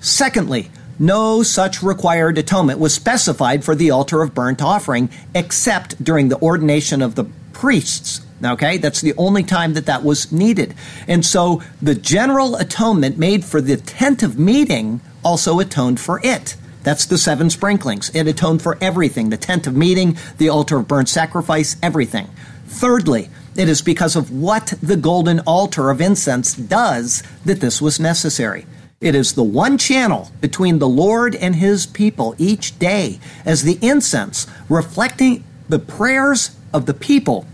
Secondly, 0.00 0.70
no 0.98 1.42
such 1.42 1.82
required 1.82 2.38
atonement 2.38 2.78
was 2.78 2.94
specified 2.94 3.64
for 3.64 3.74
the 3.74 3.90
altar 3.90 4.22
of 4.22 4.34
burnt 4.34 4.62
offering 4.62 5.10
except 5.34 6.02
during 6.02 6.28
the 6.28 6.40
ordination 6.40 7.02
of 7.02 7.14
the 7.14 7.24
priests 7.52 8.24
Okay, 8.44 8.76
that's 8.76 9.00
the 9.00 9.14
only 9.16 9.42
time 9.42 9.74
that 9.74 9.86
that 9.86 10.04
was 10.04 10.30
needed. 10.30 10.74
And 11.08 11.24
so 11.24 11.62
the 11.80 11.94
general 11.94 12.56
atonement 12.56 13.16
made 13.16 13.44
for 13.44 13.60
the 13.60 13.76
tent 13.76 14.22
of 14.22 14.38
meeting 14.38 15.00
also 15.24 15.60
atoned 15.60 16.00
for 16.00 16.20
it. 16.22 16.56
That's 16.82 17.06
the 17.06 17.16
seven 17.16 17.48
sprinklings. 17.48 18.10
It 18.14 18.26
atoned 18.26 18.60
for 18.60 18.76
everything 18.80 19.30
the 19.30 19.38
tent 19.38 19.66
of 19.66 19.74
meeting, 19.74 20.18
the 20.36 20.50
altar 20.50 20.78
of 20.78 20.88
burnt 20.88 21.08
sacrifice, 21.08 21.76
everything. 21.82 22.28
Thirdly, 22.66 23.30
it 23.56 23.68
is 23.68 23.82
because 23.82 24.16
of 24.16 24.30
what 24.30 24.74
the 24.82 24.96
golden 24.96 25.40
altar 25.40 25.90
of 25.90 26.00
incense 26.00 26.54
does 26.54 27.22
that 27.44 27.60
this 27.60 27.80
was 27.80 28.00
necessary. 28.00 28.66
It 29.00 29.14
is 29.14 29.34
the 29.34 29.44
one 29.44 29.78
channel 29.78 30.30
between 30.40 30.78
the 30.78 30.88
Lord 30.88 31.34
and 31.34 31.56
his 31.56 31.86
people 31.86 32.34
each 32.38 32.78
day 32.78 33.20
as 33.44 33.62
the 33.62 33.78
incense, 33.82 34.46
reflecting 34.68 35.44
the 35.68 35.78
prayers 35.78 36.56
of 36.72 36.86
the 36.86 36.94
people, 36.94 37.46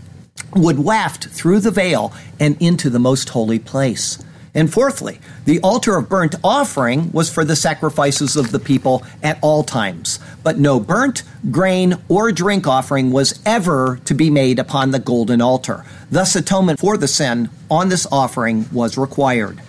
would 0.55 0.79
waft 0.79 1.27
through 1.27 1.59
the 1.59 1.71
veil 1.71 2.13
and 2.39 2.57
into 2.61 2.89
the 2.89 2.99
most 2.99 3.29
holy 3.29 3.59
place. 3.59 4.17
And 4.53 4.71
fourthly, 4.71 5.19
the 5.45 5.61
altar 5.61 5.95
of 5.95 6.09
burnt 6.09 6.35
offering 6.43 7.11
was 7.13 7.29
for 7.29 7.45
the 7.45 7.55
sacrifices 7.55 8.35
of 8.35 8.51
the 8.51 8.59
people 8.59 9.03
at 9.23 9.39
all 9.41 9.63
times, 9.63 10.19
but 10.43 10.59
no 10.59 10.77
burnt, 10.77 11.23
grain, 11.51 11.95
or 12.09 12.33
drink 12.33 12.67
offering 12.67 13.11
was 13.11 13.39
ever 13.45 13.99
to 14.03 14.13
be 14.13 14.29
made 14.29 14.59
upon 14.59 14.91
the 14.91 14.99
golden 14.99 15.41
altar. 15.41 15.85
Thus, 16.09 16.35
atonement 16.35 16.79
for 16.79 16.97
the 16.97 17.07
sin 17.07 17.49
on 17.69 17.87
this 17.87 18.05
offering 18.11 18.65
was 18.73 18.97
required. 18.97 19.61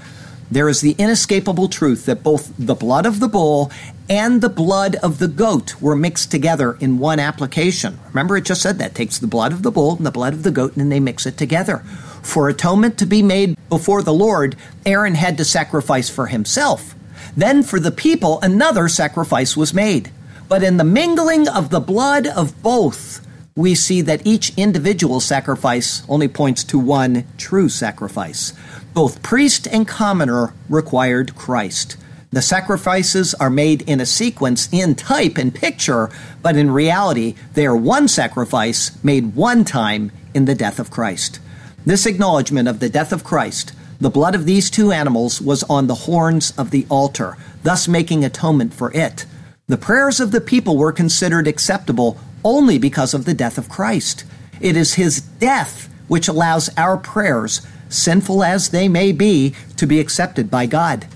There 0.51 0.69
is 0.69 0.81
the 0.81 0.97
inescapable 0.99 1.69
truth 1.69 2.05
that 2.07 2.25
both 2.25 2.53
the 2.59 2.75
blood 2.75 3.07
of 3.07 3.21
the 3.21 3.29
bull 3.29 3.71
and 4.11 4.43
the 4.43 4.51
blood 4.51 4.97
of 4.97 5.19
the 5.19 5.29
goat 5.29 5.81
were 5.81 5.97
mixed 5.97 6.31
together 6.31 6.77
in 6.81 6.99
one 6.99 7.21
application. 7.21 7.99
Remember, 8.09 8.37
it 8.37 8.45
just 8.45 8.61
said 8.61 8.79
that. 8.79 8.95
Takes 8.95 9.19
the 9.19 9.27
blood 9.27 9.53
of 9.53 9.63
the 9.63 9.71
bull 9.71 9.97
and 9.97 10.05
the 10.05 10.11
blood 10.11 10.35
of 10.35 10.43
the 10.43 10.51
goat, 10.51 10.77
and 10.77 10.93
they 10.93 11.01
mix 11.01 11.25
it 11.25 11.39
together. 11.39 11.83
For 12.23 12.49
atonement 12.49 12.99
to 12.99 13.07
be 13.07 13.23
made 13.23 13.57
before 13.69 14.03
the 14.03 14.15
Lord, 14.15 14.57
Aaron 14.87 15.15
had 15.15 15.37
to 15.39 15.45
sacrifice 15.45 16.09
for 16.09 16.27
himself. 16.27 16.95
Then 17.37 17.63
for 17.63 17.81
the 17.81 17.91
people, 17.91 18.41
another 18.41 18.89
sacrifice 18.89 19.57
was 19.57 19.75
made. 19.75 20.11
But 20.49 20.63
in 20.63 20.77
the 20.77 20.85
mingling 20.85 21.49
of 21.49 21.71
the 21.71 21.81
blood 21.81 22.27
of 22.27 22.63
both, 22.63 23.27
we 23.55 23.75
see 23.75 24.01
that 24.03 24.27
each 24.27 24.57
individual 24.57 25.21
sacrifice 25.21 26.03
only 26.09 26.29
points 26.29 26.65
to 26.65 26.79
one 26.79 27.27
true 27.37 27.69
sacrifice. 27.69 28.53
Both 28.95 29.23
priest 29.23 29.67
and 29.67 29.87
commoner 29.87 30.55
required 30.69 31.35
Christ. 31.35 31.97
The 32.31 32.41
sacrifices 32.41 33.35
are 33.35 33.51
made 33.51 33.83
in 33.83 34.01
a 34.01 34.07
sequence 34.07 34.69
in 34.73 34.95
type 34.95 35.37
and 35.37 35.55
picture, 35.55 36.09
but 36.41 36.57
in 36.57 36.71
reality, 36.71 37.35
they 37.53 37.67
are 37.67 37.77
one 37.77 38.09
sacrifice 38.09 39.03
made 39.05 39.35
one 39.35 39.67
time 39.67 40.13
in 40.33 40.47
the 40.47 40.55
death 40.55 40.79
of 40.79 40.91
Christ. 40.91 41.41
This 41.85 42.07
acknowledgement 42.07 42.69
of 42.69 42.79
the 42.79 42.89
death 42.89 43.13
of 43.13 43.25
Christ, 43.25 43.73
the 44.01 44.11
blood 44.11 44.35
of 44.35 44.47
these 44.47 44.71
two 44.71 44.93
animals, 44.93 45.41
was 45.41 45.65
on 45.65 45.87
the 45.87 45.95
horns 45.95 46.53
of 46.57 46.71
the 46.71 46.87
altar, 46.89 47.37
thus 47.63 47.89
making 47.89 48.25
atonement 48.25 48.73
for 48.73 48.93
it. 48.93 49.27
The 49.67 49.77
prayers 49.77 50.21
of 50.21 50.31
the 50.31 50.41
people 50.41 50.77
were 50.77 50.93
considered 50.93 51.49
acceptable 51.49 52.19
only 52.45 52.79
because 52.79 53.15
of 53.15 53.25
the 53.25 53.35
death 53.35 53.59
of 53.59 53.69
Christ. 53.69 54.25
It 54.61 54.77
is 54.77 54.95
his 54.95 55.21
death 55.21 55.89
which 56.09 56.29
allows 56.29 56.71
our 56.77 56.97
prayers 56.97 57.67
sinful 57.89 58.43
as 58.43 58.69
they 58.69 58.89
may 58.89 59.13
be, 59.13 59.55
to 59.77 59.87
be 59.87 60.01
accepted 60.01 60.51
by 60.51 60.67
God. 60.67 61.07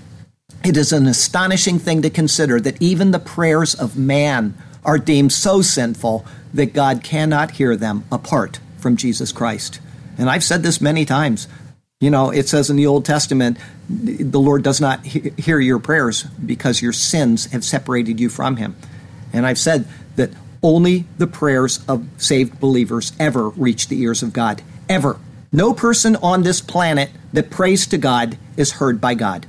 It 0.63 0.77
is 0.77 0.91
an 0.91 1.07
astonishing 1.07 1.79
thing 1.79 2.01
to 2.01 2.09
consider 2.09 2.59
that 2.59 2.81
even 2.81 3.11
the 3.11 3.19
prayers 3.19 3.73
of 3.73 3.97
man 3.97 4.53
are 4.83 4.97
deemed 4.97 5.31
so 5.31 5.61
sinful 5.61 6.25
that 6.53 6.73
God 6.73 7.03
cannot 7.03 7.51
hear 7.51 7.75
them 7.75 8.03
apart 8.11 8.59
from 8.77 8.95
Jesus 8.95 9.31
Christ. 9.31 9.79
And 10.17 10.29
I've 10.29 10.43
said 10.43 10.63
this 10.63 10.81
many 10.81 11.05
times. 11.05 11.47
You 11.99 12.11
know, 12.11 12.29
it 12.29 12.47
says 12.47 12.69
in 12.69 12.75
the 12.75 12.85
Old 12.85 13.05
Testament, 13.05 13.57
the 13.89 14.39
Lord 14.39 14.63
does 14.63 14.79
not 14.79 15.03
hear 15.03 15.59
your 15.59 15.79
prayers 15.79 16.23
because 16.23 16.81
your 16.81 16.93
sins 16.93 17.45
have 17.47 17.63
separated 17.63 18.19
you 18.19 18.29
from 18.29 18.57
Him. 18.57 18.75
And 19.33 19.45
I've 19.45 19.57
said 19.57 19.87
that 20.15 20.29
only 20.61 21.05
the 21.17 21.27
prayers 21.27 21.83
of 21.87 22.07
saved 22.17 22.59
believers 22.59 23.13
ever 23.19 23.49
reach 23.49 23.87
the 23.87 23.99
ears 24.01 24.21
of 24.21 24.33
God. 24.33 24.61
Ever. 24.87 25.19
No 25.51 25.73
person 25.73 26.15
on 26.17 26.43
this 26.43 26.61
planet 26.61 27.09
that 27.33 27.49
prays 27.49 27.87
to 27.87 27.97
God 27.97 28.37
is 28.57 28.73
heard 28.73 29.01
by 29.01 29.13
God. 29.13 29.45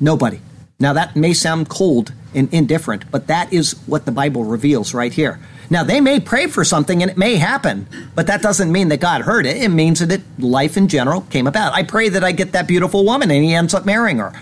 Nobody. 0.00 0.40
Now, 0.78 0.92
that 0.92 1.16
may 1.16 1.34
sound 1.34 1.68
cold 1.68 2.12
and 2.34 2.52
indifferent, 2.52 3.10
but 3.10 3.28
that 3.28 3.52
is 3.52 3.72
what 3.86 4.04
the 4.04 4.12
Bible 4.12 4.44
reveals 4.44 4.92
right 4.92 5.12
here. 5.12 5.38
Now, 5.68 5.82
they 5.82 6.00
may 6.00 6.20
pray 6.20 6.46
for 6.46 6.64
something 6.64 7.02
and 7.02 7.10
it 7.10 7.16
may 7.16 7.36
happen, 7.36 7.88
but 8.14 8.26
that 8.28 8.42
doesn't 8.42 8.70
mean 8.70 8.88
that 8.88 9.00
God 9.00 9.22
heard 9.22 9.46
it. 9.46 9.56
It 9.56 9.70
means 9.70 10.00
that 10.00 10.12
it, 10.12 10.22
life 10.38 10.76
in 10.76 10.88
general 10.88 11.22
came 11.22 11.46
about. 11.46 11.74
I 11.74 11.82
pray 11.82 12.08
that 12.08 12.22
I 12.22 12.32
get 12.32 12.52
that 12.52 12.68
beautiful 12.68 13.04
woman 13.04 13.30
and 13.30 13.44
he 13.44 13.54
ends 13.54 13.74
up 13.74 13.84
marrying 13.84 14.18
her. 14.18 14.32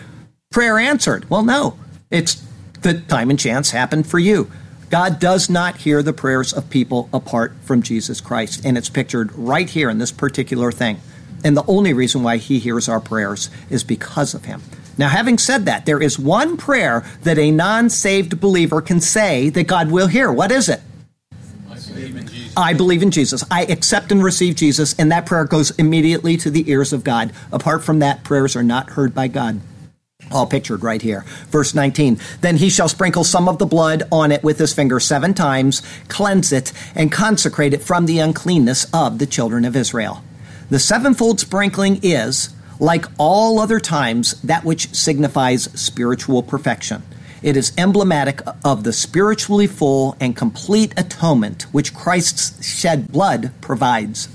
Prayer 0.51 0.79
answered. 0.79 1.29
Well, 1.31 1.43
no. 1.43 1.79
It's 2.11 2.43
the 2.83 3.01
time 3.01 3.31
and 3.31 3.39
chance 3.39 3.71
happened 3.71 4.07
for 4.07 4.19
you. 4.19 4.51
God 4.91 5.19
does 5.19 5.51
not 5.51 5.79
hear 5.79 6.03
the 6.03 6.13
prayers 6.13 6.53
of 6.53 6.71
people 6.71 7.09
apart 7.13 7.55
from 7.63 7.83
Jesus 7.83 8.21
Christ. 8.21 8.65
And 8.65 8.79
it's 8.79 8.89
pictured 8.89 9.33
right 9.33 9.69
here 9.69 9.91
in 9.91 9.99
this 9.99 10.13
particular 10.13 10.71
thing. 10.71 11.01
And 11.43 11.57
the 11.57 11.65
only 11.67 11.93
reason 11.93 12.23
why 12.23 12.37
he 12.37 12.59
hears 12.59 12.89
our 12.89 13.01
prayers 13.01 13.51
is 13.69 13.83
because 13.83 14.35
of 14.35 14.45
him. 14.45 14.63
Now, 14.97 15.09
having 15.09 15.39
said 15.39 15.67
that, 15.67 15.87
there 15.87 16.01
is 16.01 16.19
one 16.19 16.57
prayer 16.57 17.05
that 17.23 17.39
a 17.39 17.51
non 17.51 17.91
saved 17.91 18.41
believer 18.41 18.81
can 18.81 19.01
say 19.01 19.51
that 19.51 19.67
God 19.67 19.91
will 19.91 20.07
hear. 20.07 20.31
What 20.31 20.53
is 20.53 20.69
it? 20.69 20.81
I 21.69 21.75
believe 21.89 22.17
in 22.17 22.29
Jesus. 22.29 22.44
I 22.57 22.75
believe 22.75 23.03
in 23.03 23.11
Jesus. 23.11 23.45
I 23.51 23.65
accept 23.65 24.13
and 24.13 24.23
receive 24.23 24.57
Jesus, 24.57 24.95
and 24.99 25.11
that 25.13 25.27
prayer 25.27 25.45
goes 25.45 25.71
immediately 25.73 26.37
to 26.39 26.51
the 26.51 26.71
ears 26.71 26.93
of 26.93 27.05
God. 27.05 27.33
Apart 27.53 27.85
from 27.85 27.99
that, 28.01 28.25
prayers 28.25 28.57
are 28.57 28.63
not 28.63 28.91
heard 28.91 29.15
by 29.15 29.29
God 29.29 29.61
all 30.31 30.47
pictured 30.47 30.83
right 30.83 31.03
here. 31.03 31.23
Verse 31.49 31.75
19 31.75 32.19
Then 32.41 32.57
he 32.57 32.71
shall 32.71 32.89
sprinkle 32.89 33.25
some 33.25 33.49
of 33.49 33.59
the 33.59 33.67
blood 33.67 34.05
on 34.11 34.33
it 34.33 34.43
with 34.43 34.59
his 34.59 34.73
finger 34.73 35.01
seven 35.01 35.35
times, 35.35 35.83
cleanse 36.09 36.53
it, 36.53 36.73
and 36.95 37.13
consecrate 37.13 37.75
it 37.75 37.83
from 37.83 38.07
the 38.07 38.19
uncleanness 38.19 38.87
of 38.93 39.19
the 39.19 39.27
children 39.27 39.65
of 39.65 39.77
Israel. 39.77 40.23
The 40.71 40.79
sevenfold 40.79 41.41
sprinkling 41.41 42.01
is, 42.03 42.55
like 42.81 43.07
all 43.19 43.59
other 43.61 43.81
times, 43.81 44.41
that 44.43 44.65
which 44.65 44.95
signifies 44.95 45.65
spiritual 45.79 46.43
perfection. 46.43 47.03
It 47.45 47.59
is 47.59 47.75
emblematic 47.77 48.41
of 48.65 48.85
the 48.85 48.93
spiritually 48.95 49.67
full 49.67 50.17
and 50.19 50.35
complete 50.35 50.95
atonement 50.97 51.65
which 51.73 51.93
Christ's 51.93 52.65
shed 52.65 53.13
blood 53.13 53.53
provides. 53.61 54.31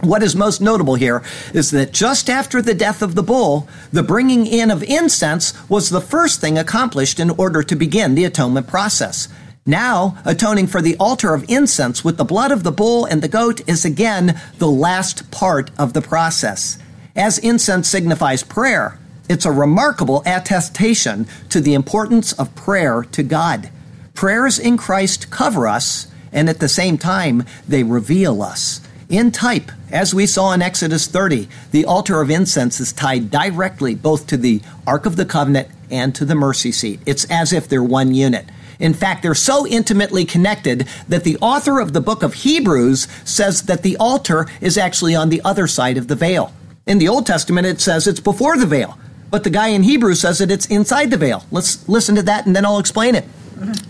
What 0.00 0.24
is 0.24 0.34
most 0.34 0.60
notable 0.60 0.96
here 0.96 1.22
is 1.54 1.70
that 1.70 1.92
just 1.92 2.28
after 2.28 2.60
the 2.60 2.74
death 2.74 3.02
of 3.02 3.14
the 3.14 3.22
bull, 3.22 3.68
the 3.92 4.02
bringing 4.02 4.48
in 4.48 4.72
of 4.72 4.82
incense 4.82 5.54
was 5.68 5.90
the 5.90 6.00
first 6.00 6.40
thing 6.40 6.58
accomplished 6.58 7.20
in 7.20 7.30
order 7.30 7.62
to 7.62 7.76
begin 7.76 8.16
the 8.16 8.24
atonement 8.24 8.66
process. 8.66 9.28
Now, 9.64 10.18
atoning 10.24 10.66
for 10.66 10.82
the 10.82 10.96
altar 10.96 11.34
of 11.34 11.48
incense 11.48 12.02
with 12.02 12.16
the 12.16 12.24
blood 12.24 12.50
of 12.50 12.64
the 12.64 12.72
bull 12.72 13.04
and 13.04 13.22
the 13.22 13.28
goat 13.28 13.60
is 13.68 13.84
again 13.84 14.40
the 14.58 14.68
last 14.68 15.30
part 15.30 15.70
of 15.78 15.92
the 15.92 16.02
process. 16.02 16.78
As 17.14 17.38
incense 17.38 17.86
signifies 17.86 18.42
prayer, 18.42 18.98
it's 19.30 19.44
a 19.44 19.52
remarkable 19.52 20.24
attestation 20.26 21.24
to 21.50 21.60
the 21.60 21.74
importance 21.74 22.32
of 22.32 22.52
prayer 22.56 23.04
to 23.12 23.22
God. 23.22 23.70
Prayers 24.12 24.58
in 24.58 24.76
Christ 24.76 25.30
cover 25.30 25.68
us, 25.68 26.08
and 26.32 26.48
at 26.48 26.58
the 26.58 26.68
same 26.68 26.98
time, 26.98 27.44
they 27.68 27.84
reveal 27.84 28.42
us. 28.42 28.80
In 29.08 29.30
type, 29.30 29.70
as 29.92 30.12
we 30.12 30.26
saw 30.26 30.52
in 30.52 30.62
Exodus 30.62 31.06
30, 31.06 31.48
the 31.70 31.84
altar 31.84 32.20
of 32.20 32.28
incense 32.28 32.80
is 32.80 32.92
tied 32.92 33.30
directly 33.30 33.94
both 33.94 34.26
to 34.26 34.36
the 34.36 34.62
Ark 34.84 35.06
of 35.06 35.14
the 35.14 35.24
Covenant 35.24 35.68
and 35.92 36.12
to 36.16 36.24
the 36.24 36.34
mercy 36.34 36.72
seat. 36.72 36.98
It's 37.06 37.24
as 37.30 37.52
if 37.52 37.68
they're 37.68 37.84
one 37.84 38.12
unit. 38.12 38.46
In 38.80 38.94
fact, 38.94 39.22
they're 39.22 39.36
so 39.36 39.64
intimately 39.64 40.24
connected 40.24 40.88
that 41.06 41.22
the 41.22 41.36
author 41.36 41.78
of 41.78 41.92
the 41.92 42.00
book 42.00 42.24
of 42.24 42.34
Hebrews 42.34 43.06
says 43.24 43.62
that 43.62 43.84
the 43.84 43.96
altar 43.98 44.48
is 44.60 44.76
actually 44.76 45.14
on 45.14 45.28
the 45.28 45.42
other 45.44 45.68
side 45.68 45.98
of 45.98 46.08
the 46.08 46.16
veil. 46.16 46.52
In 46.84 46.98
the 46.98 47.08
Old 47.08 47.26
Testament, 47.26 47.68
it 47.68 47.80
says 47.80 48.08
it's 48.08 48.18
before 48.18 48.56
the 48.56 48.66
veil, 48.66 48.98
but 49.30 49.44
the 49.44 49.50
guy 49.50 49.68
in 49.68 49.82
Hebrew 49.82 50.14
says 50.14 50.38
that 50.38 50.50
it's 50.50 50.66
inside 50.66 51.10
the 51.10 51.16
veil. 51.16 51.44
Let's 51.50 51.88
listen 51.88 52.14
to 52.16 52.22
that 52.22 52.46
and 52.46 52.54
then 52.54 52.64
I'll 52.64 52.78
explain 52.78 53.14
it. 53.14 53.24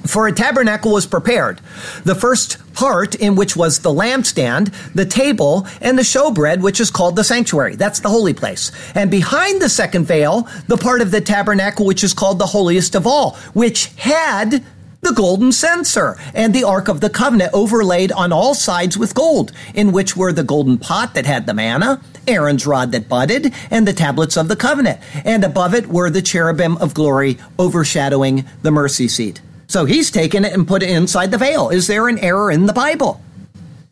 For 0.05 0.27
a 0.27 0.33
tabernacle 0.33 0.93
was 0.93 1.07
prepared. 1.07 1.61
The 2.05 2.17
first 2.17 2.59
part, 2.75 3.15
in 3.15 3.37
which 3.37 3.55
was 3.55 3.79
the 3.79 3.91
lampstand, 3.91 4.75
the 4.95 5.07
table, 5.07 5.67
and 5.81 5.97
the 5.97 6.03
showbread, 6.03 6.61
which 6.61 6.81
is 6.81 6.91
called 6.91 7.15
the 7.15 7.23
sanctuary. 7.23 7.77
That's 7.77 8.01
the 8.01 8.09
holy 8.09 8.35
place. 8.35 8.73
And 8.97 9.11
behind 9.13 9.63
the 9.63 9.69
second 9.69 10.07
veil, 10.07 10.49
the 10.67 10.77
part 10.77 11.03
of 11.03 11.13
the 11.13 11.21
tabernacle, 11.21 11.87
which 11.87 12.03
is 12.03 12.13
called 12.13 12.41
the 12.41 12.47
holiest 12.47 12.97
of 12.97 13.07
all, 13.07 13.37
which 13.55 13.87
had 13.97 14.65
the 15.03 15.13
golden 15.13 15.53
censer 15.53 16.17
and 16.35 16.53
the 16.53 16.65
ark 16.65 16.89
of 16.89 17.01
the 17.01 17.11
covenant 17.11 17.51
overlaid 17.55 18.13
on 18.13 18.33
all 18.33 18.55
sides 18.55 18.99
with 18.99 19.15
gold, 19.15 19.53
in 19.75 19.93
which 19.93 20.17
were 20.17 20.33
the 20.33 20.45
golden 20.45 20.79
pot 20.79 21.15
that 21.15 21.27
had 21.27 21.47
the 21.47 21.55
manna, 21.55 22.03
Aaron's 22.27 22.67
rod 22.67 22.93
that 22.93 23.09
budded, 23.09 23.53
and 23.71 23.87
the 23.87 23.93
tablets 23.93 24.37
of 24.37 24.49
the 24.49 24.57
covenant. 24.57 25.01
And 25.25 25.45
above 25.45 25.75
it 25.75 25.87
were 25.87 26.11
the 26.11 26.23
cherubim 26.23 26.77
of 26.79 26.95
glory 26.95 27.39
overshadowing 27.59 28.45
the 28.63 28.71
mercy 28.71 29.09
seat. 29.09 29.41
So 29.67 29.85
he's 29.85 30.11
taken 30.11 30.45
it 30.45 30.53
and 30.53 30.67
put 30.67 30.83
it 30.83 30.91
inside 30.91 31.31
the 31.31 31.39
veil. 31.39 31.69
Is 31.69 31.87
there 31.87 32.09
an 32.09 32.19
error 32.19 32.51
in 32.51 32.67
the 32.67 32.73
Bible? 32.73 33.23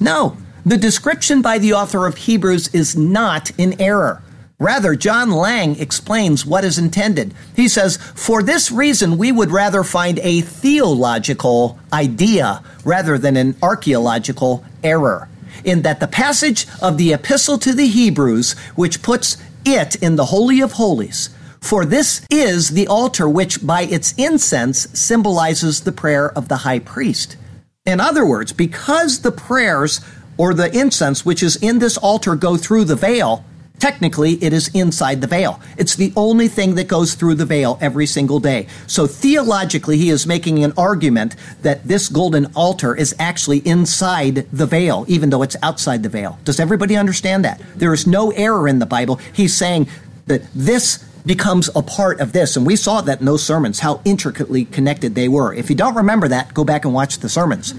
No. 0.01 0.37
The 0.67 0.77
description 0.77 1.41
by 1.41 1.59
the 1.59 1.73
author 1.73 2.07
of 2.07 2.17
Hebrews 2.17 2.75
is 2.75 2.97
not 2.97 3.51
in 3.59 3.81
error. 3.81 4.23
Rather, 4.61 4.97
John 4.97 5.31
Lange 5.31 5.77
explains 5.79 6.45
what 6.45 6.65
is 6.65 6.79
intended. 6.79 7.33
He 7.55 7.69
says, 7.69 7.97
For 7.97 8.43
this 8.43 8.73
reason, 8.73 9.17
we 9.17 9.31
would 9.31 9.53
rather 9.53 9.85
find 9.85 10.19
a 10.19 10.41
theological 10.41 11.79
idea 11.93 12.63
rather 12.85 13.19
than 13.19 13.37
an 13.37 13.55
archaeological 13.63 14.65
error. 14.83 15.29
In 15.65 15.83
that 15.83 16.01
the 16.01 16.07
passage 16.07 16.67
of 16.81 16.99
the 16.99 17.13
Epistle 17.13 17.59
to 17.59 17.73
the 17.73 17.89
Hebrews, 17.89 18.53
which 18.75 19.03
puts 19.03 19.37
it 19.65 19.97
in 19.97 20.17
the 20.17 20.27
Holy 20.27 20.61
of 20.61 20.73
Holies, 20.73 21.31
for 21.61 21.85
this 21.85 22.23
is 22.31 22.71
the 22.71 22.87
altar 22.87 23.29
which, 23.29 23.67
by 23.67 23.83
its 23.83 24.15
incense, 24.17 24.89
symbolizes 24.93 25.81
the 25.81 25.93
prayer 25.93 26.31
of 26.31 26.49
the 26.49 26.59
high 26.59 26.79
priest. 26.79 27.37
In 27.85 28.01
other 28.01 28.25
words, 28.25 28.53
because 28.53 29.21
the 29.21 29.33
prayers 29.33 30.01
or 30.37 30.55
the 30.55 30.75
incense 30.77 31.25
which 31.25 31.43
is 31.43 31.57
in 31.57 31.81
this 31.81 31.97
altar 31.97 32.37
go 32.37 32.57
through 32.57 32.85
the 32.85 32.97
veil, 32.97 33.45
Technically, 33.79 34.43
it 34.43 34.53
is 34.53 34.69
inside 34.75 35.21
the 35.21 35.27
veil. 35.27 35.61
It's 35.77 35.95
the 35.95 36.13
only 36.17 36.49
thing 36.49 36.75
that 36.75 36.89
goes 36.89 37.15
through 37.15 37.37
the 37.37 37.47
veil 37.47 37.79
every 37.81 38.07
single 38.07 38.41
day. 38.41 38.67
So 38.87 39.07
theologically, 39.07 39.97
he 39.97 40.11
is 40.11 40.27
making 40.27 40.65
an 40.65 40.73
argument 40.77 41.37
that 41.63 41.87
this 41.87 42.09
golden 42.09 42.47
altar 42.55 42.95
is 42.95 43.15
actually 43.19 43.59
inside 43.59 44.47
the 44.53 44.67
veil, 44.67 45.05
even 45.09 45.31
though 45.31 45.43
it's 45.43 45.57
outside 45.63 46.03
the 46.03 46.09
veil. 46.09 46.39
Does 46.45 46.59
everybody 46.59 46.97
understand 46.97 47.45
that? 47.45 47.61
There 47.77 47.93
is 47.93 48.07
no 48.07 48.31
error 48.33 48.67
in 48.67 48.79
the 48.79 48.87
Bible. 48.87 49.17
He's 49.33 49.55
saying 49.57 49.89
that 50.27 50.43
this 50.55 51.05
becomes 51.25 51.69
a 51.77 51.83
part 51.83 52.21
of 52.21 52.33
this. 52.33 52.57
And 52.57 52.67
we 52.67 52.75
saw 52.75 53.01
that 53.03 53.21
in 53.21 53.27
those 53.27 53.45
sermons, 53.45 53.81
how 53.81 54.01
intricately 54.05 54.65
connected 54.65 55.15
they 55.15 55.29
were. 55.29 55.53
If 55.53 55.71
you 55.71 55.77
don't 55.77 55.95
remember 55.95 56.27
that, 56.29 56.55
go 56.55 56.65
back 56.65 56.85
and 56.85 56.95
watch 56.95 57.19
the 57.19 57.29
sermons. 57.29 57.75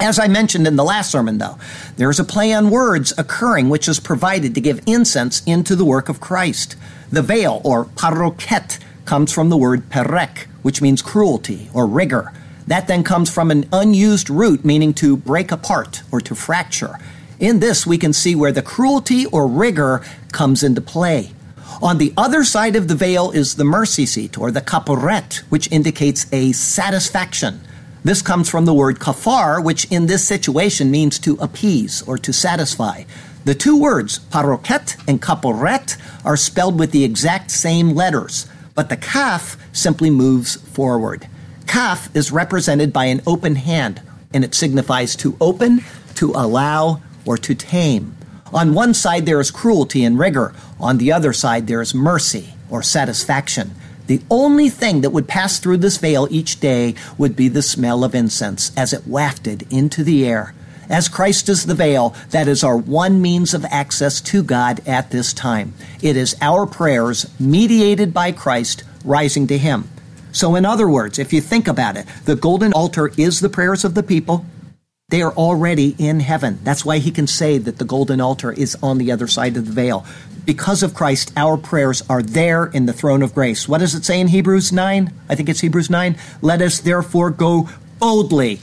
As 0.00 0.18
I 0.18 0.28
mentioned 0.28 0.66
in 0.66 0.76
the 0.76 0.84
last 0.84 1.10
sermon, 1.10 1.38
though, 1.38 1.58
there 1.96 2.10
is 2.10 2.20
a 2.20 2.24
play 2.24 2.52
on 2.52 2.70
words 2.70 3.12
occurring 3.18 3.68
which 3.68 3.88
is 3.88 4.00
provided 4.00 4.54
to 4.54 4.60
give 4.60 4.82
incense 4.86 5.42
into 5.46 5.76
the 5.76 5.84
work 5.84 6.08
of 6.08 6.20
Christ. 6.20 6.76
The 7.10 7.22
veil, 7.22 7.60
or 7.64 7.84
paroket, 7.84 8.78
comes 9.04 9.32
from 9.32 9.48
the 9.48 9.56
word 9.56 9.88
perek, 9.88 10.46
which 10.62 10.82
means 10.82 11.02
cruelty 11.02 11.70
or 11.72 11.86
rigor. 11.86 12.32
That 12.66 12.88
then 12.88 13.04
comes 13.04 13.30
from 13.30 13.50
an 13.50 13.68
unused 13.72 14.28
root 14.28 14.64
meaning 14.64 14.92
to 14.94 15.16
break 15.16 15.52
apart 15.52 16.02
or 16.10 16.20
to 16.22 16.34
fracture. 16.34 16.98
In 17.38 17.60
this, 17.60 17.86
we 17.86 17.98
can 17.98 18.12
see 18.12 18.34
where 18.34 18.52
the 18.52 18.62
cruelty 18.62 19.26
or 19.26 19.46
rigor 19.46 20.02
comes 20.32 20.62
into 20.62 20.80
play. 20.80 21.32
On 21.82 21.98
the 21.98 22.12
other 22.16 22.42
side 22.42 22.74
of 22.74 22.88
the 22.88 22.94
veil 22.94 23.30
is 23.30 23.56
the 23.56 23.64
mercy 23.64 24.06
seat 24.06 24.38
or 24.38 24.50
the 24.50 24.60
kaporet, 24.60 25.38
which 25.50 25.70
indicates 25.70 26.26
a 26.32 26.52
satisfaction. 26.52 27.60
This 28.06 28.22
comes 28.22 28.48
from 28.48 28.66
the 28.66 28.72
word 28.72 29.00
kafar, 29.00 29.60
which 29.60 29.90
in 29.90 30.06
this 30.06 30.24
situation 30.24 30.92
means 30.92 31.18
to 31.18 31.34
appease 31.40 32.02
or 32.02 32.16
to 32.18 32.32
satisfy. 32.32 33.02
The 33.44 33.56
two 33.56 33.76
words, 33.76 34.20
paroket 34.30 34.96
and 35.08 35.20
kaporet, 35.20 35.96
are 36.24 36.36
spelled 36.36 36.78
with 36.78 36.92
the 36.92 37.02
exact 37.02 37.50
same 37.50 37.96
letters, 37.96 38.46
but 38.76 38.90
the 38.90 38.96
kaf 38.96 39.56
simply 39.72 40.08
moves 40.08 40.54
forward. 40.54 41.26
Kaf 41.66 42.08
is 42.14 42.30
represented 42.30 42.92
by 42.92 43.06
an 43.06 43.22
open 43.26 43.56
hand, 43.56 44.00
and 44.32 44.44
it 44.44 44.54
signifies 44.54 45.16
to 45.16 45.36
open, 45.40 45.82
to 46.14 46.30
allow, 46.30 47.02
or 47.24 47.36
to 47.38 47.56
tame. 47.56 48.16
On 48.52 48.72
one 48.72 48.94
side, 48.94 49.26
there 49.26 49.40
is 49.40 49.50
cruelty 49.50 50.04
and 50.04 50.16
rigor. 50.16 50.54
On 50.78 50.98
the 50.98 51.10
other 51.10 51.32
side, 51.32 51.66
there 51.66 51.82
is 51.82 51.92
mercy 51.92 52.54
or 52.70 52.84
satisfaction. 52.84 53.72
The 54.06 54.22
only 54.30 54.68
thing 54.68 55.00
that 55.00 55.10
would 55.10 55.28
pass 55.28 55.58
through 55.58 55.78
this 55.78 55.98
veil 55.98 56.28
each 56.30 56.60
day 56.60 56.94
would 57.18 57.34
be 57.34 57.48
the 57.48 57.62
smell 57.62 58.04
of 58.04 58.14
incense 58.14 58.72
as 58.76 58.92
it 58.92 59.06
wafted 59.06 59.66
into 59.70 60.04
the 60.04 60.26
air. 60.26 60.54
As 60.88 61.08
Christ 61.08 61.48
is 61.48 61.66
the 61.66 61.74
veil, 61.74 62.14
that 62.30 62.46
is 62.46 62.62
our 62.62 62.76
one 62.76 63.20
means 63.20 63.54
of 63.54 63.64
access 63.64 64.20
to 64.20 64.42
God 64.42 64.80
at 64.86 65.10
this 65.10 65.32
time. 65.32 65.74
It 66.00 66.16
is 66.16 66.36
our 66.40 66.66
prayers 66.66 67.26
mediated 67.40 68.14
by 68.14 68.30
Christ 68.30 68.84
rising 69.04 69.48
to 69.48 69.58
Him. 69.58 69.88
So, 70.30 70.54
in 70.54 70.64
other 70.64 70.88
words, 70.88 71.18
if 71.18 71.32
you 71.32 71.40
think 71.40 71.66
about 71.66 71.96
it, 71.96 72.06
the 72.24 72.36
golden 72.36 72.72
altar 72.72 73.10
is 73.16 73.40
the 73.40 73.48
prayers 73.48 73.84
of 73.84 73.94
the 73.94 74.02
people. 74.02 74.44
They 75.08 75.22
are 75.22 75.32
already 75.32 75.94
in 75.98 76.20
heaven. 76.20 76.58
That's 76.64 76.84
why 76.84 76.98
he 76.98 77.12
can 77.12 77.28
say 77.28 77.58
that 77.58 77.78
the 77.78 77.84
golden 77.84 78.20
altar 78.20 78.52
is 78.52 78.76
on 78.82 78.98
the 78.98 79.12
other 79.12 79.28
side 79.28 79.56
of 79.56 79.66
the 79.66 79.72
veil. 79.72 80.04
Because 80.46 80.84
of 80.84 80.94
Christ, 80.94 81.32
our 81.36 81.56
prayers 81.56 82.02
are 82.08 82.22
there 82.22 82.66
in 82.66 82.86
the 82.86 82.92
throne 82.92 83.22
of 83.22 83.34
grace. 83.34 83.68
What 83.68 83.78
does 83.78 83.96
it 83.96 84.04
say 84.04 84.20
in 84.20 84.28
Hebrews 84.28 84.72
9? 84.72 85.12
I 85.28 85.34
think 85.34 85.48
it's 85.48 85.60
Hebrews 85.60 85.90
9. 85.90 86.16
Let 86.40 86.62
us 86.62 86.78
therefore 86.78 87.30
go 87.30 87.68
boldly 87.98 88.60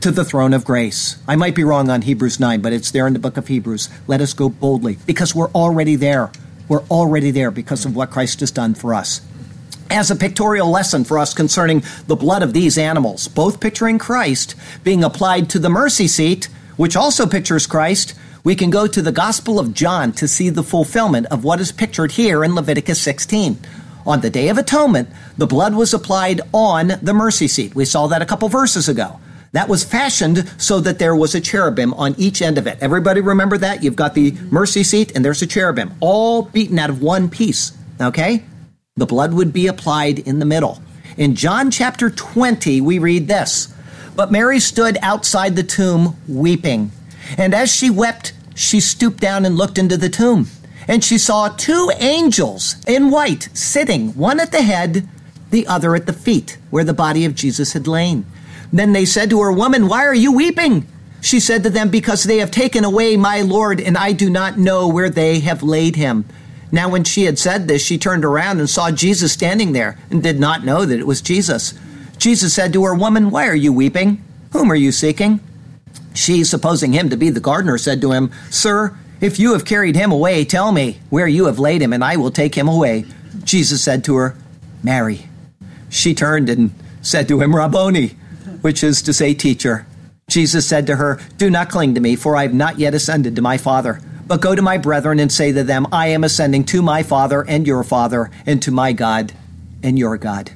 to 0.00 0.10
the 0.10 0.24
throne 0.24 0.52
of 0.52 0.64
grace. 0.64 1.22
I 1.28 1.36
might 1.36 1.54
be 1.54 1.62
wrong 1.62 1.88
on 1.88 2.02
Hebrews 2.02 2.40
9, 2.40 2.60
but 2.60 2.72
it's 2.72 2.90
there 2.90 3.06
in 3.06 3.12
the 3.12 3.20
book 3.20 3.36
of 3.36 3.46
Hebrews. 3.46 3.88
Let 4.08 4.20
us 4.20 4.32
go 4.32 4.48
boldly 4.48 4.98
because 5.06 5.32
we're 5.32 5.52
already 5.52 5.94
there. 5.94 6.32
We're 6.68 6.82
already 6.90 7.30
there 7.30 7.52
because 7.52 7.84
of 7.84 7.94
what 7.94 8.10
Christ 8.10 8.40
has 8.40 8.50
done 8.50 8.74
for 8.74 8.92
us 8.92 9.20
as 9.90 10.10
a 10.10 10.16
pictorial 10.16 10.70
lesson 10.70 11.04
for 11.04 11.18
us 11.18 11.34
concerning 11.34 11.82
the 12.06 12.16
blood 12.16 12.42
of 12.42 12.52
these 12.52 12.78
animals, 12.78 13.26
both 13.28 13.60
picturing 13.60 13.98
Christ 13.98 14.54
being 14.84 15.02
applied 15.02 15.50
to 15.50 15.58
the 15.58 15.68
mercy 15.68 16.06
seat, 16.06 16.48
which 16.76 16.96
also 16.96 17.26
pictures 17.26 17.66
Christ. 17.66 18.14
We 18.42 18.54
can 18.54 18.70
go 18.70 18.86
to 18.86 19.02
the 19.02 19.12
Gospel 19.12 19.60
of 19.60 19.74
John 19.74 20.12
to 20.12 20.26
see 20.26 20.48
the 20.48 20.62
fulfillment 20.62 21.26
of 21.26 21.44
what 21.44 21.60
is 21.60 21.72
pictured 21.72 22.12
here 22.12 22.42
in 22.42 22.54
Leviticus 22.54 23.00
16. 23.00 23.58
On 24.06 24.20
the 24.22 24.30
Day 24.30 24.48
of 24.48 24.56
Atonement, 24.56 25.10
the 25.36 25.46
blood 25.46 25.74
was 25.74 25.92
applied 25.92 26.40
on 26.54 26.92
the 27.02 27.12
mercy 27.12 27.48
seat. 27.48 27.74
We 27.74 27.84
saw 27.84 28.06
that 28.06 28.22
a 28.22 28.26
couple 28.26 28.48
verses 28.48 28.88
ago. 28.88 29.20
That 29.52 29.68
was 29.68 29.84
fashioned 29.84 30.48
so 30.56 30.80
that 30.80 30.98
there 30.98 31.14
was 31.14 31.34
a 31.34 31.40
cherubim 31.40 31.92
on 31.94 32.14
each 32.16 32.40
end 32.40 32.56
of 32.56 32.66
it. 32.66 32.78
Everybody 32.80 33.20
remember 33.20 33.58
that? 33.58 33.82
You've 33.82 33.96
got 33.96 34.14
the 34.14 34.32
mercy 34.50 34.84
seat 34.84 35.12
and 35.14 35.22
there's 35.22 35.42
a 35.42 35.46
cherubim, 35.46 35.92
all 36.00 36.42
beaten 36.42 36.78
out 36.78 36.88
of 36.88 37.02
one 37.02 37.28
piece. 37.28 37.76
Okay? 38.00 38.44
The 38.96 39.06
blood 39.06 39.34
would 39.34 39.52
be 39.52 39.66
applied 39.66 40.20
in 40.20 40.38
the 40.38 40.46
middle. 40.46 40.80
In 41.18 41.34
John 41.34 41.70
chapter 41.70 42.08
20, 42.08 42.80
we 42.80 42.98
read 42.98 43.28
this 43.28 43.74
But 44.16 44.32
Mary 44.32 44.60
stood 44.60 44.96
outside 45.02 45.56
the 45.56 45.62
tomb 45.62 46.16
weeping. 46.26 46.92
And 47.38 47.54
as 47.54 47.74
she 47.74 47.90
wept, 47.90 48.32
she 48.54 48.80
stooped 48.80 49.20
down 49.20 49.44
and 49.44 49.56
looked 49.56 49.78
into 49.78 49.96
the 49.96 50.08
tomb. 50.08 50.48
And 50.88 51.04
she 51.04 51.18
saw 51.18 51.48
two 51.48 51.90
angels 51.98 52.76
in 52.86 53.10
white 53.10 53.48
sitting, 53.54 54.10
one 54.16 54.40
at 54.40 54.52
the 54.52 54.62
head, 54.62 55.08
the 55.50 55.66
other 55.66 55.94
at 55.94 56.06
the 56.06 56.12
feet, 56.12 56.58
where 56.70 56.84
the 56.84 56.94
body 56.94 57.24
of 57.24 57.34
Jesus 57.34 57.72
had 57.72 57.86
lain. 57.86 58.26
Then 58.72 58.92
they 58.92 59.04
said 59.04 59.30
to 59.30 59.40
her, 59.40 59.52
Woman, 59.52 59.88
why 59.88 60.04
are 60.06 60.14
you 60.14 60.32
weeping? 60.32 60.86
She 61.20 61.40
said 61.40 61.62
to 61.64 61.70
them, 61.70 61.90
Because 61.90 62.24
they 62.24 62.38
have 62.38 62.50
taken 62.50 62.84
away 62.84 63.16
my 63.16 63.42
Lord, 63.42 63.80
and 63.80 63.96
I 63.96 64.12
do 64.12 64.30
not 64.30 64.58
know 64.58 64.88
where 64.88 65.10
they 65.10 65.40
have 65.40 65.62
laid 65.62 65.96
him. 65.96 66.24
Now, 66.72 66.88
when 66.88 67.04
she 67.04 67.24
had 67.24 67.38
said 67.38 67.66
this, 67.66 67.84
she 67.84 67.98
turned 67.98 68.24
around 68.24 68.60
and 68.60 68.70
saw 68.70 68.90
Jesus 68.90 69.32
standing 69.32 69.72
there 69.72 69.98
and 70.10 70.22
did 70.22 70.38
not 70.38 70.64
know 70.64 70.84
that 70.84 71.00
it 71.00 71.06
was 71.06 71.20
Jesus. 71.20 71.74
Jesus 72.16 72.54
said 72.54 72.72
to 72.72 72.84
her, 72.84 72.94
Woman, 72.94 73.30
why 73.30 73.48
are 73.48 73.56
you 73.56 73.72
weeping? 73.72 74.22
Whom 74.52 74.70
are 74.70 74.76
you 74.76 74.92
seeking? 74.92 75.40
She, 76.14 76.44
supposing 76.44 76.92
him 76.92 77.10
to 77.10 77.16
be 77.16 77.30
the 77.30 77.40
gardener, 77.40 77.78
said 77.78 78.00
to 78.00 78.12
him, 78.12 78.30
Sir, 78.50 78.96
if 79.20 79.38
you 79.38 79.52
have 79.52 79.64
carried 79.64 79.96
him 79.96 80.12
away, 80.12 80.44
tell 80.44 80.72
me 80.72 81.00
where 81.10 81.28
you 81.28 81.46
have 81.46 81.58
laid 81.58 81.82
him, 81.82 81.92
and 81.92 82.02
I 82.02 82.16
will 82.16 82.30
take 82.30 82.54
him 82.54 82.68
away. 82.68 83.04
Jesus 83.44 83.82
said 83.82 84.04
to 84.04 84.16
her, 84.16 84.36
Mary. 84.82 85.26
She 85.88 86.14
turned 86.14 86.48
and 86.48 86.72
said 87.02 87.28
to 87.28 87.40
him, 87.40 87.54
Rabboni, 87.54 88.16
which 88.60 88.82
is 88.82 89.02
to 89.02 89.12
say, 89.12 89.34
teacher. 89.34 89.86
Jesus 90.28 90.66
said 90.66 90.86
to 90.86 90.96
her, 90.96 91.20
Do 91.36 91.50
not 91.50 91.70
cling 91.70 91.94
to 91.96 92.00
me, 92.00 92.16
for 92.16 92.36
I 92.36 92.42
have 92.42 92.54
not 92.54 92.78
yet 92.78 92.94
ascended 92.94 93.36
to 93.36 93.42
my 93.42 93.58
Father. 93.58 94.00
But 94.26 94.40
go 94.40 94.54
to 94.54 94.62
my 94.62 94.78
brethren 94.78 95.18
and 95.18 95.30
say 95.30 95.52
to 95.52 95.64
them, 95.64 95.88
I 95.90 96.08
am 96.08 96.22
ascending 96.22 96.64
to 96.66 96.82
my 96.82 97.02
Father 97.02 97.44
and 97.48 97.66
your 97.66 97.82
Father, 97.82 98.30
and 98.46 98.62
to 98.62 98.70
my 98.70 98.92
God 98.92 99.32
and 99.82 99.98
your 99.98 100.16
God. 100.16 100.52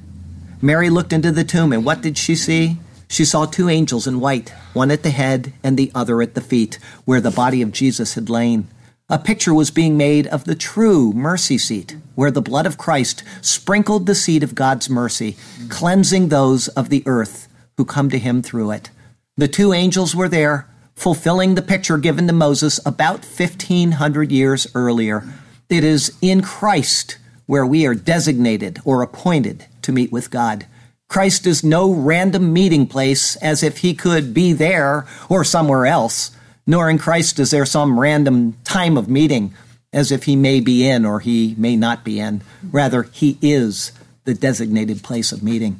Mary 0.62 0.88
looked 0.88 1.12
into 1.12 1.32
the 1.32 1.44
tomb, 1.44 1.72
and 1.72 1.84
what 1.84 2.00
did 2.00 2.16
she 2.16 2.36
see? 2.36 2.78
She 3.14 3.24
saw 3.24 3.46
two 3.46 3.68
angels 3.68 4.08
in 4.08 4.18
white, 4.18 4.48
one 4.72 4.90
at 4.90 5.04
the 5.04 5.10
head 5.10 5.52
and 5.62 5.76
the 5.76 5.92
other 5.94 6.20
at 6.20 6.34
the 6.34 6.40
feet, 6.40 6.80
where 7.04 7.20
the 7.20 7.30
body 7.30 7.62
of 7.62 7.70
Jesus 7.70 8.14
had 8.14 8.28
lain. 8.28 8.66
A 9.08 9.20
picture 9.20 9.54
was 9.54 9.70
being 9.70 9.96
made 9.96 10.26
of 10.26 10.46
the 10.46 10.56
true 10.56 11.12
mercy 11.12 11.56
seat, 11.56 11.96
where 12.16 12.32
the 12.32 12.42
blood 12.42 12.66
of 12.66 12.76
Christ 12.76 13.22
sprinkled 13.40 14.06
the 14.06 14.16
seat 14.16 14.42
of 14.42 14.56
God's 14.56 14.90
mercy, 14.90 15.36
cleansing 15.68 16.26
those 16.26 16.66
of 16.66 16.88
the 16.88 17.04
earth 17.06 17.46
who 17.76 17.84
come 17.84 18.10
to 18.10 18.18
him 18.18 18.42
through 18.42 18.72
it. 18.72 18.90
The 19.36 19.46
two 19.46 19.72
angels 19.72 20.16
were 20.16 20.28
there, 20.28 20.68
fulfilling 20.96 21.54
the 21.54 21.62
picture 21.62 21.98
given 21.98 22.26
to 22.26 22.32
Moses 22.32 22.80
about 22.84 23.20
1500 23.20 24.32
years 24.32 24.66
earlier. 24.74 25.22
It 25.68 25.84
is 25.84 26.18
in 26.20 26.42
Christ 26.42 27.18
where 27.46 27.64
we 27.64 27.86
are 27.86 27.94
designated 27.94 28.80
or 28.84 29.02
appointed 29.02 29.66
to 29.82 29.92
meet 29.92 30.10
with 30.10 30.32
God. 30.32 30.66
Christ 31.14 31.46
is 31.46 31.62
no 31.62 31.92
random 31.92 32.52
meeting 32.52 32.88
place 32.88 33.36
as 33.36 33.62
if 33.62 33.78
he 33.78 33.94
could 33.94 34.34
be 34.34 34.52
there 34.52 35.06
or 35.28 35.44
somewhere 35.44 35.86
else, 35.86 36.32
nor 36.66 36.90
in 36.90 36.98
Christ 36.98 37.38
is 37.38 37.52
there 37.52 37.64
some 37.64 38.00
random 38.00 38.56
time 38.64 38.96
of 38.96 39.08
meeting 39.08 39.54
as 39.92 40.10
if 40.10 40.24
he 40.24 40.34
may 40.34 40.58
be 40.58 40.84
in 40.84 41.06
or 41.06 41.20
he 41.20 41.54
may 41.56 41.76
not 41.76 42.02
be 42.02 42.18
in. 42.18 42.42
Rather, 42.64 43.04
he 43.04 43.38
is 43.40 43.92
the 44.24 44.34
designated 44.34 45.04
place 45.04 45.30
of 45.30 45.40
meeting. 45.40 45.78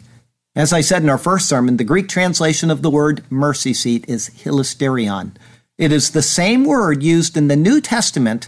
As 0.55 0.73
I 0.73 0.83
said 0.83 1.03
in 1.03 1.11
our 1.11 1.19
first 1.19 1.49
sermon, 1.49 1.79
the 1.79 1.83
Greek 1.83 2.09
translation 2.09 2.71
of 2.71 2.83
the 2.83 2.91
word 2.91 3.25
mercy 3.29 3.75
seat 3.75 4.05
is 4.07 4.31
hilasterion. 4.31 5.33
It 5.77 5.91
is 5.91 6.13
the 6.13 6.23
same 6.23 6.65
word 6.65 7.03
used 7.03 7.37
in 7.37 7.49
the 7.49 7.57
New 7.57 7.81
Testament 7.81 8.47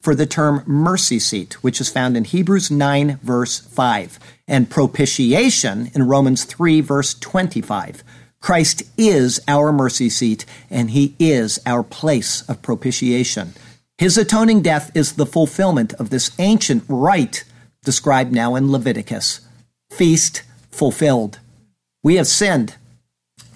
for 0.00 0.14
the 0.14 0.26
term 0.26 0.62
mercy 0.66 1.18
seat, 1.18 1.62
which 1.62 1.80
is 1.80 1.90
found 1.90 2.16
in 2.16 2.24
Hebrews 2.24 2.70
9, 2.70 3.18
verse 3.22 3.58
5, 3.58 4.18
and 4.46 4.70
propitiation 4.70 5.90
in 5.94 6.06
Romans 6.06 6.44
3, 6.44 6.80
verse 6.80 7.14
25. 7.14 8.04
Christ 8.40 8.82
is 8.96 9.40
our 9.48 9.72
mercy 9.72 10.08
seat, 10.08 10.44
and 10.70 10.90
he 10.90 11.14
is 11.18 11.58
our 11.66 11.82
place 11.82 12.48
of 12.48 12.62
propitiation. 12.62 13.54
His 13.98 14.16
atoning 14.16 14.62
death 14.62 14.92
is 14.94 15.14
the 15.14 15.26
fulfillment 15.26 15.92
of 15.94 16.10
this 16.10 16.30
ancient 16.38 16.84
rite 16.88 17.44
described 17.82 18.32
now 18.32 18.54
in 18.54 18.70
Leviticus. 18.70 19.40
Feast 19.90 20.42
fulfilled. 20.70 21.40
We 22.04 22.14
have 22.14 22.28
sinned, 22.28 22.76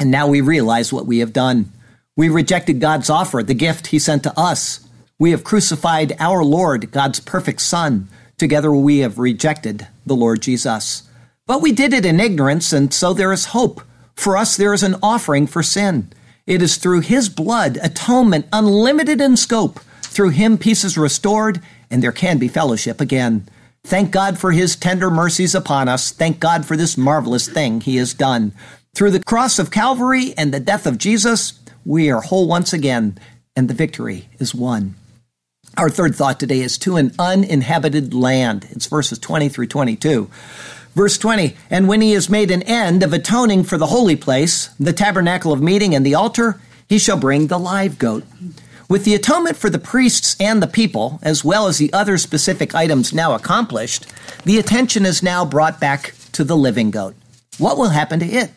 and 0.00 0.10
now 0.10 0.26
we 0.26 0.40
realize 0.40 0.92
what 0.92 1.06
we 1.06 1.18
have 1.18 1.32
done. 1.32 1.70
We 2.16 2.28
rejected 2.28 2.80
God's 2.80 3.08
offer, 3.08 3.42
the 3.42 3.54
gift 3.54 3.88
he 3.88 4.00
sent 4.00 4.24
to 4.24 4.38
us. 4.38 4.86
We 5.22 5.30
have 5.30 5.44
crucified 5.44 6.16
our 6.18 6.42
Lord, 6.42 6.90
God's 6.90 7.20
perfect 7.20 7.60
Son. 7.60 8.08
Together 8.38 8.72
we 8.72 8.98
have 8.98 9.20
rejected 9.20 9.86
the 10.04 10.16
Lord 10.16 10.42
Jesus. 10.42 11.04
But 11.46 11.62
we 11.62 11.70
did 11.70 11.92
it 11.92 12.04
in 12.04 12.18
ignorance, 12.18 12.72
and 12.72 12.92
so 12.92 13.12
there 13.12 13.32
is 13.32 13.54
hope. 13.54 13.82
For 14.16 14.36
us, 14.36 14.56
there 14.56 14.74
is 14.74 14.82
an 14.82 14.96
offering 15.00 15.46
for 15.46 15.62
sin. 15.62 16.10
It 16.44 16.60
is 16.60 16.76
through 16.76 17.02
his 17.02 17.28
blood, 17.28 17.78
atonement 17.84 18.48
unlimited 18.52 19.20
in 19.20 19.36
scope. 19.36 19.78
Through 20.02 20.30
him, 20.30 20.58
peace 20.58 20.82
is 20.82 20.98
restored, 20.98 21.62
and 21.88 22.02
there 22.02 22.10
can 22.10 22.38
be 22.38 22.48
fellowship 22.48 23.00
again. 23.00 23.48
Thank 23.84 24.10
God 24.10 24.40
for 24.40 24.50
his 24.50 24.74
tender 24.74 25.08
mercies 25.08 25.54
upon 25.54 25.86
us. 25.86 26.10
Thank 26.10 26.40
God 26.40 26.66
for 26.66 26.76
this 26.76 26.98
marvelous 26.98 27.46
thing 27.46 27.80
he 27.80 27.94
has 27.98 28.12
done. 28.12 28.50
Through 28.96 29.12
the 29.12 29.22
cross 29.22 29.60
of 29.60 29.70
Calvary 29.70 30.34
and 30.36 30.52
the 30.52 30.58
death 30.58 30.84
of 30.84 30.98
Jesus, 30.98 31.60
we 31.84 32.10
are 32.10 32.22
whole 32.22 32.48
once 32.48 32.72
again, 32.72 33.20
and 33.54 33.70
the 33.70 33.74
victory 33.74 34.28
is 34.40 34.52
won. 34.52 34.96
Our 35.78 35.88
third 35.88 36.14
thought 36.14 36.38
today 36.38 36.60
is 36.60 36.76
to 36.78 36.96
an 36.96 37.12
uninhabited 37.18 38.12
land. 38.12 38.66
It's 38.70 38.86
verses 38.86 39.18
20 39.18 39.48
through 39.48 39.68
22. 39.68 40.28
Verse 40.94 41.16
20, 41.16 41.56
and 41.70 41.88
when 41.88 42.02
he 42.02 42.12
has 42.12 42.28
made 42.28 42.50
an 42.50 42.62
end 42.64 43.02
of 43.02 43.14
atoning 43.14 43.64
for 43.64 43.78
the 43.78 43.86
holy 43.86 44.14
place, 44.14 44.68
the 44.78 44.92
tabernacle 44.92 45.50
of 45.50 45.62
meeting 45.62 45.94
and 45.94 46.04
the 46.04 46.14
altar, 46.14 46.60
he 46.86 46.98
shall 46.98 47.16
bring 47.16 47.46
the 47.46 47.58
live 47.58 47.98
goat. 47.98 48.24
With 48.90 49.06
the 49.06 49.14
atonement 49.14 49.56
for 49.56 49.70
the 49.70 49.78
priests 49.78 50.36
and 50.38 50.62
the 50.62 50.66
people, 50.66 51.18
as 51.22 51.42
well 51.42 51.66
as 51.66 51.78
the 51.78 51.90
other 51.94 52.18
specific 52.18 52.74
items 52.74 53.14
now 53.14 53.32
accomplished, 53.32 54.06
the 54.44 54.58
attention 54.58 55.06
is 55.06 55.22
now 55.22 55.46
brought 55.46 55.80
back 55.80 56.12
to 56.32 56.44
the 56.44 56.56
living 56.56 56.90
goat. 56.90 57.14
What 57.56 57.78
will 57.78 57.88
happen 57.88 58.20
to 58.20 58.26
it? 58.26 58.50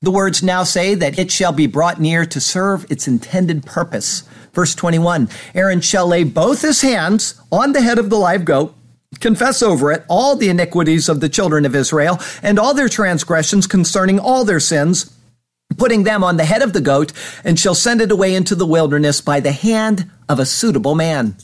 The 0.00 0.10
words 0.10 0.42
now 0.42 0.62
say 0.62 0.94
that 0.94 1.18
it 1.18 1.30
shall 1.30 1.52
be 1.52 1.66
brought 1.66 2.00
near 2.00 2.24
to 2.24 2.40
serve 2.40 2.90
its 2.90 3.06
intended 3.06 3.66
purpose. 3.66 4.22
Verse 4.52 4.74
21 4.74 5.28
Aaron 5.54 5.80
shall 5.80 6.06
lay 6.06 6.24
both 6.24 6.62
his 6.62 6.82
hands 6.82 7.40
on 7.50 7.72
the 7.72 7.82
head 7.82 7.98
of 7.98 8.10
the 8.10 8.18
live 8.18 8.44
goat, 8.44 8.74
confess 9.20 9.62
over 9.62 9.92
it 9.92 10.04
all 10.08 10.36
the 10.36 10.48
iniquities 10.48 11.08
of 11.08 11.20
the 11.20 11.28
children 11.28 11.64
of 11.64 11.74
Israel, 11.74 12.20
and 12.42 12.58
all 12.58 12.74
their 12.74 12.88
transgressions 12.88 13.66
concerning 13.66 14.18
all 14.18 14.44
their 14.44 14.60
sins, 14.60 15.16
putting 15.76 16.04
them 16.04 16.22
on 16.22 16.36
the 16.36 16.44
head 16.44 16.62
of 16.62 16.72
the 16.72 16.80
goat, 16.80 17.12
and 17.44 17.58
shall 17.58 17.74
send 17.74 18.00
it 18.00 18.12
away 18.12 18.34
into 18.34 18.54
the 18.54 18.66
wilderness 18.66 19.20
by 19.20 19.40
the 19.40 19.52
hand 19.52 20.10
of 20.28 20.38
a 20.38 20.46
suitable 20.46 20.94
man. 20.94 21.36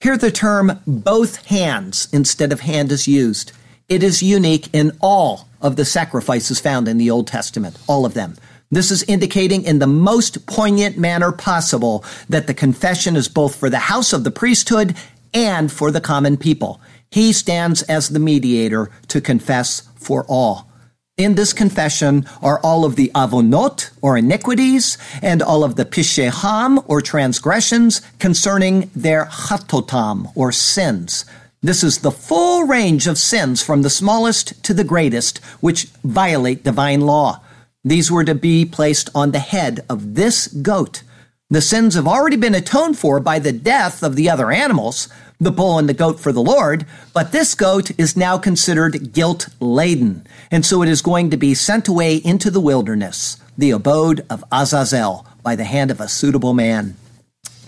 Here 0.00 0.16
the 0.16 0.30
term 0.30 0.80
both 0.86 1.46
hands 1.46 2.08
instead 2.12 2.52
of 2.52 2.60
hand 2.60 2.90
is 2.90 3.06
used. 3.06 3.52
It 3.88 4.02
is 4.02 4.22
unique 4.22 4.68
in 4.72 4.96
all 5.00 5.48
of 5.60 5.76
the 5.76 5.84
sacrifices 5.84 6.60
found 6.60 6.88
in 6.88 6.96
the 6.96 7.10
Old 7.10 7.26
Testament, 7.26 7.76
all 7.86 8.06
of 8.06 8.14
them. 8.14 8.36
This 8.70 8.92
is 8.92 9.02
indicating 9.04 9.64
in 9.64 9.80
the 9.80 9.88
most 9.88 10.46
poignant 10.46 10.96
manner 10.96 11.32
possible 11.32 12.04
that 12.28 12.46
the 12.46 12.54
confession 12.54 13.16
is 13.16 13.26
both 13.26 13.56
for 13.56 13.68
the 13.68 13.78
house 13.78 14.12
of 14.12 14.22
the 14.22 14.30
priesthood 14.30 14.94
and 15.34 15.72
for 15.72 15.90
the 15.90 16.00
common 16.00 16.36
people. 16.36 16.80
He 17.10 17.32
stands 17.32 17.82
as 17.82 18.10
the 18.10 18.20
mediator 18.20 18.90
to 19.08 19.20
confess 19.20 19.88
for 19.96 20.24
all. 20.28 20.68
In 21.16 21.34
this 21.34 21.52
confession 21.52 22.26
are 22.40 22.60
all 22.60 22.84
of 22.84 22.94
the 22.94 23.10
avonot, 23.14 23.90
or 24.00 24.16
iniquities, 24.16 24.96
and 25.20 25.42
all 25.42 25.64
of 25.64 25.74
the 25.74 25.84
pisheham, 25.84 26.80
or 26.86 27.02
transgressions, 27.02 28.00
concerning 28.18 28.90
their 28.94 29.26
chatotam, 29.26 30.32
or 30.34 30.52
sins. 30.52 31.24
This 31.60 31.82
is 31.82 31.98
the 31.98 32.12
full 32.12 32.64
range 32.64 33.06
of 33.06 33.18
sins 33.18 33.62
from 33.62 33.82
the 33.82 33.90
smallest 33.90 34.62
to 34.64 34.72
the 34.72 34.84
greatest, 34.84 35.38
which 35.60 35.88
violate 36.04 36.62
divine 36.62 37.02
law. 37.02 37.42
These 37.82 38.10
were 38.10 38.24
to 38.24 38.34
be 38.34 38.66
placed 38.66 39.08
on 39.14 39.30
the 39.30 39.38
head 39.38 39.80
of 39.88 40.14
this 40.14 40.48
goat. 40.48 41.02
The 41.48 41.62
sins 41.62 41.94
have 41.94 42.06
already 42.06 42.36
been 42.36 42.54
atoned 42.54 42.98
for 42.98 43.20
by 43.20 43.38
the 43.38 43.52
death 43.52 44.02
of 44.02 44.16
the 44.16 44.28
other 44.28 44.52
animals, 44.52 45.08
the 45.40 45.50
bull 45.50 45.78
and 45.78 45.88
the 45.88 45.94
goat 45.94 46.20
for 46.20 46.30
the 46.30 46.42
Lord, 46.42 46.84
but 47.14 47.32
this 47.32 47.54
goat 47.54 47.90
is 47.98 48.16
now 48.16 48.36
considered 48.36 49.14
guilt 49.14 49.48
laden, 49.58 50.26
and 50.50 50.64
so 50.64 50.82
it 50.82 50.88
is 50.90 51.00
going 51.00 51.30
to 51.30 51.38
be 51.38 51.54
sent 51.54 51.88
away 51.88 52.16
into 52.16 52.50
the 52.50 52.60
wilderness, 52.60 53.38
the 53.56 53.70
abode 53.70 54.26
of 54.28 54.44
Azazel, 54.52 55.26
by 55.42 55.56
the 55.56 55.64
hand 55.64 55.90
of 55.90 56.00
a 56.00 56.08
suitable 56.08 56.52
man. 56.52 56.96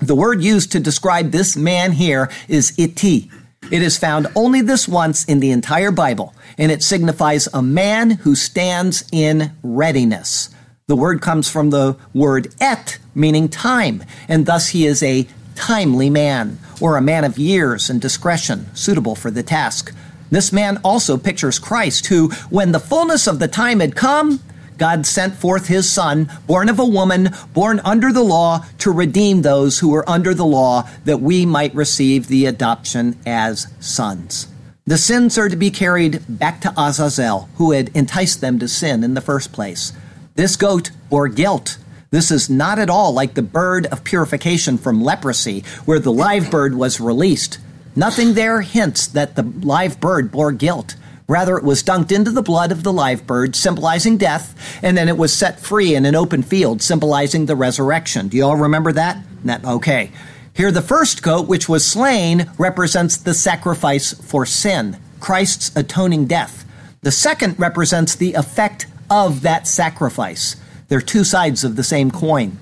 The 0.02 0.14
word 0.14 0.42
used 0.42 0.72
to 0.72 0.80
describe 0.80 1.30
this 1.30 1.56
man 1.56 1.92
here 1.92 2.30
is 2.48 2.74
iti. 2.76 3.30
It 3.70 3.82
is 3.82 3.96
found 3.96 4.26
only 4.34 4.60
this 4.60 4.88
once 4.88 5.24
in 5.24 5.40
the 5.40 5.50
entire 5.50 5.90
Bible, 5.90 6.34
and 6.58 6.70
it 6.72 6.82
signifies 6.82 7.48
a 7.54 7.62
man 7.62 8.10
who 8.10 8.34
stands 8.34 9.04
in 9.12 9.52
readiness. 9.62 10.50
The 10.88 10.96
word 10.96 11.22
comes 11.22 11.48
from 11.48 11.70
the 11.70 11.96
word 12.12 12.54
et, 12.60 12.98
meaning 13.14 13.48
time, 13.48 14.04
and 14.28 14.46
thus 14.46 14.68
he 14.68 14.84
is 14.84 15.02
a 15.02 15.28
timely 15.54 16.10
man, 16.10 16.58
or 16.80 16.96
a 16.96 17.02
man 17.02 17.24
of 17.24 17.38
years 17.38 17.88
and 17.88 18.00
discretion, 18.00 18.66
suitable 18.74 19.14
for 19.14 19.30
the 19.30 19.42
task. 19.42 19.94
This 20.30 20.52
man 20.52 20.78
also 20.82 21.16
pictures 21.16 21.58
Christ, 21.58 22.06
who, 22.06 22.28
when 22.50 22.72
the 22.72 22.80
fullness 22.80 23.26
of 23.26 23.38
the 23.38 23.48
time 23.48 23.80
had 23.80 23.94
come, 23.94 24.40
God 24.79 25.07
sent 25.07 25.35
forth 25.35 25.66
his 25.66 25.91
Son, 25.91 26.31
born 26.47 26.68
of 26.68 26.79
a 26.79 26.85
woman, 26.85 27.31
born 27.53 27.81
under 27.85 28.12
the 28.12 28.23
law, 28.23 28.64
to 28.79 28.91
redeem 28.91 29.43
those 29.43 29.79
who 29.79 29.91
were 29.91 30.09
under 30.09 30.35
the 30.35 30.47
law, 30.47 30.89
that 31.05 31.20
we 31.20 31.47
might 31.47 31.75
receive 31.75 32.27
the 32.27 32.47
adoption 32.47 33.18
as 33.27 33.66
sons. 33.81 34.49
The 34.85 34.99
sins 34.99 35.39
are 35.39 35.49
to 35.49 35.57
be 35.57 35.70
carried 35.70 36.23
back 36.29 36.61
to 36.62 36.75
Azazel, 36.77 37.49
who 37.57 37.70
had 37.70 37.91
enticed 37.95 38.41
them 38.41 38.59
to 38.59 38.66
sin 38.66 39.05
in 39.05 39.14
the 39.14 39.20
first 39.20 39.53
place. 39.53 39.93
This 40.35 40.57
goat 40.57 40.91
bore 41.09 41.29
guilt. 41.29 41.79
This 42.11 42.31
is 42.31 42.51
not 42.51 42.79
at 42.79 42.91
all 42.91 43.12
like 43.12 43.35
the 43.35 43.43
bird 43.43 43.87
of 43.87 44.03
purification 44.03 44.79
from 44.79 45.03
leprosy, 45.03 45.64
where 45.85 46.01
the 46.01 46.12
live 46.12 46.51
bird 46.51 46.75
was 46.75 47.01
released. 47.01 47.59
Nothing 47.95 48.35
there 48.35 48.62
hints 48.62 49.07
that 49.07 49.37
the 49.37 49.43
live 49.43 50.01
bird 50.01 50.33
bore 50.33 50.53
guilt. 50.53 50.97
Rather, 51.33 51.57
it 51.57 51.64
was 51.64 51.83
dunked 51.83 52.12
into 52.12 52.30
the 52.30 52.43
blood 52.43 52.70
of 52.70 52.83
the 52.83 52.93
live 52.93 53.26
bird, 53.26 53.57
symbolizing 53.57 54.18
death, 54.18 54.55
and 54.83 54.99
then 54.99 55.09
it 55.09 55.16
was 55.16 55.33
set 55.33 55.59
free 55.59 55.95
in 55.95 56.05
an 56.05 56.14
open 56.14 56.43
field, 56.43 56.83
symbolizing 56.83 57.47
the 57.47 57.57
resurrection. 57.57 58.28
Do 58.28 58.37
you 58.37 58.45
all 58.45 58.57
remember 58.57 58.93
that? 58.93 59.16
that 59.45 59.64
okay. 59.64 60.11
Here, 60.53 60.70
the 60.70 60.83
first 60.83 61.22
goat, 61.22 61.49
which 61.49 61.70
was 61.70 61.87
slain, 61.87 62.51
represents 62.59 63.16
the 63.16 63.33
sacrifice 63.33 64.12
for 64.12 64.45
sin, 64.45 64.99
Christ's 65.20 65.74
atoning 65.74 66.26
death. 66.26 66.66
The 67.01 67.11
second 67.11 67.59
represents 67.59 68.14
the 68.14 68.35
effect 68.35 68.85
of 69.09 69.41
that 69.41 69.66
sacrifice. 69.66 70.57
They're 70.89 71.01
two 71.01 71.24
sides 71.24 71.64
of 71.64 71.76
the 71.76 71.83
same 71.83 72.11
coin. 72.11 72.59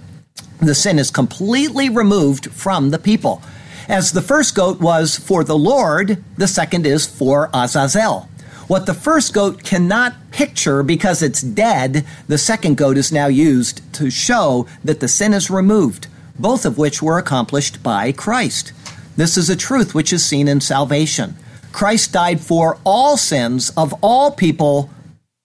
The 0.61 0.77
sin 0.77 1.01
is 1.01 1.11
completely 1.11 1.89
removed 1.89 2.53
from 2.53 2.91
the 2.91 3.01
people. 3.01 3.43
As 3.89 4.13
the 4.13 4.23
first 4.23 4.55
goat 4.55 4.81
was 4.81 5.19
for 5.19 5.43
the 5.43 5.59
Lord, 5.59 6.23
the 6.37 6.47
second 6.47 6.87
is 6.87 7.05
for 7.05 7.51
Azazel. 7.53 8.29
What 8.71 8.87
the 8.87 8.95
first 8.95 9.35
goat 9.35 9.65
cannot 9.65 10.15
picture 10.31 10.85
because 10.85 11.23
it's 11.23 11.41
dead, 11.43 12.07
the 12.29 12.39
second 12.39 12.77
goat 12.77 12.97
is 12.97 13.11
now 13.11 13.27
used 13.27 13.83
to 13.95 14.13
show 14.13 14.69
that 14.85 15.01
the 15.01 15.09
sin 15.09 15.35
is 15.35 15.51
removed, 15.51 16.07
both 16.39 16.65
of 16.65 16.79
which 16.79 17.03
were 17.03 17.19
accomplished 17.19 17.83
by 17.83 18.13
Christ. 18.13 18.73
This 19.17 19.37
is 19.37 19.51
a 19.51 19.57
truth 19.57 19.93
which 19.93 20.13
is 20.13 20.25
seen 20.25 20.47
in 20.47 20.61
salvation. 20.61 21.35
Christ 21.73 22.13
died 22.13 22.41
for 22.41 22.79
all 22.85 23.17
sins 23.17 23.71
of 23.71 23.93
all 24.03 24.31
people 24.31 24.89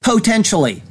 potentially. 0.03 0.83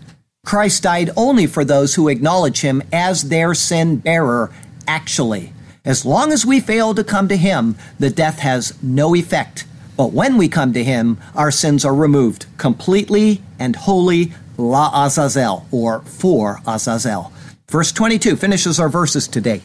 Christ 0.45 0.83
died 0.83 1.11
only 1.17 1.47
for 1.47 1.65
those 1.65 1.95
who 1.95 2.09
acknowledge 2.09 2.63
him 2.63 2.83
as 2.93 3.29
their 3.29 3.55
sin 3.55 3.99
bearer 3.99 4.51
actually. 4.89 5.53
As 5.85 6.05
long 6.05 6.33
as 6.33 6.45
we 6.45 6.59
fail 6.59 6.95
to 6.95 7.05
come 7.05 7.29
to 7.29 7.37
him, 7.37 7.77
the 8.01 8.11
death 8.11 8.41
has 8.41 8.75
no 8.83 9.15
effect 9.15 9.67
but 9.97 10.13
when 10.13 10.37
we 10.37 10.49
come 10.49 10.73
to 10.73 10.85
Him, 10.85 11.19
our 11.35 11.51
sins 11.51 11.85
are 11.85 11.95
removed 11.95 12.47
completely 12.59 13.43
and 13.59 13.77
wholly, 13.77 14.33
la 14.57 15.07
Azazel, 15.07 15.67
or 15.71 16.01
for 16.01 16.61
Azazel. 16.67 17.33
Verse 17.69 17.93
22 17.93 18.37
finishes 18.37 18.79
our 18.81 18.89
verses 18.89 19.29
today. 19.29 19.63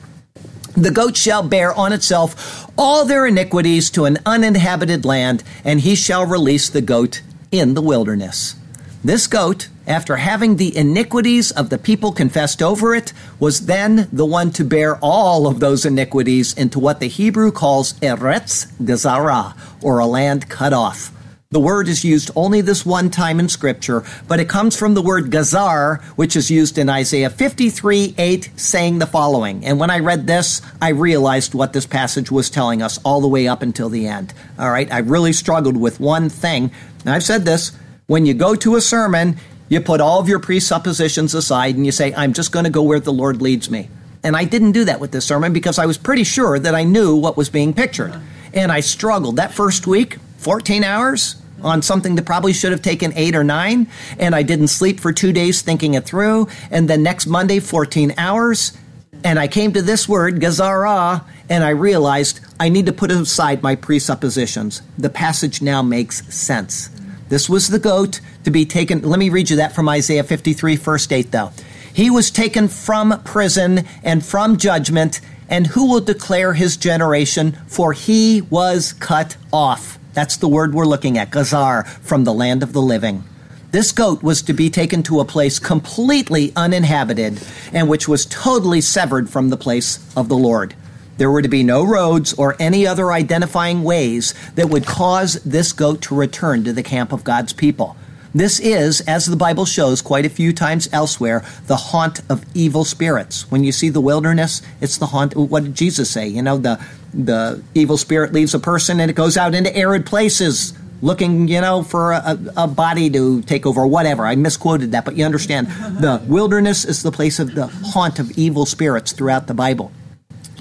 The 0.75 0.91
goat 0.91 1.17
shall 1.17 1.43
bear 1.43 1.73
on 1.73 1.93
itself 1.93 2.69
all 2.77 3.05
their 3.05 3.25
iniquities 3.25 3.89
to 3.91 4.05
an 4.05 4.19
uninhabited 4.25 5.03
land, 5.03 5.43
and 5.63 5.79
he 5.81 5.95
shall 5.95 6.25
release 6.25 6.69
the 6.69 6.81
goat 6.81 7.21
in 7.51 7.73
the 7.73 7.81
wilderness. 7.81 8.55
This 9.03 9.27
goat, 9.27 9.69
after 9.87 10.17
having 10.17 10.57
the 10.57 10.75
iniquities 10.75 11.51
of 11.51 11.69
the 11.69 11.77
people 11.77 12.11
confessed 12.11 12.61
over 12.61 12.93
it, 12.93 13.13
was 13.39 13.65
then 13.65 14.09
the 14.11 14.25
one 14.25 14.51
to 14.51 14.65
bear 14.65 14.97
all 14.97 15.47
of 15.47 15.61
those 15.61 15.85
iniquities 15.85 16.53
into 16.53 16.79
what 16.79 16.99
the 16.99 17.07
Hebrew 17.07 17.49
calls 17.53 17.93
Eretz 18.01 18.67
Gezara, 18.83 19.55
or 19.81 19.99
a 19.99 20.05
land 20.05 20.49
cut 20.49 20.73
off. 20.73 21.13
The 21.51 21.61
word 21.61 21.87
is 21.87 22.03
used 22.03 22.29
only 22.35 22.59
this 22.59 22.85
one 22.85 23.09
time 23.09 23.39
in 23.39 23.47
Scripture, 23.47 24.03
but 24.27 24.41
it 24.41 24.49
comes 24.49 24.75
from 24.75 24.95
the 24.95 25.01
word 25.01 25.31
gazar, 25.31 26.01
which 26.17 26.35
is 26.35 26.51
used 26.51 26.77
in 26.77 26.89
Isaiah 26.89 27.29
53 27.29 28.15
8, 28.17 28.51
saying 28.57 28.99
the 28.99 29.07
following. 29.07 29.65
And 29.65 29.79
when 29.79 29.89
I 29.89 29.99
read 29.99 30.27
this, 30.27 30.61
I 30.81 30.89
realized 30.89 31.55
what 31.55 31.71
this 31.71 31.87
passage 31.87 32.29
was 32.29 32.49
telling 32.49 32.81
us 32.81 32.99
all 33.05 33.21
the 33.21 33.27
way 33.29 33.47
up 33.47 33.61
until 33.61 33.87
the 33.87 34.07
end. 34.07 34.33
All 34.59 34.69
right, 34.69 34.91
I 34.93 34.99
really 34.99 35.33
struggled 35.33 35.77
with 35.77 36.01
one 36.01 36.29
thing. 36.29 36.69
And 36.99 37.09
I've 37.09 37.23
said 37.23 37.45
this 37.45 37.71
when 38.09 38.25
you 38.25 38.33
go 38.33 38.55
to 38.55 38.75
a 38.75 38.81
sermon, 38.81 39.37
you 39.67 39.79
put 39.79 40.01
all 40.01 40.19
of 40.19 40.27
your 40.27 40.39
presuppositions 40.39 41.35
aside 41.35 41.75
and 41.75 41.85
you 41.85 41.91
say, 41.91 42.11
I'm 42.15 42.33
just 42.33 42.51
going 42.51 42.65
to 42.65 42.71
go 42.71 42.81
where 42.81 42.99
the 42.99 43.13
Lord 43.13 43.39
leads 43.39 43.69
me. 43.69 43.87
And 44.23 44.35
I 44.35 44.45
didn't 44.45 44.71
do 44.71 44.85
that 44.85 44.99
with 44.99 45.11
this 45.11 45.25
sermon 45.25 45.53
because 45.53 45.77
I 45.77 45.85
was 45.85 45.99
pretty 45.99 46.23
sure 46.23 46.57
that 46.57 46.73
I 46.73 46.83
knew 46.85 47.15
what 47.15 47.37
was 47.37 47.51
being 47.51 47.71
pictured. 47.71 48.19
And 48.51 48.71
I 48.71 48.79
struggled. 48.79 49.35
That 49.35 49.53
first 49.53 49.85
week, 49.85 50.17
14 50.37 50.83
hours 50.83 51.39
on 51.61 51.83
something 51.83 52.15
that 52.15 52.25
probably 52.25 52.51
should 52.51 52.71
have 52.71 52.81
taken 52.81 53.13
eight 53.13 53.35
or 53.35 53.43
nine. 53.43 53.87
And 54.17 54.33
I 54.33 54.41
didn't 54.41 54.69
sleep 54.69 54.99
for 54.99 55.13
two 55.13 55.31
days 55.31 55.61
thinking 55.61 55.93
it 55.93 56.03
through. 56.03 56.47
And 56.71 56.89
then 56.89 57.03
next 57.03 57.27
Monday, 57.27 57.59
14 57.59 58.15
hours. 58.17 58.75
And 59.23 59.37
I 59.37 59.47
came 59.47 59.71
to 59.73 59.83
this 59.83 60.09
word, 60.09 60.39
gazara, 60.39 61.25
and 61.47 61.63
I 61.63 61.69
realized 61.69 62.39
I 62.59 62.69
need 62.69 62.87
to 62.87 62.91
put 62.91 63.11
aside 63.11 63.61
my 63.61 63.75
presuppositions. 63.75 64.81
The 64.97 65.11
passage 65.11 65.61
now 65.61 65.83
makes 65.83 66.25
sense. 66.33 66.89
This 67.29 67.47
was 67.47 67.69
the 67.69 67.79
goat 67.79 68.21
to 68.43 68.51
be 68.51 68.65
taken. 68.65 69.01
Let 69.03 69.19
me 69.19 69.29
read 69.29 69.49
you 69.49 69.57
that 69.57 69.73
from 69.73 69.87
Isaiah 69.87 70.23
53, 70.23 70.75
first 70.75 71.13
8, 71.13 71.31
though. 71.31 71.51
He 71.93 72.09
was 72.09 72.31
taken 72.31 72.67
from 72.67 73.21
prison 73.23 73.85
and 74.03 74.25
from 74.25 74.57
judgment, 74.57 75.21
and 75.47 75.67
who 75.67 75.89
will 75.89 76.01
declare 76.01 76.53
his 76.53 76.75
generation? 76.75 77.57
For 77.67 77.93
he 77.93 78.41
was 78.41 78.93
cut 78.93 79.37
off. 79.53 79.99
That's 80.13 80.37
the 80.37 80.47
word 80.47 80.73
we're 80.73 80.85
looking 80.85 81.17
at, 81.17 81.29
Gazar, 81.29 81.83
from 82.01 82.23
the 82.23 82.33
land 82.33 82.63
of 82.63 82.73
the 82.73 82.81
living. 82.81 83.23
This 83.71 83.91
goat 83.91 84.23
was 84.23 84.41
to 84.43 84.53
be 84.53 84.71
taken 84.71 85.03
to 85.03 85.19
a 85.19 85.25
place 85.25 85.59
completely 85.59 86.51
uninhabited 86.55 87.39
and 87.71 87.87
which 87.87 88.07
was 88.07 88.25
totally 88.25 88.81
severed 88.81 89.29
from 89.29 89.49
the 89.49 89.57
place 89.57 89.99
of 90.17 90.27
the 90.27 90.37
Lord. 90.37 90.73
There 91.19 91.29
were 91.29 91.41
to 91.41 91.49
be 91.49 91.63
no 91.63 91.85
roads 91.85 92.33
or 92.33 92.55
any 92.59 92.87
other 92.87 93.11
identifying 93.11 93.83
ways 93.83 94.33
that 94.55 94.69
would 94.69 94.85
cause 94.85 95.33
this 95.43 95.73
goat 95.73 96.01
to 96.03 96.15
return 96.15 96.63
to 96.63 96.71
the 96.71 96.81
camp 96.81 97.11
of 97.11 97.25
God's 97.25 97.51
people. 97.51 97.97
This 98.33 98.57
is, 98.57 99.01
as 99.01 99.25
the 99.25 99.35
Bible 99.35 99.65
shows 99.65 100.01
quite 100.01 100.25
a 100.25 100.29
few 100.29 100.53
times 100.53 100.87
elsewhere, 100.93 101.43
the 101.67 101.75
haunt 101.75 102.21
of 102.29 102.45
evil 102.53 102.85
spirits. 102.85 103.51
When 103.51 103.65
you 103.65 103.73
see 103.73 103.89
the 103.89 103.99
wilderness, 103.99 104.61
it's 104.79 104.97
the 104.97 105.07
haunt. 105.07 105.35
What 105.35 105.63
did 105.63 105.75
Jesus 105.75 106.09
say? 106.09 106.25
You 106.25 106.41
know, 106.41 106.57
the 106.57 106.79
the 107.13 107.61
evil 107.73 107.97
spirit 107.97 108.31
leaves 108.31 108.53
a 108.53 108.59
person 108.59 109.01
and 109.01 109.11
it 109.11 109.15
goes 109.15 109.35
out 109.35 109.53
into 109.53 109.75
arid 109.75 110.05
places 110.05 110.73
looking, 111.01 111.47
you 111.47 111.59
know, 111.59 111.83
for 111.83 112.11
a, 112.11 112.37
a, 112.55 112.67
body 112.67 113.09
to 113.09 113.41
take 113.41 113.65
over, 113.65 113.85
whatever. 113.87 114.25
I 114.25 114.35
misquoted 114.35 114.91
that, 114.91 115.05
but 115.05 115.17
you 115.17 115.25
understand. 115.25 115.67
The 115.67 116.21
wilderness 116.27 116.85
is 116.85 117.03
the 117.03 117.11
place 117.11 117.39
of 117.39 117.55
the 117.55 117.67
haunt 117.67 118.19
of 118.19 118.37
evil 118.37 118.65
spirits 118.65 119.11
throughout 119.11 119.47
the 119.47 119.53
Bible. 119.53 119.91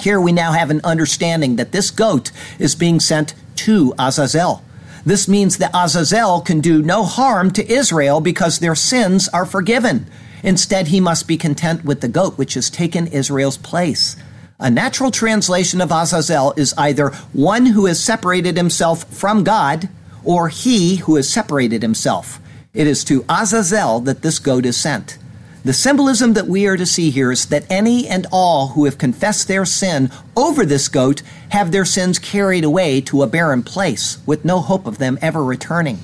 Here 0.00 0.20
we 0.20 0.32
now 0.32 0.52
have 0.52 0.70
an 0.70 0.80
understanding 0.84 1.56
that 1.56 1.72
this 1.72 1.90
goat 1.90 2.30
is 2.58 2.74
being 2.74 3.00
sent 3.00 3.34
to 3.56 3.94
Azazel. 3.98 4.62
This 5.04 5.26
means 5.26 5.58
that 5.58 5.74
Azazel 5.74 6.40
can 6.40 6.60
do 6.60 6.82
no 6.82 7.04
harm 7.04 7.50
to 7.52 7.72
Israel 7.72 8.20
because 8.20 8.58
their 8.58 8.74
sins 8.74 9.28
are 9.28 9.46
forgiven. 9.46 10.06
Instead, 10.42 10.88
he 10.88 11.00
must 11.00 11.26
be 11.26 11.36
content 11.36 11.84
with 11.84 12.00
the 12.00 12.08
goat, 12.08 12.38
which 12.38 12.54
has 12.54 12.70
taken 12.70 13.06
Israel's 13.08 13.58
place. 13.58 14.16
A 14.60 14.70
natural 14.70 15.10
translation 15.10 15.80
of 15.80 15.90
Azazel 15.90 16.52
is 16.56 16.74
either 16.76 17.10
one 17.32 17.66
who 17.66 17.86
has 17.86 18.02
separated 18.02 18.56
himself 18.56 19.04
from 19.04 19.44
God 19.44 19.88
or 20.24 20.48
he 20.48 20.96
who 20.96 21.16
has 21.16 21.28
separated 21.28 21.82
himself. 21.82 22.40
It 22.74 22.86
is 22.86 23.02
to 23.04 23.24
Azazel 23.28 24.00
that 24.00 24.22
this 24.22 24.38
goat 24.38 24.66
is 24.66 24.76
sent. 24.76 25.18
The 25.64 25.72
symbolism 25.72 26.34
that 26.34 26.46
we 26.46 26.66
are 26.66 26.76
to 26.76 26.86
see 26.86 27.10
here 27.10 27.32
is 27.32 27.46
that 27.46 27.66
any 27.68 28.06
and 28.06 28.26
all 28.30 28.68
who 28.68 28.84
have 28.84 28.96
confessed 28.96 29.48
their 29.48 29.64
sin 29.64 30.10
over 30.36 30.64
this 30.64 30.88
goat 30.88 31.22
have 31.50 31.72
their 31.72 31.84
sins 31.84 32.18
carried 32.18 32.64
away 32.64 33.00
to 33.02 33.22
a 33.22 33.26
barren 33.26 33.62
place 33.62 34.18
with 34.24 34.44
no 34.44 34.60
hope 34.60 34.86
of 34.86 34.98
them 34.98 35.18
ever 35.20 35.44
returning. 35.44 35.98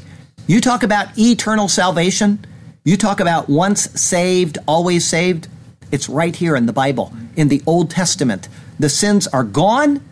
You 0.46 0.60
talk 0.60 0.82
about 0.82 1.16
eternal 1.16 1.68
salvation. 1.68 2.44
You 2.84 2.96
talk 2.96 3.20
about 3.20 3.48
once 3.48 3.82
saved, 3.98 4.58
always 4.66 5.06
saved. 5.06 5.48
It's 5.90 6.08
right 6.08 6.34
here 6.34 6.56
in 6.56 6.66
the 6.66 6.72
Bible, 6.72 7.12
in 7.36 7.48
the 7.48 7.62
Old 7.66 7.90
Testament. 7.90 8.48
The 8.78 8.88
sins 8.88 9.28
are 9.28 9.44
gone 9.44 10.02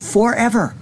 forever. 0.00 0.74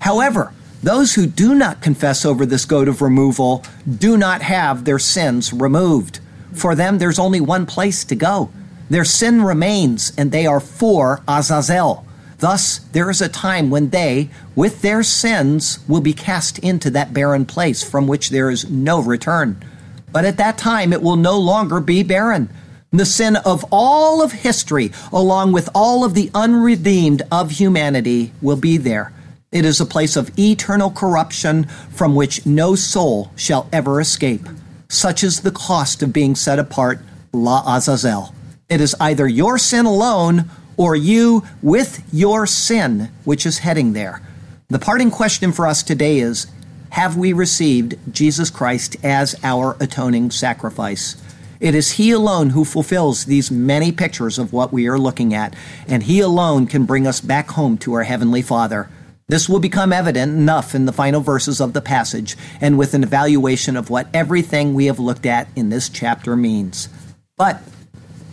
However, 0.00 0.52
those 0.82 1.14
who 1.14 1.26
do 1.26 1.54
not 1.54 1.80
confess 1.80 2.26
over 2.26 2.44
this 2.44 2.64
goat 2.64 2.88
of 2.88 3.00
removal 3.00 3.64
do 3.88 4.16
not 4.16 4.42
have 4.42 4.84
their 4.84 4.98
sins 4.98 5.52
removed. 5.52 6.18
For 6.54 6.74
them, 6.74 6.98
there's 6.98 7.18
only 7.18 7.40
one 7.40 7.66
place 7.66 8.04
to 8.04 8.14
go. 8.14 8.50
Their 8.90 9.04
sin 9.04 9.42
remains, 9.42 10.12
and 10.18 10.30
they 10.30 10.46
are 10.46 10.60
for 10.60 11.22
Azazel. 11.26 12.04
Thus, 12.38 12.78
there 12.92 13.08
is 13.08 13.22
a 13.22 13.28
time 13.28 13.70
when 13.70 13.90
they, 13.90 14.28
with 14.56 14.82
their 14.82 15.02
sins, 15.02 15.78
will 15.86 16.00
be 16.00 16.12
cast 16.12 16.58
into 16.58 16.90
that 16.90 17.14
barren 17.14 17.46
place 17.46 17.82
from 17.82 18.06
which 18.06 18.30
there 18.30 18.50
is 18.50 18.68
no 18.68 19.00
return. 19.00 19.62
But 20.10 20.24
at 20.24 20.36
that 20.38 20.58
time, 20.58 20.92
it 20.92 21.02
will 21.02 21.16
no 21.16 21.38
longer 21.38 21.80
be 21.80 22.02
barren. 22.02 22.50
The 22.90 23.06
sin 23.06 23.36
of 23.36 23.64
all 23.70 24.20
of 24.22 24.32
history, 24.32 24.92
along 25.12 25.52
with 25.52 25.70
all 25.74 26.04
of 26.04 26.12
the 26.12 26.30
unredeemed 26.34 27.22
of 27.30 27.52
humanity, 27.52 28.32
will 28.42 28.56
be 28.56 28.76
there. 28.76 29.12
It 29.50 29.64
is 29.64 29.80
a 29.80 29.86
place 29.86 30.16
of 30.16 30.36
eternal 30.38 30.90
corruption 30.90 31.64
from 31.90 32.14
which 32.14 32.44
no 32.44 32.74
soul 32.74 33.30
shall 33.36 33.68
ever 33.72 34.00
escape. 34.00 34.46
Such 34.92 35.24
is 35.24 35.40
the 35.40 35.50
cost 35.50 36.02
of 36.02 36.12
being 36.12 36.34
set 36.34 36.58
apart, 36.58 37.00
La 37.32 37.62
Azazel. 37.66 38.34
It 38.68 38.78
is 38.78 38.94
either 39.00 39.26
your 39.26 39.56
sin 39.56 39.86
alone 39.86 40.50
or 40.76 40.94
you 40.94 41.44
with 41.62 42.06
your 42.12 42.46
sin, 42.46 43.10
which 43.24 43.46
is 43.46 43.60
heading 43.60 43.94
there. 43.94 44.20
The 44.68 44.78
parting 44.78 45.10
question 45.10 45.50
for 45.50 45.66
us 45.66 45.82
today 45.82 46.18
is 46.18 46.46
Have 46.90 47.16
we 47.16 47.32
received 47.32 47.94
Jesus 48.12 48.50
Christ 48.50 48.98
as 49.02 49.34
our 49.42 49.78
atoning 49.80 50.30
sacrifice? 50.30 51.16
It 51.58 51.74
is 51.74 51.92
He 51.92 52.10
alone 52.10 52.50
who 52.50 52.62
fulfills 52.62 53.24
these 53.24 53.50
many 53.50 53.92
pictures 53.92 54.38
of 54.38 54.52
what 54.52 54.74
we 54.74 54.88
are 54.88 54.98
looking 54.98 55.32
at, 55.32 55.56
and 55.88 56.02
He 56.02 56.20
alone 56.20 56.66
can 56.66 56.84
bring 56.84 57.06
us 57.06 57.22
back 57.22 57.52
home 57.52 57.78
to 57.78 57.94
our 57.94 58.02
Heavenly 58.02 58.42
Father. 58.42 58.90
This 59.32 59.48
will 59.48 59.60
become 59.60 59.94
evident 59.94 60.30
enough 60.30 60.74
in 60.74 60.84
the 60.84 60.92
final 60.92 61.22
verses 61.22 61.58
of 61.58 61.72
the 61.72 61.80
passage 61.80 62.36
and 62.60 62.76
with 62.76 62.92
an 62.92 63.02
evaluation 63.02 63.78
of 63.78 63.88
what 63.88 64.08
everything 64.12 64.74
we 64.74 64.84
have 64.84 64.98
looked 64.98 65.24
at 65.24 65.48
in 65.56 65.70
this 65.70 65.88
chapter 65.88 66.36
means. 66.36 66.90
But 67.38 67.62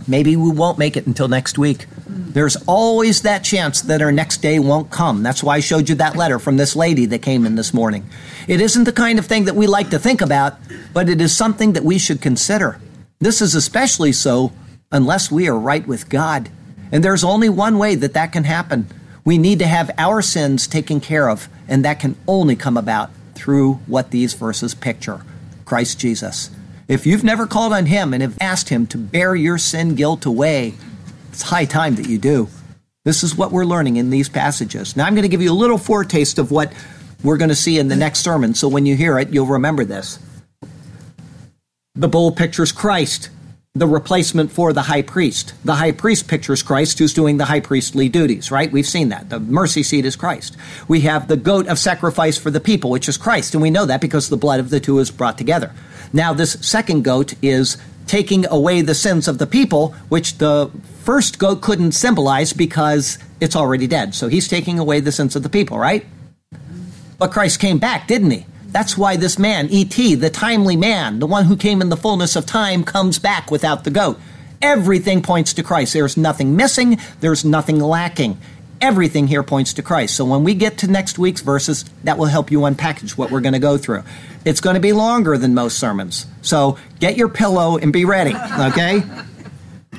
maybe 0.10 0.36
we 0.36 0.52
won't 0.52 0.78
make 0.78 0.98
it 0.98 1.08
until 1.08 1.30
next 1.30 1.58
week. 1.58 1.86
There's 2.06 2.58
always 2.68 3.22
that 3.22 3.46
chance 3.46 3.80
that 3.84 4.02
our 4.02 4.12
next 4.12 4.42
day 4.42 4.60
won't 4.60 4.92
come. 4.92 5.24
That's 5.24 5.42
why 5.42 5.56
I 5.56 5.60
showed 5.62 5.88
you 5.88 5.96
that 5.96 6.18
letter 6.18 6.38
from 6.38 6.58
this 6.58 6.76
lady 6.76 7.06
that 7.06 7.22
came 7.22 7.46
in 7.46 7.56
this 7.56 7.74
morning. 7.74 8.06
It 8.50 8.60
isn't 8.60 8.84
the 8.84 8.92
kind 8.92 9.20
of 9.20 9.26
thing 9.26 9.46
that 9.46 9.56
we 9.56 9.68
like 9.68 9.92
to 9.92 10.00
think 10.00 10.20
about, 10.20 10.58
but 10.94 11.08
it 11.08 11.22
is 11.22 11.34
something 11.34 11.72
that 11.72 11.86
we 11.86 11.98
should 11.98 12.22
consider. 12.22 12.78
This 13.20 13.42
is 13.42 13.56
especially 13.56 14.12
so 14.12 14.52
unless 14.92 15.32
we 15.32 15.48
are 15.48 15.58
right 15.58 15.88
with 15.88 16.10
God. 16.10 16.50
And 16.92 17.06
there's 17.06 17.24
only 17.24 17.48
one 17.48 17.78
way 17.78 17.96
that 17.96 18.16
that 18.16 18.34
can 18.34 18.44
happen 18.44 18.90
we 19.30 19.38
need 19.38 19.60
to 19.60 19.68
have 19.68 19.92
our 20.00 20.24
sins 20.24 20.66
taken 20.66 21.00
care 21.00 21.30
of, 21.30 21.50
and 21.68 21.86
that 21.86 22.00
can 22.00 22.16
only 22.28 22.56
come 22.56 22.76
about 22.76 23.12
through 23.36 23.74
what 23.86 24.10
these 24.10 24.34
verses 24.34 24.74
picture 24.74 25.22
Christ 25.66 26.00
Jesus. 26.00 26.50
If 26.88 27.06
you've 27.06 27.24
never 27.24 27.46
called 27.46 27.72
on 27.72 27.86
Him 27.86 28.12
and 28.12 28.24
have 28.24 28.36
asked 28.42 28.70
Him 28.70 28.88
to 28.88 28.98
bear 28.98 29.36
your 29.36 29.60
sin 29.60 29.94
guilt 29.94 30.26
away, 30.26 30.74
it's 31.32 31.44
high 31.44 31.66
time 31.66 31.94
that 31.98 32.10
you 32.10 32.18
do. 32.18 32.48
This 33.06 33.24
is 33.24 33.36
what 33.36 33.52
we're 33.52 33.66
learning 33.66 33.98
in 33.98 34.10
these 34.10 34.30
passages. 34.30 34.98
Now, 34.98 35.06
I'm 35.06 35.14
going 35.14 35.22
to 35.22 35.30
give 35.30 35.44
you 35.44 35.52
a 35.52 35.54
little 35.54 35.78
foretaste 35.78 36.40
of 36.40 36.50
what 36.50 36.74
we're 37.24 37.38
going 37.38 37.50
to 37.50 37.56
see 37.56 37.78
in 37.78 37.88
the 37.88 37.96
next 37.96 38.22
sermon, 38.22 38.56
so 38.56 38.68
when 38.68 38.88
you 38.88 38.96
hear 38.96 39.20
it, 39.20 39.30
you'll 39.30 39.46
remember 39.46 39.86
this. 39.86 40.18
The 41.94 42.08
bull 42.08 42.32
pictures 42.32 42.72
Christ 42.72 43.30
the 43.76 43.88
replacement 43.88 44.52
for 44.52 44.74
the 44.74 44.82
high 44.82 45.04
priest. 45.04 45.54
The 45.64 45.76
high 45.76 45.92
priest 45.92 46.28
pictures 46.28 46.64
Christ 46.64 46.98
who's 46.98 47.14
doing 47.14 47.38
the 47.38 47.46
high 47.46 47.60
priestly 47.60 48.10
duties, 48.10 48.50
right? 48.50 48.72
We've 48.72 48.86
seen 48.86 49.10
that. 49.10 49.30
The 49.30 49.40
mercy 49.40 49.84
seat 49.84 50.06
is 50.06 50.16
Christ. 50.16 50.58
We 50.88 51.02
have 51.02 51.28
the 51.28 51.38
goat 51.38 51.68
of 51.68 51.78
sacrifice 51.78 52.36
for 52.36 52.50
the 52.50 52.60
people, 52.60 52.90
which 52.90 53.08
is 53.08 53.16
Christ, 53.16 53.54
and 53.54 53.62
we 53.62 53.70
know 53.70 53.86
that 53.86 54.02
because 54.02 54.30
the 54.30 54.38
blood 54.38 54.60
of 54.60 54.72
the 54.72 54.80
two 54.80 54.98
is 54.98 55.12
brought 55.12 55.38
together. 55.38 55.72
Now, 56.12 56.34
this 56.34 56.54
second 56.62 57.04
goat 57.04 57.36
is 57.44 57.78
taking 58.08 58.48
away 58.48 58.82
the 58.82 58.96
sins 58.96 59.28
of 59.28 59.38
the 59.38 59.46
people, 59.46 59.90
which 60.10 60.40
the 60.40 60.72
first 61.04 61.38
goat 61.38 61.62
couldn't 61.62 61.92
symbolize 61.92 62.54
because 62.54 63.20
it's 63.40 63.56
already 63.56 63.86
dead. 63.86 64.16
So 64.16 64.30
he's 64.30 64.48
taking 64.48 64.80
away 64.80 65.00
the 65.00 65.12
sins 65.12 65.36
of 65.36 65.44
the 65.44 65.50
people, 65.50 65.78
right? 65.78 66.08
But 67.20 67.32
Christ 67.32 67.60
came 67.60 67.78
back, 67.78 68.08
didn't 68.08 68.32
he? 68.32 68.48
That's 68.72 68.98
why 68.98 69.16
this 69.16 69.40
man, 69.40 69.70
iti, 69.70 70.16
the 70.16 70.30
timely 70.30 70.76
man, 70.76 71.20
the 71.20 71.28
one 71.28 71.46
who 71.46 71.58
came 71.58 71.82
in 71.82 71.90
the 71.90 71.98
fullness 71.98 72.36
of 72.36 72.46
time, 72.46 72.84
comes 72.84 73.18
back 73.18 73.50
without 73.50 73.84
the 73.84 73.92
goat. 73.92 74.20
Everything 74.62 75.22
points 75.22 75.54
to 75.54 75.64
Christ. 75.64 75.94
There's 75.94 76.18
nothing 76.18 76.56
missing, 76.56 76.98
there's 77.20 77.44
nothing 77.44 77.80
lacking. 77.80 78.38
Everything 78.82 79.28
here 79.28 79.44
points 79.44 79.74
to 79.74 79.82
Christ. 79.82 80.16
So 80.16 80.24
when 80.24 80.44
we 80.44 80.54
get 80.54 80.78
to 80.80 80.88
next 80.88 81.20
week's 81.20 81.42
verses, 81.42 81.84
that 82.04 82.18
will 82.18 82.28
help 82.28 82.50
you 82.52 82.60
unpackage 82.60 83.18
what 83.18 83.30
we're 83.30 83.42
going 83.42 83.54
to 83.54 83.60
go 83.60 83.78
through. 83.78 84.04
It's 84.46 84.62
going 84.62 84.76
to 84.76 84.80
be 84.80 84.94
longer 84.94 85.38
than 85.38 85.54
most 85.54 85.80
sermons. 85.80 86.26
So 86.42 86.78
get 87.00 87.18
your 87.18 87.28
pillow 87.28 87.78
and 87.78 87.92
be 87.92 88.06
ready, 88.06 88.34
okay? 88.36 89.04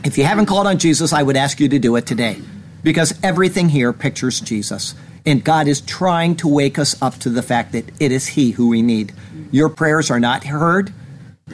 if 0.05 0.17
you 0.17 0.25
haven't 0.25 0.47
called 0.47 0.67
on 0.67 0.79
Jesus, 0.79 1.13
I 1.13 1.23
would 1.23 1.37
ask 1.37 1.61
you 1.61 1.69
to 1.69 1.79
do 1.79 1.97
it 1.97 2.07
today 2.07 2.39
because 2.83 3.19
everything 3.23 3.69
here 3.69 3.93
pictures 3.93 4.41
Jesus. 4.41 4.95
And 5.27 5.45
God 5.45 5.69
is 5.69 5.81
trying 5.81 6.37
to 6.37 6.49
wake 6.49 6.79
us 6.79 7.01
up 7.03 7.17
to 7.19 7.31
the 7.31 7.43
fact 7.43 7.73
that 7.73 7.91
it 8.01 8.13
is 8.13 8.29
He 8.29 8.53
who 8.53 8.69
we 8.69 8.83
need. 8.83 9.13
Your 9.51 9.69
prayers 9.69 10.11
are 10.11 10.21
not 10.21 10.45
heard. 10.45 10.93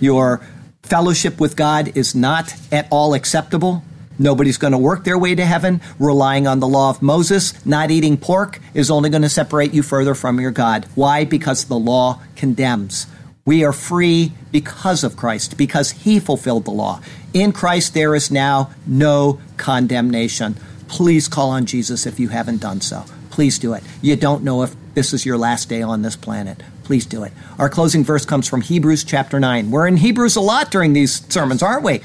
Your 0.01 0.47
fellowship 0.83 1.41
with 1.41 1.57
God 1.57 1.97
is 1.97 2.15
not 2.15 2.55
at 2.71 2.87
all 2.91 3.15
acceptable. 3.15 3.83
Nobody's 4.19 4.57
going 4.57 4.73
to 4.73 4.79
work 4.79 5.05
their 5.05 5.19
way 5.19 5.35
to 5.35 5.45
heaven 5.45 5.81
relying 5.99 6.47
on 6.47 6.61
the 6.61 6.69
law 6.69 6.91
of 6.91 7.03
Moses. 7.03 7.67
Not 7.67 7.91
eating 7.91 8.17
pork 8.17 8.61
is 8.73 8.91
only 8.91 9.11
going 9.11 9.23
to 9.23 9.29
separate 9.29 9.75
you 9.75 9.83
further 9.83 10.15
from 10.15 10.41
your 10.41 10.53
God. 10.53 10.87
Why? 10.95 11.25
Because 11.25 11.65
the 11.65 11.79
law 11.79 12.21
condemns. 12.35 13.07
We 13.45 13.65
are 13.65 13.73
free 13.73 14.33
because 14.51 15.05
of 15.05 15.17
Christ, 15.17 15.57
because 15.57 15.91
He 15.91 16.19
fulfilled 16.19 16.65
the 16.65 16.71
law. 16.71 17.01
In 17.33 17.53
Christ, 17.53 17.95
there 17.95 18.15
is 18.15 18.31
now 18.31 18.71
no 18.87 19.39
condemnation. 19.57 20.57
Please 20.89 21.29
call 21.29 21.51
on 21.51 21.67
Jesus 21.67 22.07
if 22.07 22.19
you 22.19 22.29
haven't 22.29 22.59
done 22.59 22.81
so. 22.81 23.05
Please 23.37 23.59
do 23.59 23.75
it. 23.75 23.83
You 24.01 24.17
don't 24.17 24.45
know 24.45 24.63
if 24.63 24.75
this 24.95 25.13
is 25.13 25.27
your 25.27 25.37
last 25.37 25.69
day 25.69 25.83
on 25.83 26.01
this 26.01 26.17
planet. 26.17 26.63
Please 26.85 27.05
do 27.05 27.23
it. 27.23 27.35
Our 27.59 27.69
closing 27.69 28.03
verse 28.03 28.25
comes 28.25 28.49
from 28.49 28.63
Hebrews 28.63 29.05
chapter 29.05 29.39
9. 29.39 29.71
We're 29.71 29.87
in 29.87 29.99
Hebrews 29.99 30.37
a 30.37 30.41
lot 30.41 30.71
during 30.71 30.95
these 30.95 31.23
sermons, 31.31 31.63
aren't 31.63 31.83
we? 31.83 31.99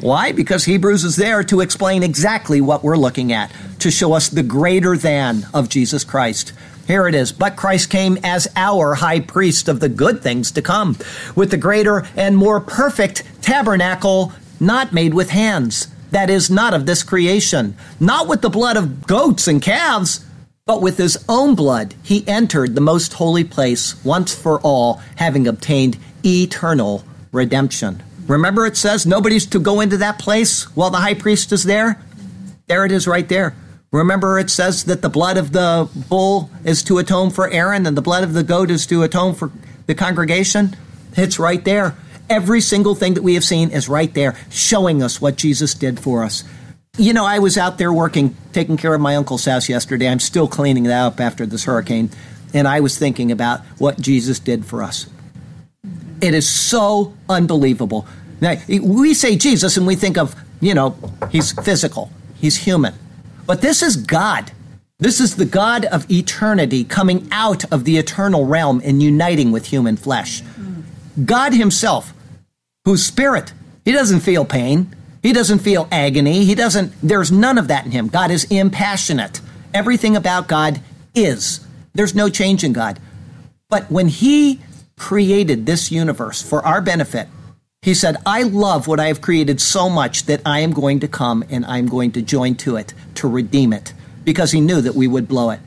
Why? 0.00 0.32
Because 0.32 0.64
Hebrews 0.64 1.04
is 1.04 1.14
there 1.14 1.44
to 1.44 1.60
explain 1.60 2.02
exactly 2.02 2.60
what 2.60 2.82
we're 2.82 2.96
looking 2.96 3.32
at, 3.32 3.52
to 3.78 3.92
show 3.92 4.12
us 4.12 4.28
the 4.28 4.42
greater 4.42 4.96
than 4.96 5.46
of 5.54 5.68
Jesus 5.68 6.02
Christ. 6.02 6.52
Here 6.88 7.06
it 7.06 7.14
is. 7.14 7.30
But 7.30 7.54
Christ 7.54 7.88
came 7.88 8.18
as 8.24 8.48
our 8.56 8.96
high 8.96 9.20
priest 9.20 9.68
of 9.68 9.78
the 9.78 9.88
good 9.88 10.20
things 10.20 10.50
to 10.50 10.62
come, 10.62 10.98
with 11.36 11.52
the 11.52 11.58
greater 11.58 12.08
and 12.16 12.36
more 12.36 12.58
perfect 12.60 13.22
tabernacle 13.40 14.32
not 14.58 14.92
made 14.92 15.14
with 15.14 15.30
hands, 15.30 15.86
that 16.10 16.28
is, 16.28 16.50
not 16.50 16.74
of 16.74 16.86
this 16.86 17.04
creation, 17.04 17.76
not 18.00 18.26
with 18.26 18.40
the 18.40 18.50
blood 18.50 18.76
of 18.76 19.06
goats 19.06 19.46
and 19.46 19.62
calves 19.62 20.26
but 20.70 20.82
with 20.82 20.98
his 20.98 21.24
own 21.28 21.56
blood, 21.56 21.96
he 22.04 22.22
entered 22.28 22.76
the 22.76 22.80
most 22.80 23.14
holy 23.14 23.42
place 23.42 23.96
once 24.04 24.32
for 24.32 24.60
all, 24.60 25.02
having 25.16 25.48
obtained 25.48 25.98
eternal 26.24 27.02
redemption. 27.32 28.00
Remember, 28.28 28.64
it 28.64 28.76
says 28.76 29.04
nobody's 29.04 29.46
to 29.46 29.58
go 29.58 29.80
into 29.80 29.96
that 29.96 30.20
place 30.20 30.62
while 30.76 30.90
the 30.90 30.98
high 30.98 31.14
priest 31.14 31.50
is 31.50 31.64
there? 31.64 32.00
There 32.68 32.84
it 32.84 32.92
is 32.92 33.08
right 33.08 33.28
there. 33.28 33.56
Remember, 33.90 34.38
it 34.38 34.48
says 34.48 34.84
that 34.84 35.02
the 35.02 35.08
blood 35.08 35.38
of 35.38 35.50
the 35.50 35.88
bull 36.08 36.52
is 36.62 36.84
to 36.84 36.98
atone 36.98 37.30
for 37.30 37.50
Aaron 37.50 37.84
and 37.84 37.96
the 37.96 38.00
blood 38.00 38.22
of 38.22 38.32
the 38.32 38.44
goat 38.44 38.70
is 38.70 38.86
to 38.86 39.02
atone 39.02 39.34
for 39.34 39.50
the 39.86 39.96
congregation? 39.96 40.76
It's 41.16 41.40
right 41.40 41.64
there. 41.64 41.96
Every 42.28 42.60
single 42.60 42.94
thing 42.94 43.14
that 43.14 43.24
we 43.24 43.34
have 43.34 43.42
seen 43.42 43.70
is 43.70 43.88
right 43.88 44.14
there, 44.14 44.36
showing 44.50 45.02
us 45.02 45.20
what 45.20 45.34
Jesus 45.34 45.74
did 45.74 45.98
for 45.98 46.22
us. 46.22 46.44
You 46.98 47.12
know, 47.12 47.24
I 47.24 47.38
was 47.38 47.56
out 47.56 47.78
there 47.78 47.92
working, 47.92 48.36
taking 48.52 48.76
care 48.76 48.94
of 48.94 49.00
my 49.00 49.16
uncle's 49.16 49.44
house 49.44 49.68
yesterday. 49.68 50.08
I'm 50.08 50.20
still 50.20 50.48
cleaning 50.48 50.84
that 50.84 51.02
up 51.04 51.20
after 51.20 51.46
this 51.46 51.64
hurricane. 51.64 52.10
And 52.52 52.66
I 52.66 52.80
was 52.80 52.98
thinking 52.98 53.30
about 53.30 53.60
what 53.78 54.00
Jesus 54.00 54.38
did 54.38 54.66
for 54.66 54.82
us. 54.82 55.06
It 56.20 56.34
is 56.34 56.48
so 56.48 57.14
unbelievable. 57.28 58.06
Now, 58.40 58.56
we 58.68 59.14
say 59.14 59.36
Jesus 59.36 59.76
and 59.76 59.86
we 59.86 59.94
think 59.94 60.18
of, 60.18 60.34
you 60.60 60.74
know, 60.74 60.96
he's 61.30 61.52
physical, 61.52 62.10
he's 62.34 62.56
human. 62.56 62.94
But 63.46 63.62
this 63.62 63.82
is 63.82 63.96
God. 63.96 64.52
This 64.98 65.18
is 65.18 65.36
the 65.36 65.46
God 65.46 65.86
of 65.86 66.10
eternity 66.10 66.84
coming 66.84 67.26
out 67.32 67.70
of 67.72 67.84
the 67.84 67.96
eternal 67.96 68.46
realm 68.46 68.82
and 68.84 69.02
uniting 69.02 69.50
with 69.50 69.66
human 69.66 69.96
flesh. 69.96 70.42
God 71.24 71.54
Himself, 71.54 72.12
whose 72.84 73.04
spirit, 73.04 73.54
He 73.86 73.92
doesn't 73.92 74.20
feel 74.20 74.44
pain, 74.44 74.94
he 75.22 75.32
doesn't 75.32 75.58
feel 75.60 75.86
agony. 75.92 76.44
He 76.44 76.54
doesn't, 76.54 76.92
there's 77.02 77.30
none 77.30 77.58
of 77.58 77.68
that 77.68 77.84
in 77.84 77.90
him. 77.90 78.08
God 78.08 78.30
is 78.30 78.44
impassionate. 78.44 79.40
Everything 79.74 80.16
about 80.16 80.48
God 80.48 80.80
is. 81.14 81.66
There's 81.92 82.14
no 82.14 82.28
change 82.28 82.64
in 82.64 82.72
God. 82.72 82.98
But 83.68 83.90
when 83.90 84.08
he 84.08 84.60
created 84.96 85.66
this 85.66 85.90
universe 85.90 86.42
for 86.42 86.64
our 86.64 86.80
benefit, 86.80 87.28
he 87.82 87.94
said, 87.94 88.16
I 88.26 88.42
love 88.42 88.86
what 88.86 89.00
I 89.00 89.06
have 89.06 89.20
created 89.20 89.60
so 89.60 89.88
much 89.88 90.24
that 90.26 90.42
I 90.44 90.60
am 90.60 90.72
going 90.72 91.00
to 91.00 91.08
come 91.08 91.44
and 91.48 91.64
I'm 91.64 91.86
going 91.86 92.12
to 92.12 92.22
join 92.22 92.54
to 92.56 92.76
it 92.76 92.92
to 93.16 93.28
redeem 93.28 93.72
it 93.72 93.94
because 94.24 94.52
he 94.52 94.60
knew 94.60 94.80
that 94.82 94.94
we 94.94 95.08
would 95.08 95.28
blow 95.28 95.50
it. 95.50 95.60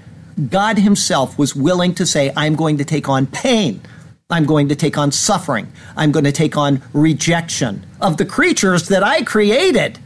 God 0.49 0.77
himself 0.77 1.37
was 1.37 1.55
willing 1.55 1.95
to 1.95 2.05
say, 2.05 2.31
I'm 2.35 2.55
going 2.55 2.77
to 2.77 2.85
take 2.85 3.09
on 3.09 3.27
pain 3.27 3.81
I'm 4.33 4.45
going 4.45 4.69
to 4.69 4.75
take 4.75 4.97
on 4.97 5.11
suffering. 5.11 5.71
I'm 5.95 6.11
going 6.11 6.25
to 6.25 6.31
take 6.31 6.57
on 6.57 6.81
rejection 6.91 7.85
of 8.01 8.17
the 8.17 8.25
creatures 8.25 8.87
that 8.87 9.03
I 9.03 9.21
created 9.21 9.99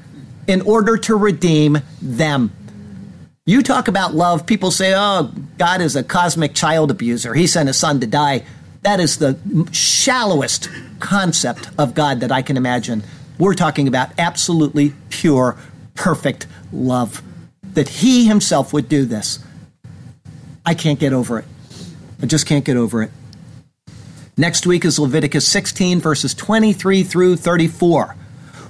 in 0.47 0.59
order 0.63 0.97
to 0.97 1.15
redeem 1.15 1.79
them. 2.01 2.51
You 3.45 3.63
talk 3.63 3.87
about 3.87 4.13
love, 4.13 4.45
people 4.45 4.69
say, 4.69 4.93
oh, 4.93 5.31
God 5.57 5.79
is 5.79 5.95
a 5.95 6.03
cosmic 6.03 6.53
child 6.53 6.91
abuser. 6.91 7.33
He 7.35 7.47
sent 7.47 7.67
his 7.67 7.77
son 7.77 8.01
to 8.01 8.07
die. 8.07 8.43
That 8.81 8.99
is 8.99 9.17
the 9.17 9.39
shallowest 9.71 10.69
concept 10.99 11.69
of 11.77 11.93
God 11.93 12.19
that 12.19 12.29
I 12.29 12.41
can 12.41 12.57
imagine. 12.57 13.03
We're 13.39 13.53
talking 13.53 13.87
about 13.87 14.09
absolutely 14.17 14.93
pure, 15.09 15.55
perfect 15.95 16.47
love. 16.73 17.21
That 17.63 17.87
he 17.87 18.27
himself 18.27 18.73
would 18.73 18.89
do 18.89 19.05
this. 19.05 19.39
I 20.65 20.73
can't 20.73 20.99
get 20.99 21.13
over 21.13 21.39
it. 21.39 21.45
I 22.21 22.25
just 22.25 22.45
can't 22.45 22.65
get 22.65 22.75
over 22.75 23.03
it. 23.03 23.11
Next 24.39 24.67
week 24.67 24.85
is 24.85 24.99
Leviticus 24.99 25.47
16, 25.47 25.99
verses 25.99 26.35
23 26.35 27.01
through 27.01 27.37
34. 27.37 28.15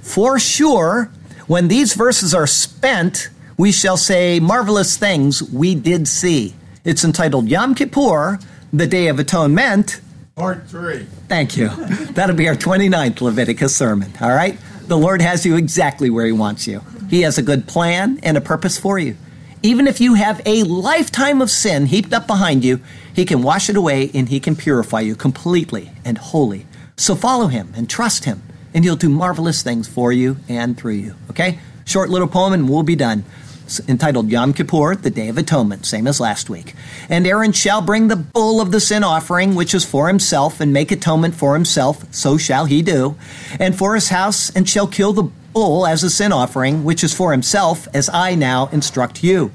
For 0.01 0.39
sure, 0.39 1.11
when 1.47 1.67
these 1.67 1.93
verses 1.93 2.33
are 2.33 2.47
spent, 2.47 3.29
we 3.57 3.73
shall 3.73 3.97
say 3.97 4.39
marvelous 4.39 4.95
things 4.95 5.43
we 5.43 5.75
did 5.75 6.07
see. 6.07 6.55
It's 6.85 7.03
entitled 7.03 7.49
Yom 7.49 7.75
Kippur, 7.75 8.39
the 8.71 8.87
Day 8.87 9.09
of 9.09 9.19
Atonement. 9.19 9.99
Part 10.37 10.69
3. 10.69 11.05
Thank 11.27 11.57
you. 11.57 11.67
That'll 12.13 12.37
be 12.37 12.47
our 12.47 12.55
29th 12.55 13.19
Leviticus 13.19 13.75
sermon, 13.75 14.13
all 14.21 14.33
right? 14.33 14.57
The 14.83 14.97
Lord 14.97 15.21
has 15.21 15.45
you 15.45 15.57
exactly 15.57 16.09
where 16.09 16.25
He 16.25 16.31
wants 16.31 16.65
you. 16.65 16.81
He 17.09 17.23
has 17.23 17.37
a 17.37 17.41
good 17.41 17.67
plan 17.67 18.21
and 18.23 18.37
a 18.37 18.41
purpose 18.41 18.77
for 18.77 18.97
you. 18.97 19.17
Even 19.63 19.87
if 19.87 19.99
you 19.99 20.13
have 20.13 20.41
a 20.45 20.63
lifetime 20.63 21.41
of 21.41 21.49
sin 21.49 21.87
heaped 21.87 22.13
up 22.13 22.27
behind 22.27 22.63
you, 22.63 22.79
He 23.13 23.25
can 23.25 23.41
wash 23.41 23.69
it 23.69 23.75
away 23.75 24.11
and 24.13 24.29
He 24.29 24.39
can 24.39 24.55
purify 24.55 25.01
you 25.01 25.15
completely 25.15 25.91
and 26.05 26.17
wholly. 26.17 26.67
So 26.95 27.15
follow 27.15 27.47
Him 27.47 27.73
and 27.75 27.89
trust 27.89 28.25
Him, 28.25 28.43
and 28.73 28.83
He'll 28.83 28.95
do 28.95 29.09
marvelous 29.09 29.63
things 29.63 29.87
for 29.87 30.11
you 30.11 30.37
and 30.47 30.77
through 30.77 30.93
you. 30.93 31.15
Okay? 31.31 31.59
Short 31.85 32.09
little 32.09 32.27
poem 32.27 32.53
and 32.53 32.69
we'll 32.69 32.83
be 32.83 32.95
done. 32.95 33.25
It's 33.65 33.81
entitled 33.89 34.29
Yom 34.29 34.53
Kippur, 34.53 34.95
the 34.95 35.09
Day 35.09 35.27
of 35.27 35.37
Atonement, 35.37 35.85
same 35.85 36.07
as 36.07 36.21
last 36.21 36.49
week. 36.49 36.73
And 37.09 37.27
Aaron 37.27 37.51
shall 37.51 37.81
bring 37.81 38.07
the 38.07 38.15
bull 38.15 38.61
of 38.61 38.71
the 38.71 38.79
sin 38.79 39.03
offering, 39.03 39.55
which 39.55 39.73
is 39.73 39.83
for 39.83 40.07
himself, 40.07 40.61
and 40.61 40.71
make 40.71 40.89
atonement 40.89 41.35
for 41.35 41.53
himself, 41.53 42.05
so 42.13 42.37
shall 42.37 42.63
he 42.63 42.81
do, 42.81 43.17
and 43.59 43.77
for 43.77 43.95
his 43.95 44.07
house, 44.07 44.49
and 44.55 44.69
shall 44.69 44.87
kill 44.87 45.11
the 45.11 45.29
bull 45.57 45.87
as 45.87 46.03
a 46.03 46.09
sin 46.11 46.31
offering, 46.31 46.83
which 46.83 47.03
is 47.03 47.15
for 47.15 47.31
himself, 47.31 47.87
as 47.91 48.11
I 48.13 48.35
now 48.35 48.67
instruct 48.67 49.23
you. 49.23 49.49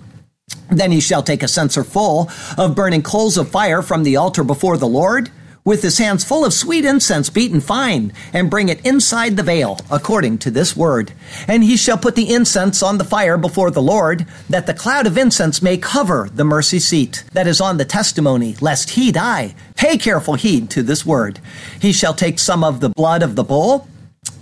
Then 0.68 0.90
he 0.90 1.00
shall 1.00 1.22
take 1.22 1.44
a 1.44 1.55
censer 1.57 1.84
full 1.84 2.28
of 2.59 2.74
burning 2.74 3.05
coals 3.05 3.36
of 3.36 3.48
fire 3.48 3.82
from 3.82 4.03
the 4.03 4.16
altar 4.16 4.42
before 4.42 4.76
the 4.76 4.88
Lord, 4.88 5.30
with 5.64 5.80
his 5.80 5.98
hands 5.98 6.24
full 6.24 6.44
of 6.44 6.53
sweet 6.53 6.84
incense 6.84 7.30
beaten 7.30 7.61
fine, 7.61 8.12
and 8.32 8.50
bring 8.50 8.68
it 8.68 8.84
inside 8.84 9.36
the 9.36 9.44
veil, 9.44 9.78
according 9.92 10.38
to 10.38 10.50
this 10.50 10.76
word. 10.76 11.12
And 11.46 11.62
he 11.62 11.76
shall 11.76 11.98
put 11.98 12.16
the 12.16 12.34
incense 12.34 12.82
on 12.82 12.98
the 12.98 13.05
fire 13.05 13.38
before 13.38 13.70
the 13.70 13.80
Lord, 13.80 14.26
that 14.50 14.66
the 14.66 14.74
cloud 14.74 15.07
of 15.07 15.16
incense 15.16 15.62
may 15.62 15.76
cover 15.76 16.28
the 16.34 16.44
mercy 16.44 16.80
seat 16.80 17.22
that 17.32 17.46
is 17.46 17.61
on 17.61 17.76
the 17.76 17.84
testimony, 17.84 18.57
lest 18.61 18.90
he 18.90 19.12
die. 19.12 19.55
Pay 19.76 19.98
careful 19.98 20.34
heed 20.34 20.68
to 20.70 20.82
this 20.82 21.07
word. 21.07 21.38
He 21.80 21.92
shall 21.92 22.12
take 22.12 22.40
some 22.40 22.64
of 22.64 22.80
the 22.80 22.88
blood 22.88 23.22
of 23.22 23.36
the 23.36 23.44
bull, 23.44 23.86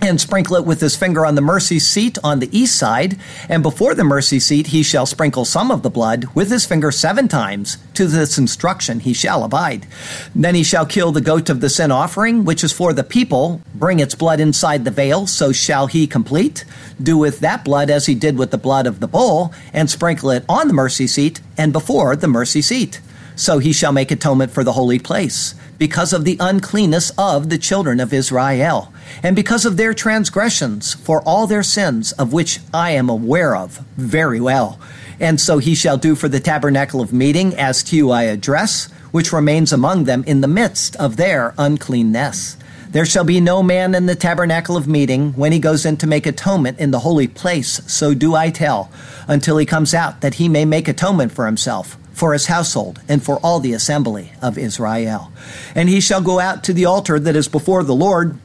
and 0.02 0.20
sprinkle 0.20 0.56
it 0.56 0.64
with 0.64 0.80
his 0.80 0.96
finger 0.96 1.26
on 1.26 1.34
the 1.34 1.40
mercy 1.40 1.78
seat 1.78 2.18
on 2.24 2.40
the 2.40 2.56
east 2.56 2.76
side. 2.76 3.18
And 3.48 3.62
before 3.62 3.94
the 3.94 4.04
mercy 4.04 4.40
seat, 4.40 4.68
he 4.68 4.82
shall 4.82 5.06
sprinkle 5.06 5.44
some 5.44 5.70
of 5.70 5.82
the 5.82 5.90
blood 5.90 6.26
with 6.34 6.50
his 6.50 6.66
finger 6.66 6.90
seven 6.90 7.28
times. 7.28 7.78
To 7.94 8.06
this 8.06 8.38
instruction 8.38 9.00
he 9.00 9.12
shall 9.12 9.44
abide. 9.44 9.86
Then 10.34 10.54
he 10.54 10.62
shall 10.62 10.86
kill 10.86 11.12
the 11.12 11.20
goat 11.20 11.50
of 11.50 11.60
the 11.60 11.68
sin 11.68 11.90
offering, 11.90 12.44
which 12.44 12.64
is 12.64 12.72
for 12.72 12.92
the 12.92 13.04
people, 13.04 13.60
bring 13.74 14.00
its 14.00 14.14
blood 14.14 14.40
inside 14.40 14.84
the 14.84 14.90
veil, 14.90 15.26
so 15.26 15.52
shall 15.52 15.86
he 15.86 16.06
complete. 16.06 16.64
Do 17.02 17.18
with 17.18 17.40
that 17.40 17.64
blood 17.64 17.90
as 17.90 18.06
he 18.06 18.14
did 18.14 18.38
with 18.38 18.50
the 18.50 18.58
blood 18.58 18.86
of 18.86 19.00
the 19.00 19.08
bull, 19.08 19.52
and 19.72 19.90
sprinkle 19.90 20.30
it 20.30 20.44
on 20.48 20.66
the 20.66 20.74
mercy 20.74 21.06
seat 21.06 21.40
and 21.58 21.72
before 21.72 22.16
the 22.16 22.28
mercy 22.28 22.62
seat. 22.62 23.00
So 23.40 23.58
he 23.58 23.72
shall 23.72 23.90
make 23.90 24.10
atonement 24.10 24.52
for 24.52 24.62
the 24.62 24.74
holy 24.74 24.98
place, 24.98 25.54
because 25.78 26.12
of 26.12 26.26
the 26.26 26.36
uncleanness 26.40 27.10
of 27.16 27.48
the 27.48 27.56
children 27.56 27.98
of 27.98 28.12
Israel, 28.12 28.92
and 29.22 29.34
because 29.34 29.64
of 29.64 29.78
their 29.78 29.94
transgressions, 29.94 30.92
for 30.92 31.22
all 31.22 31.46
their 31.46 31.62
sins, 31.62 32.12
of 32.12 32.34
which 32.34 32.60
I 32.74 32.90
am 32.90 33.08
aware 33.08 33.56
of 33.56 33.78
very 33.96 34.42
well. 34.42 34.78
And 35.18 35.40
so 35.40 35.56
he 35.56 35.74
shall 35.74 35.96
do 35.96 36.14
for 36.14 36.28
the 36.28 36.38
tabernacle 36.38 37.00
of 37.00 37.14
meeting, 37.14 37.54
as 37.54 37.82
to 37.84 37.96
you 37.96 38.10
I 38.10 38.24
address, 38.24 38.90
which 39.10 39.32
remains 39.32 39.72
among 39.72 40.04
them 40.04 40.22
in 40.26 40.42
the 40.42 40.46
midst 40.46 40.94
of 40.96 41.16
their 41.16 41.54
uncleanness. 41.56 42.58
There 42.90 43.06
shall 43.06 43.24
be 43.24 43.40
no 43.40 43.62
man 43.62 43.94
in 43.94 44.04
the 44.04 44.14
tabernacle 44.14 44.76
of 44.76 44.86
meeting 44.86 45.32
when 45.32 45.52
he 45.52 45.60
goes 45.60 45.86
in 45.86 45.96
to 45.96 46.06
make 46.06 46.26
atonement 46.26 46.78
in 46.78 46.90
the 46.90 46.98
holy 46.98 47.26
place, 47.26 47.80
so 47.90 48.12
do 48.12 48.34
I 48.34 48.50
tell, 48.50 48.90
until 49.26 49.56
he 49.56 49.64
comes 49.64 49.94
out, 49.94 50.20
that 50.20 50.34
he 50.34 50.46
may 50.46 50.66
make 50.66 50.88
atonement 50.88 51.32
for 51.32 51.46
himself, 51.46 51.96
for 52.20 52.34
his 52.34 52.46
household, 52.46 53.00
and 53.08 53.22
for 53.22 53.38
all 53.38 53.60
the 53.60 53.72
assembly 53.72 54.32
of 54.42 54.58
Israel. 54.58 55.32
And 55.74 55.88
he 55.88 56.02
shall 56.02 56.20
go 56.20 56.38
out 56.38 56.62
to 56.64 56.74
the 56.74 56.84
altar 56.84 57.18
that 57.18 57.34
is 57.34 57.48
before 57.48 57.82
the 57.82 57.94
Lord, 57.94 58.36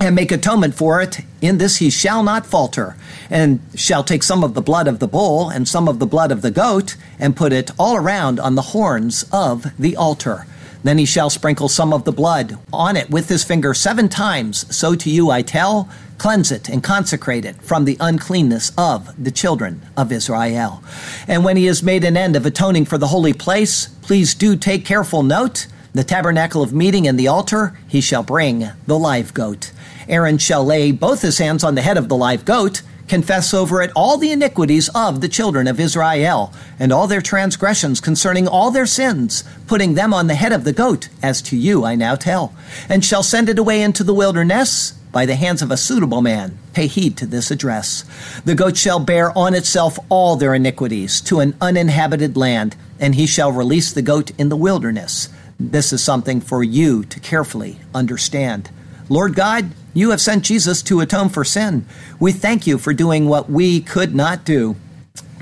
and 0.00 0.14
make 0.14 0.30
atonement 0.30 0.76
for 0.76 1.02
it. 1.02 1.18
In 1.40 1.58
this 1.58 1.78
he 1.78 1.90
shall 1.90 2.22
not 2.22 2.46
falter, 2.46 2.96
and 3.28 3.58
shall 3.74 4.04
take 4.04 4.22
some 4.22 4.44
of 4.44 4.54
the 4.54 4.62
blood 4.62 4.86
of 4.86 5.00
the 5.00 5.08
bull 5.08 5.50
and 5.50 5.66
some 5.66 5.88
of 5.88 5.98
the 5.98 6.06
blood 6.06 6.30
of 6.30 6.42
the 6.42 6.52
goat, 6.52 6.94
and 7.18 7.36
put 7.36 7.52
it 7.52 7.72
all 7.76 7.96
around 7.96 8.38
on 8.38 8.54
the 8.54 8.70
horns 8.70 9.26
of 9.32 9.66
the 9.76 9.96
altar. 9.96 10.46
Then 10.84 10.98
he 10.98 11.04
shall 11.04 11.28
sprinkle 11.28 11.68
some 11.68 11.92
of 11.92 12.04
the 12.04 12.12
blood 12.12 12.56
on 12.72 12.96
it 12.96 13.10
with 13.10 13.28
his 13.28 13.42
finger 13.42 13.74
seven 13.74 14.08
times. 14.08 14.64
So 14.74 14.94
to 14.94 15.10
you 15.10 15.28
I 15.28 15.42
tell, 15.42 15.88
cleanse 16.18 16.52
it 16.52 16.68
and 16.68 16.82
consecrate 16.82 17.44
it 17.44 17.62
from 17.62 17.84
the 17.84 17.96
uncleanness 18.00 18.72
of 18.76 19.22
the 19.22 19.30
children 19.30 19.80
of 19.96 20.12
Israel. 20.12 20.82
And 21.26 21.44
when 21.44 21.56
he 21.56 21.66
has 21.66 21.82
made 21.82 22.04
an 22.04 22.16
end 22.16 22.36
of 22.36 22.44
atoning 22.44 22.84
for 22.84 22.98
the 22.98 23.08
holy 23.08 23.32
place, 23.32 23.86
please 24.02 24.34
do 24.34 24.56
take 24.56 24.84
careful 24.84 25.22
note. 25.22 25.66
The 25.94 26.04
tabernacle 26.04 26.62
of 26.62 26.72
meeting 26.72 27.08
and 27.08 27.18
the 27.18 27.28
altar, 27.28 27.78
he 27.88 28.00
shall 28.00 28.22
bring 28.22 28.68
the 28.86 28.98
live 28.98 29.32
goat. 29.32 29.72
Aaron 30.08 30.38
shall 30.38 30.64
lay 30.64 30.92
both 30.92 31.22
his 31.22 31.38
hands 31.38 31.64
on 31.64 31.74
the 31.74 31.82
head 31.82 31.96
of 31.96 32.08
the 32.08 32.16
live 32.16 32.44
goat 32.44 32.82
confess 33.08 33.54
over 33.54 33.80
it 33.82 33.90
all 33.96 34.18
the 34.18 34.30
iniquities 34.30 34.88
of 34.90 35.20
the 35.20 35.28
children 35.28 35.66
of 35.66 35.80
Israel, 35.80 36.52
and 36.78 36.92
all 36.92 37.06
their 37.06 37.22
transgressions 37.22 38.00
concerning 38.00 38.46
all 38.46 38.70
their 38.70 38.86
sins, 38.86 39.44
putting 39.66 39.94
them 39.94 40.14
on 40.14 40.26
the 40.26 40.34
head 40.34 40.52
of 40.52 40.64
the 40.64 40.72
goat, 40.72 41.08
as 41.22 41.42
to 41.42 41.56
you 41.56 41.84
I 41.84 41.94
now 41.94 42.14
tell, 42.14 42.54
and 42.88 43.04
shall 43.04 43.22
send 43.22 43.48
it 43.48 43.58
away 43.58 43.82
into 43.82 44.04
the 44.04 44.14
wilderness 44.14 44.97
by 45.12 45.26
the 45.26 45.34
hands 45.34 45.62
of 45.62 45.70
a 45.70 45.76
suitable 45.76 46.22
man. 46.22 46.58
Pay 46.72 46.86
heed 46.86 47.16
to 47.16 47.26
this 47.26 47.50
address. 47.50 48.04
The 48.44 48.54
goat 48.54 48.76
shall 48.76 49.00
bear 49.00 49.36
on 49.36 49.54
itself 49.54 49.98
all 50.08 50.36
their 50.36 50.54
iniquities 50.54 51.20
to 51.22 51.40
an 51.40 51.56
uninhabited 51.60 52.36
land, 52.36 52.76
and 53.00 53.14
he 53.14 53.26
shall 53.26 53.52
release 53.52 53.92
the 53.92 54.02
goat 54.02 54.30
in 54.38 54.48
the 54.48 54.56
wilderness. 54.56 55.28
This 55.58 55.92
is 55.92 56.02
something 56.02 56.40
for 56.40 56.62
you 56.62 57.04
to 57.04 57.20
carefully 57.20 57.78
understand. 57.94 58.70
Lord 59.08 59.34
God, 59.34 59.70
you 59.94 60.10
have 60.10 60.20
sent 60.20 60.44
Jesus 60.44 60.82
to 60.82 61.00
atone 61.00 61.30
for 61.30 61.44
sin. 61.44 61.86
We 62.20 62.32
thank 62.32 62.66
you 62.66 62.78
for 62.78 62.92
doing 62.92 63.28
what 63.28 63.50
we 63.50 63.80
could 63.80 64.14
not 64.14 64.44
do. 64.44 64.76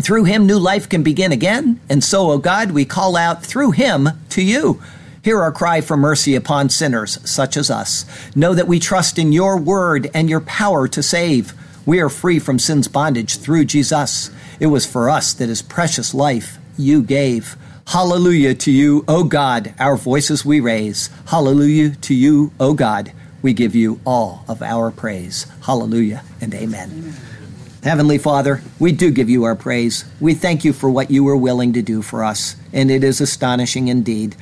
Through 0.00 0.24
him, 0.24 0.46
new 0.46 0.58
life 0.58 0.88
can 0.88 1.02
begin 1.02 1.32
again. 1.32 1.80
And 1.88 2.02
so, 2.04 2.30
O 2.30 2.32
oh 2.32 2.38
God, 2.38 2.70
we 2.70 2.84
call 2.84 3.16
out 3.16 3.44
through 3.44 3.72
him 3.72 4.08
to 4.30 4.42
you. 4.42 4.82
Hear 5.26 5.42
our 5.42 5.50
cry 5.50 5.80
for 5.80 5.96
mercy 5.96 6.36
upon 6.36 6.68
sinners 6.68 7.18
such 7.28 7.56
as 7.56 7.68
us. 7.68 8.04
Know 8.36 8.54
that 8.54 8.68
we 8.68 8.78
trust 8.78 9.18
in 9.18 9.32
your 9.32 9.58
word 9.58 10.08
and 10.14 10.30
your 10.30 10.40
power 10.40 10.86
to 10.86 11.02
save. 11.02 11.52
We 11.84 11.98
are 11.98 12.08
free 12.08 12.38
from 12.38 12.60
sin's 12.60 12.86
bondage 12.86 13.38
through 13.38 13.64
Jesus. 13.64 14.30
It 14.60 14.68
was 14.68 14.86
for 14.86 15.10
us 15.10 15.32
that 15.32 15.48
his 15.48 15.62
precious 15.62 16.14
life 16.14 16.58
you 16.78 17.02
gave. 17.02 17.56
Hallelujah 17.88 18.54
to 18.54 18.70
you, 18.70 19.04
O 19.08 19.24
God. 19.24 19.74
Our 19.80 19.96
voices 19.96 20.44
we 20.44 20.60
raise. 20.60 21.10
Hallelujah 21.26 21.96
to 22.02 22.14
you, 22.14 22.52
O 22.60 22.72
God 22.74 23.10
we 23.42 23.52
give 23.52 23.76
you 23.76 24.00
all 24.04 24.44
of 24.48 24.60
our 24.60 24.90
praise. 24.90 25.46
Hallelujah 25.62 26.24
and 26.40 26.52
amen. 26.54 26.90
amen. 26.90 27.14
Heavenly 27.82 28.18
Father, 28.18 28.60
we 28.80 28.90
do 28.90 29.12
give 29.12 29.30
you 29.30 29.44
our 29.44 29.54
praise. 29.54 30.04
We 30.18 30.34
thank 30.34 30.64
you 30.64 30.72
for 30.72 30.90
what 30.90 31.12
you 31.12 31.22
were 31.22 31.36
willing 31.36 31.72
to 31.74 31.82
do 31.82 32.02
for 32.02 32.24
us, 32.24 32.56
and 32.72 32.90
it 32.90 33.04
is 33.04 33.20
astonishing 33.20 33.86
indeed. 33.86 34.34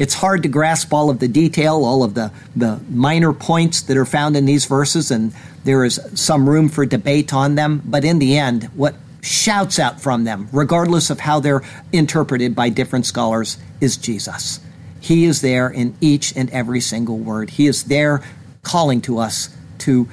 It's 0.00 0.14
hard 0.14 0.44
to 0.44 0.48
grasp 0.48 0.94
all 0.94 1.10
of 1.10 1.18
the 1.18 1.28
detail, 1.28 1.84
all 1.84 2.02
of 2.02 2.14
the, 2.14 2.32
the 2.56 2.80
minor 2.88 3.34
points 3.34 3.82
that 3.82 3.98
are 3.98 4.06
found 4.06 4.34
in 4.34 4.46
these 4.46 4.64
verses, 4.64 5.10
and 5.10 5.34
there 5.64 5.84
is 5.84 6.00
some 6.14 6.48
room 6.48 6.70
for 6.70 6.86
debate 6.86 7.34
on 7.34 7.54
them. 7.54 7.82
But 7.84 8.02
in 8.02 8.18
the 8.18 8.38
end, 8.38 8.64
what 8.74 8.94
shouts 9.20 9.78
out 9.78 10.00
from 10.00 10.24
them, 10.24 10.48
regardless 10.52 11.10
of 11.10 11.20
how 11.20 11.40
they're 11.40 11.60
interpreted 11.92 12.54
by 12.54 12.70
different 12.70 13.04
scholars, 13.04 13.58
is 13.82 13.98
Jesus. 13.98 14.60
He 15.00 15.26
is 15.26 15.42
there 15.42 15.68
in 15.68 15.94
each 16.00 16.34
and 16.34 16.48
every 16.48 16.80
single 16.80 17.18
word. 17.18 17.50
He 17.50 17.66
is 17.66 17.84
there 17.84 18.22
calling 18.62 19.02
to 19.02 19.18
us 19.18 19.54
to 19.80 20.08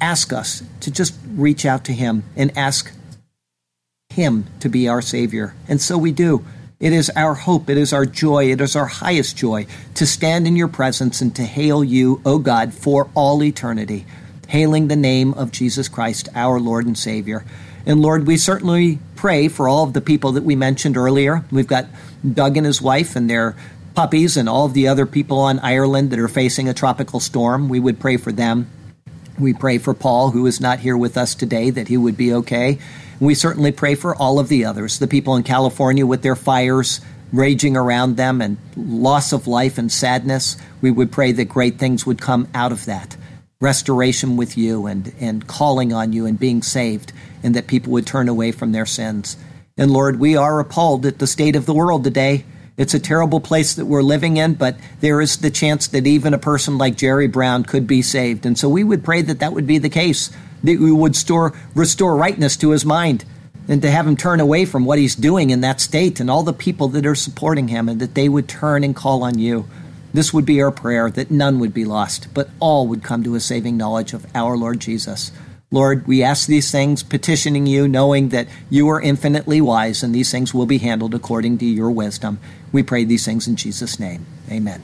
ask 0.00 0.32
us 0.32 0.62
to 0.80 0.90
just 0.90 1.14
reach 1.34 1.66
out 1.66 1.84
to 1.84 1.92
Him 1.92 2.24
and 2.34 2.56
ask 2.56 2.94
Him 4.08 4.46
to 4.60 4.70
be 4.70 4.88
our 4.88 5.02
Savior. 5.02 5.54
And 5.68 5.82
so 5.82 5.98
we 5.98 6.12
do. 6.12 6.46
It 6.80 6.92
is 6.92 7.10
our 7.16 7.34
hope, 7.34 7.68
it 7.68 7.76
is 7.76 7.92
our 7.92 8.06
joy, 8.06 8.52
it 8.52 8.60
is 8.60 8.76
our 8.76 8.86
highest 8.86 9.36
joy 9.36 9.66
to 9.94 10.06
stand 10.06 10.46
in 10.46 10.54
your 10.54 10.68
presence 10.68 11.20
and 11.20 11.34
to 11.34 11.42
hail 11.42 11.82
you, 11.82 12.22
O 12.24 12.38
God, 12.38 12.72
for 12.72 13.10
all 13.16 13.42
eternity, 13.42 14.06
hailing 14.46 14.86
the 14.86 14.94
name 14.94 15.34
of 15.34 15.50
Jesus 15.50 15.88
Christ, 15.88 16.28
our 16.36 16.60
Lord 16.60 16.86
and 16.86 16.96
Savior. 16.96 17.44
And 17.84 18.00
Lord, 18.00 18.28
we 18.28 18.36
certainly 18.36 19.00
pray 19.16 19.48
for 19.48 19.68
all 19.68 19.82
of 19.82 19.92
the 19.92 20.00
people 20.00 20.30
that 20.32 20.44
we 20.44 20.54
mentioned 20.54 20.96
earlier. 20.96 21.44
We've 21.50 21.66
got 21.66 21.86
Doug 22.32 22.56
and 22.56 22.64
his 22.64 22.80
wife 22.80 23.16
and 23.16 23.28
their 23.28 23.56
puppies 23.96 24.36
and 24.36 24.48
all 24.48 24.66
of 24.66 24.74
the 24.74 24.86
other 24.86 25.04
people 25.04 25.40
on 25.40 25.58
Ireland 25.58 26.12
that 26.12 26.20
are 26.20 26.28
facing 26.28 26.68
a 26.68 26.74
tropical 26.74 27.18
storm. 27.18 27.68
We 27.68 27.80
would 27.80 27.98
pray 27.98 28.18
for 28.18 28.30
them. 28.30 28.70
We 29.36 29.52
pray 29.52 29.78
for 29.78 29.94
Paul, 29.94 30.30
who 30.30 30.46
is 30.46 30.60
not 30.60 30.78
here 30.78 30.96
with 30.96 31.16
us 31.16 31.34
today, 31.34 31.70
that 31.70 31.88
he 31.88 31.96
would 31.96 32.16
be 32.16 32.32
okay. 32.34 32.78
We 33.20 33.34
certainly 33.34 33.72
pray 33.72 33.94
for 33.94 34.14
all 34.14 34.38
of 34.38 34.48
the 34.48 34.64
others, 34.64 34.98
the 34.98 35.08
people 35.08 35.36
in 35.36 35.42
California 35.42 36.06
with 36.06 36.22
their 36.22 36.36
fires 36.36 37.00
raging 37.32 37.76
around 37.76 38.16
them 38.16 38.40
and 38.40 38.56
loss 38.76 39.32
of 39.32 39.46
life 39.46 39.76
and 39.76 39.90
sadness. 39.90 40.56
We 40.80 40.90
would 40.90 41.12
pray 41.12 41.32
that 41.32 41.46
great 41.46 41.78
things 41.78 42.06
would 42.06 42.20
come 42.20 42.48
out 42.54 42.72
of 42.72 42.84
that. 42.86 43.16
Restoration 43.60 44.36
with 44.36 44.56
you 44.56 44.86
and, 44.86 45.12
and 45.18 45.46
calling 45.46 45.92
on 45.92 46.12
you 46.12 46.26
and 46.26 46.38
being 46.38 46.62
saved, 46.62 47.12
and 47.42 47.54
that 47.56 47.66
people 47.66 47.92
would 47.92 48.06
turn 48.06 48.28
away 48.28 48.52
from 48.52 48.72
their 48.72 48.86
sins. 48.86 49.36
And 49.76 49.90
Lord, 49.90 50.20
we 50.20 50.36
are 50.36 50.60
appalled 50.60 51.04
at 51.04 51.18
the 51.18 51.26
state 51.26 51.56
of 51.56 51.66
the 51.66 51.74
world 51.74 52.04
today. 52.04 52.44
It's 52.76 52.94
a 52.94 53.00
terrible 53.00 53.40
place 53.40 53.74
that 53.74 53.86
we're 53.86 54.02
living 54.02 54.36
in, 54.36 54.54
but 54.54 54.76
there 55.00 55.20
is 55.20 55.38
the 55.38 55.50
chance 55.50 55.88
that 55.88 56.06
even 56.06 56.34
a 56.34 56.38
person 56.38 56.78
like 56.78 56.96
Jerry 56.96 57.26
Brown 57.26 57.64
could 57.64 57.88
be 57.88 58.02
saved. 58.02 58.46
And 58.46 58.56
so 58.56 58.68
we 58.68 58.84
would 58.84 59.04
pray 59.04 59.22
that 59.22 59.40
that 59.40 59.52
would 59.52 59.66
be 59.66 59.78
the 59.78 59.90
case, 59.90 60.30
that 60.62 60.78
we 60.78 60.92
would 60.92 61.16
store, 61.16 61.54
restore 61.74 62.16
rightness 62.16 62.56
to 62.58 62.70
his 62.70 62.84
mind 62.84 63.24
and 63.68 63.82
to 63.82 63.90
have 63.90 64.06
him 64.06 64.16
turn 64.16 64.40
away 64.40 64.64
from 64.64 64.84
what 64.84 64.98
he's 64.98 65.14
doing 65.14 65.50
in 65.50 65.60
that 65.60 65.80
state 65.80 66.20
and 66.20 66.30
all 66.30 66.42
the 66.42 66.52
people 66.52 66.88
that 66.88 67.04
are 67.04 67.14
supporting 67.14 67.68
him, 67.68 67.88
and 67.88 68.00
that 68.00 68.14
they 68.14 68.28
would 68.28 68.48
turn 68.48 68.82
and 68.82 68.96
call 68.96 69.22
on 69.22 69.38
you. 69.38 69.68
This 70.14 70.32
would 70.32 70.46
be 70.46 70.62
our 70.62 70.70
prayer 70.70 71.10
that 71.10 71.30
none 71.30 71.58
would 71.58 71.74
be 71.74 71.84
lost, 71.84 72.32
but 72.32 72.48
all 72.60 72.86
would 72.88 73.04
come 73.04 73.22
to 73.24 73.34
a 73.34 73.40
saving 73.40 73.76
knowledge 73.76 74.14
of 74.14 74.26
our 74.34 74.56
Lord 74.56 74.80
Jesus. 74.80 75.30
Lord, 75.70 76.06
we 76.06 76.22
ask 76.22 76.48
these 76.48 76.70
things, 76.70 77.02
petitioning 77.02 77.66
you, 77.66 77.86
knowing 77.86 78.30
that 78.30 78.48
you 78.70 78.88
are 78.88 79.02
infinitely 79.02 79.60
wise 79.60 80.02
and 80.02 80.14
these 80.14 80.30
things 80.30 80.54
will 80.54 80.64
be 80.64 80.78
handled 80.78 81.14
according 81.14 81.58
to 81.58 81.66
your 81.66 81.90
wisdom. 81.90 82.40
We 82.72 82.82
pray 82.82 83.04
these 83.04 83.26
things 83.26 83.46
in 83.46 83.56
Jesus' 83.56 84.00
name. 84.00 84.24
Amen. 84.50 84.80